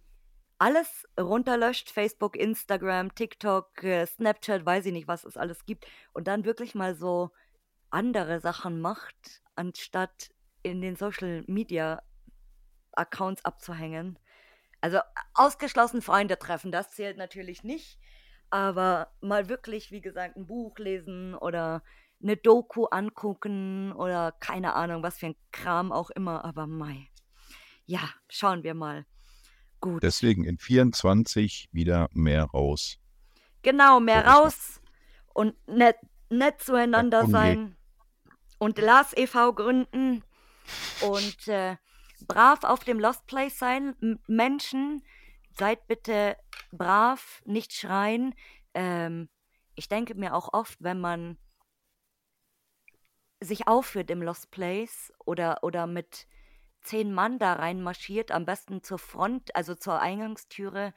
[0.60, 6.28] alles runterlöscht, Facebook, Instagram, TikTok, äh, Snapchat, weiß ich nicht, was es alles gibt, und
[6.28, 7.30] dann wirklich mal so
[7.90, 10.30] andere Sachen macht, anstatt
[10.64, 12.02] in den Social Media
[12.94, 14.18] Accounts abzuhängen.
[14.82, 15.00] Also
[15.34, 18.00] ausgeschlossen Freunde treffen, das zählt natürlich nicht,
[18.50, 21.84] aber mal wirklich, wie gesagt, ein Buch lesen oder
[22.22, 27.10] eine Doku angucken oder keine Ahnung, was für ein Kram auch immer, aber mei.
[27.86, 29.06] Ja, schauen wir mal.
[29.80, 30.02] Gut.
[30.04, 33.00] Deswegen in 24 wieder mehr raus.
[33.62, 34.82] Genau, mehr So raus
[35.34, 35.98] und nett,
[36.30, 37.78] nett zueinander Unge- sein
[38.60, 39.54] und Lars e.V.
[39.54, 40.24] gründen
[41.02, 41.78] und äh,
[42.26, 44.20] brav auf dem Lost Place sein.
[44.28, 45.04] Menschen,
[45.52, 46.38] seid bitte
[46.72, 48.36] brav, nicht schreien.
[48.74, 49.30] Ähm,
[49.76, 51.38] ich denke mir auch oft, wenn man
[53.40, 56.28] sich aufführt im Lost Place oder, oder mit
[56.82, 60.94] zehn Mann da reinmarschiert, am besten zur Front, also zur Eingangstüre,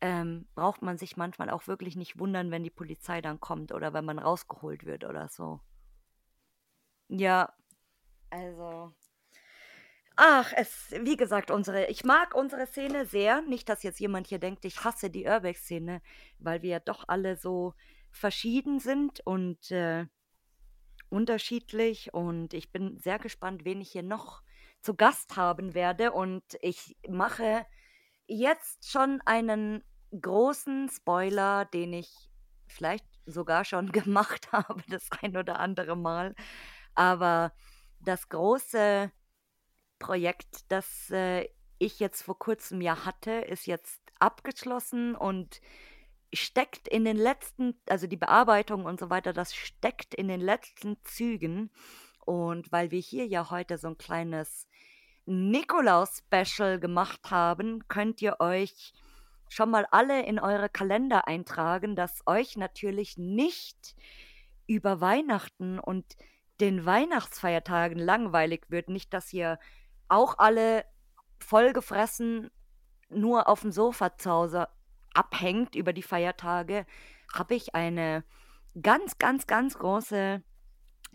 [0.00, 3.92] ähm, braucht man sich manchmal auch wirklich nicht wundern, wenn die Polizei dann kommt oder
[3.92, 5.60] wenn man rausgeholt wird oder so.
[7.08, 7.52] Ja,
[8.30, 8.92] also.
[10.16, 13.42] Ach, es, wie gesagt, unsere, ich mag unsere Szene sehr.
[13.42, 16.02] Nicht, dass jetzt jemand hier denkt, ich hasse die Urbex-Szene,
[16.38, 17.74] weil wir ja doch alle so
[18.12, 20.06] verschieden sind und äh,
[21.08, 22.14] unterschiedlich.
[22.14, 24.42] Und ich bin sehr gespannt, wen ich hier noch
[24.82, 26.12] zu Gast haben werde.
[26.12, 27.66] Und ich mache
[28.26, 29.82] jetzt schon einen
[30.20, 32.30] großen Spoiler, den ich
[32.68, 36.36] vielleicht sogar schon gemacht habe, das ein oder andere Mal.
[36.94, 37.52] Aber
[37.98, 39.10] das große
[39.98, 41.48] Projekt, das äh,
[41.78, 45.60] ich jetzt vor kurzem ja hatte, ist jetzt abgeschlossen und
[46.32, 50.96] steckt in den letzten, also die Bearbeitung und so weiter, das steckt in den letzten
[51.04, 51.70] Zügen.
[52.24, 54.66] Und weil wir hier ja heute so ein kleines
[55.26, 58.92] Nikolaus-Special gemacht haben, könnt ihr euch
[59.48, 63.94] schon mal alle in eure Kalender eintragen, dass euch natürlich nicht
[64.66, 66.16] über Weihnachten und
[66.60, 68.88] den Weihnachtsfeiertagen langweilig wird.
[68.88, 69.58] Nicht, dass ihr
[70.08, 70.84] auch alle
[71.38, 72.50] vollgefressen
[73.08, 74.68] nur auf dem Sofa zu Hause
[75.14, 76.86] abhängt über die Feiertage,
[77.32, 78.24] habe ich eine
[78.80, 80.42] ganz, ganz, ganz große,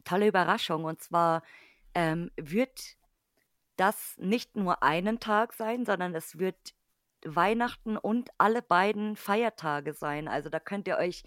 [0.05, 0.85] tolle Überraschung.
[0.85, 1.43] Und zwar
[1.93, 2.97] ähm, wird
[3.75, 6.73] das nicht nur einen Tag sein, sondern es wird
[7.25, 10.27] Weihnachten und alle beiden Feiertage sein.
[10.27, 11.23] Also da könnt ihr euch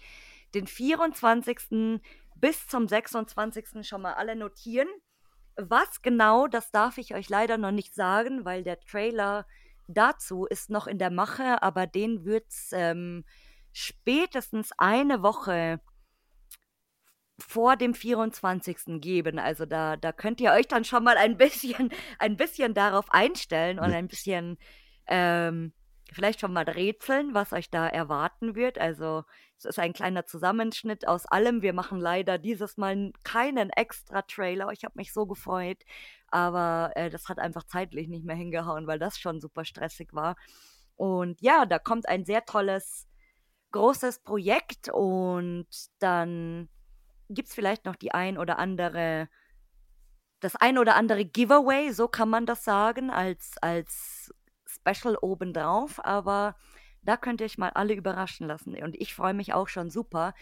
[0.53, 2.01] den 24.
[2.35, 3.87] bis zum 26.
[3.87, 4.87] schon mal alle notieren.
[5.55, 9.45] Was genau, das darf ich euch leider noch nicht sagen, weil der Trailer
[9.87, 13.25] dazu ist noch in der Mache, aber den wird es ähm,
[13.71, 15.79] spätestens eine Woche
[17.39, 19.01] vor dem 24.
[19.01, 19.39] geben.
[19.39, 21.89] Also da, da könnt ihr euch dann schon mal ein bisschen,
[22.19, 24.57] ein bisschen darauf einstellen und ein bisschen
[25.07, 25.73] ähm,
[26.11, 28.77] vielleicht schon mal rätseln, was euch da erwarten wird.
[28.77, 29.23] Also
[29.65, 31.61] es ist ein kleiner Zusammenschnitt aus allem.
[31.61, 34.69] Wir machen leider dieses Mal keinen extra Trailer.
[34.71, 35.83] Ich habe mich so gefreut,
[36.27, 40.35] aber äh, das hat einfach zeitlich nicht mehr hingehauen, weil das schon super stressig war.
[40.95, 43.07] Und ja, da kommt ein sehr tolles,
[43.71, 45.67] großes Projekt und
[45.99, 46.69] dann
[47.29, 49.27] gibt es vielleicht noch die ein oder andere,
[50.39, 54.33] das ein oder andere Giveaway, so kann man das sagen, als, als
[54.67, 56.55] Special obendrauf, aber
[57.03, 58.75] da könnt ihr euch mal alle überraschen lassen.
[58.83, 60.33] Und ich freue mich auch schon super.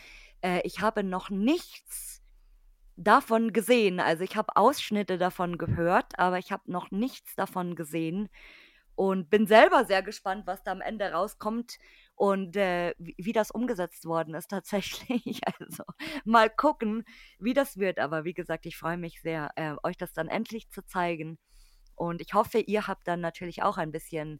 [0.41, 2.21] Äh, ich habe noch nichts
[2.97, 3.99] davon gesehen.
[3.99, 8.29] Also ich habe Ausschnitte davon gehört, aber ich habe noch nichts davon gesehen
[8.95, 11.77] und bin selber sehr gespannt, was da am Ende rauskommt
[12.15, 15.41] und äh, wie, wie, das umgesetzt worden ist tatsächlich.
[15.59, 15.83] Also
[16.23, 17.03] mal gucken,
[17.39, 17.99] wie das wird.
[17.99, 21.39] Aber wie gesagt, ich freue mich sehr, äh, euch das dann endlich zu zeigen.
[21.95, 24.39] Und ich hoffe, ihr habt dann natürlich auch ein bisschen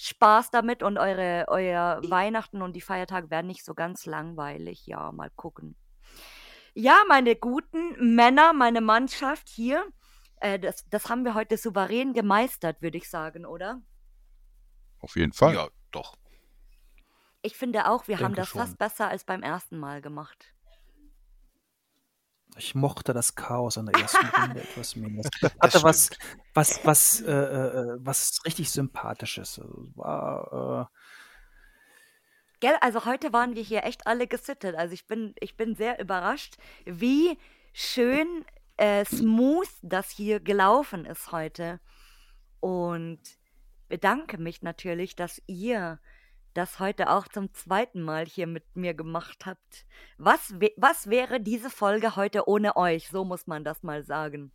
[0.00, 4.86] Spaß damit und eure, euer Weihnachten und die Feiertage werden nicht so ganz langweilig.
[4.86, 5.76] Ja, mal gucken.
[6.72, 9.84] Ja, meine guten Männer, meine Mannschaft hier,
[10.36, 13.82] äh, das, das haben wir heute souverän gemeistert, würde ich sagen, oder?
[15.00, 15.54] Auf jeden Fall.
[15.54, 16.16] Ja, doch.
[17.42, 18.60] Ich finde auch, wir Denke haben das schon.
[18.60, 20.54] fast besser als beim ersten Mal gemacht.
[22.58, 25.24] Ich mochte das Chaos in der ersten Runde etwas mehr.
[25.60, 26.10] Hatte was,
[26.54, 29.58] was, was, äh, äh, was richtig Sympathisches.
[29.58, 30.98] Also, war, äh,
[32.60, 34.74] Gell, also heute waren wir hier echt alle gesittet.
[34.74, 37.38] Also ich bin, ich bin sehr überrascht, wie
[37.72, 38.44] schön
[38.76, 41.78] äh, smooth das hier gelaufen ist heute.
[42.58, 43.20] Und
[43.88, 46.00] bedanke mich natürlich, dass ihr
[46.58, 49.86] das heute auch zum zweiten Mal hier mit mir gemacht habt.
[50.18, 53.08] Was, was wäre diese Folge heute ohne euch?
[53.08, 54.50] So muss man das mal sagen.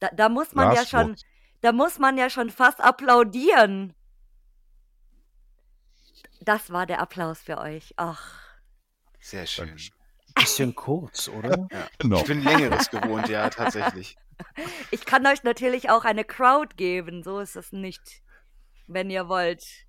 [0.00, 1.22] Da, da muss man ja Last schon, Wort.
[1.60, 3.94] da muss man ja schon fast applaudieren.
[6.40, 7.94] Das war der Applaus für euch.
[7.96, 8.40] Ach,
[9.20, 9.76] Sehr schön.
[10.34, 11.68] Bisschen kurz, oder?
[11.98, 12.18] Genau.
[12.18, 14.16] Ich bin längeres gewohnt, ja, tatsächlich.
[14.90, 17.22] ich kann euch natürlich auch eine Crowd geben.
[17.22, 18.22] So ist es nicht,
[18.88, 19.87] wenn ihr wollt.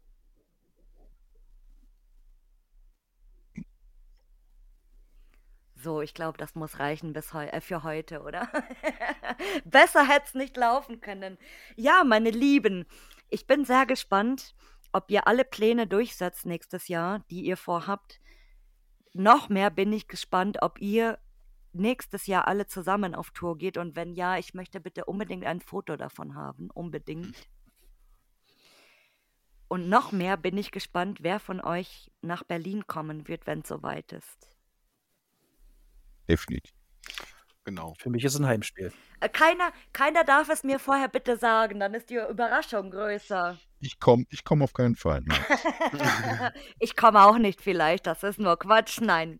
[5.81, 8.49] So, ich glaube, das muss reichen bis heu äh, für heute, oder?
[9.65, 11.37] Besser hätte es nicht laufen können.
[11.77, 12.85] Ja, meine Lieben,
[13.29, 14.55] ich bin sehr gespannt,
[14.91, 18.19] ob ihr alle Pläne durchsetzt nächstes Jahr, die ihr vorhabt.
[19.13, 21.17] Noch mehr bin ich gespannt, ob ihr
[21.71, 23.77] nächstes Jahr alle zusammen auf Tour geht.
[23.77, 26.69] Und wenn ja, ich möchte bitte unbedingt ein Foto davon haben.
[26.71, 27.47] Unbedingt.
[29.69, 33.69] Und noch mehr bin ich gespannt, wer von euch nach Berlin kommen wird, wenn es
[33.69, 34.58] soweit ist.
[36.29, 36.71] Definitiv.
[37.65, 37.93] Genau.
[37.99, 38.91] Für mich ist es ein Heimspiel.
[39.19, 43.57] Äh, Keiner, keiner darf es mir vorher bitte sagen, dann ist die Überraschung größer.
[43.79, 45.21] Ich komme ich komm auf keinen Fall.
[45.25, 46.51] Nein.
[46.79, 49.01] ich komme auch nicht vielleicht, das ist nur Quatsch.
[49.01, 49.39] Nein.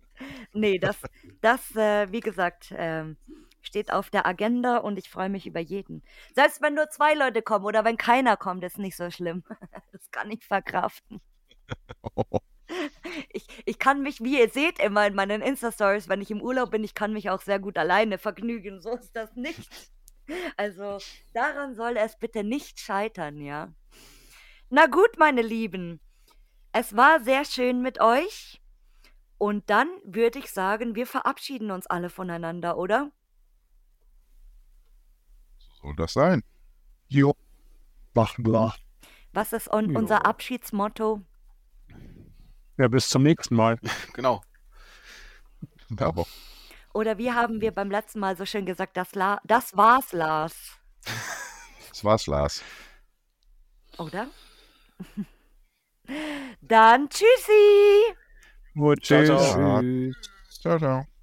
[0.54, 0.98] Nee, das,
[1.42, 3.18] das äh, wie gesagt, ähm,
[3.62, 6.04] steht auf der Agenda und ich freue mich über jeden.
[6.36, 9.44] Selbst wenn nur zwei Leute kommen oder wenn keiner kommt, ist nicht so schlimm.
[9.92, 11.22] das kann ich verkraften.
[13.32, 16.72] Ich, ich kann mich, wie ihr seht, immer in meinen Insta-Stories, wenn ich im Urlaub
[16.72, 18.82] bin, ich kann mich auch sehr gut alleine vergnügen.
[18.82, 19.70] So ist das nicht.
[20.58, 21.00] Also
[21.34, 23.74] daran soll es bitte nicht scheitern, ja.
[24.70, 26.00] Na gut, meine Lieben.
[26.72, 28.62] Es war sehr schön mit euch.
[29.40, 33.12] Und dann würde ich sagen, wir verabschieden uns alle voneinander, oder?
[35.82, 36.44] Soll das sein?
[37.08, 37.34] Jo.
[38.14, 38.76] Machen wir.
[39.34, 40.00] Was ist un Ja.
[40.00, 41.22] unser Abschiedsmotto?
[42.80, 43.78] Ja, bis zum nächsten Mal.
[44.14, 44.42] Genau.
[46.00, 46.26] Aber
[46.94, 50.56] Oder wie haben wir beim letzten Mal so schön gesagt, das, La das war's, Lars.
[51.90, 52.64] das war's, Lars.
[53.98, 54.28] Oder?
[56.62, 58.16] Dann tschüssi!
[58.76, 59.52] Gut, Ciao, tschüss.
[59.52, 59.82] ciao.
[60.62, 61.19] Ciao, ciao.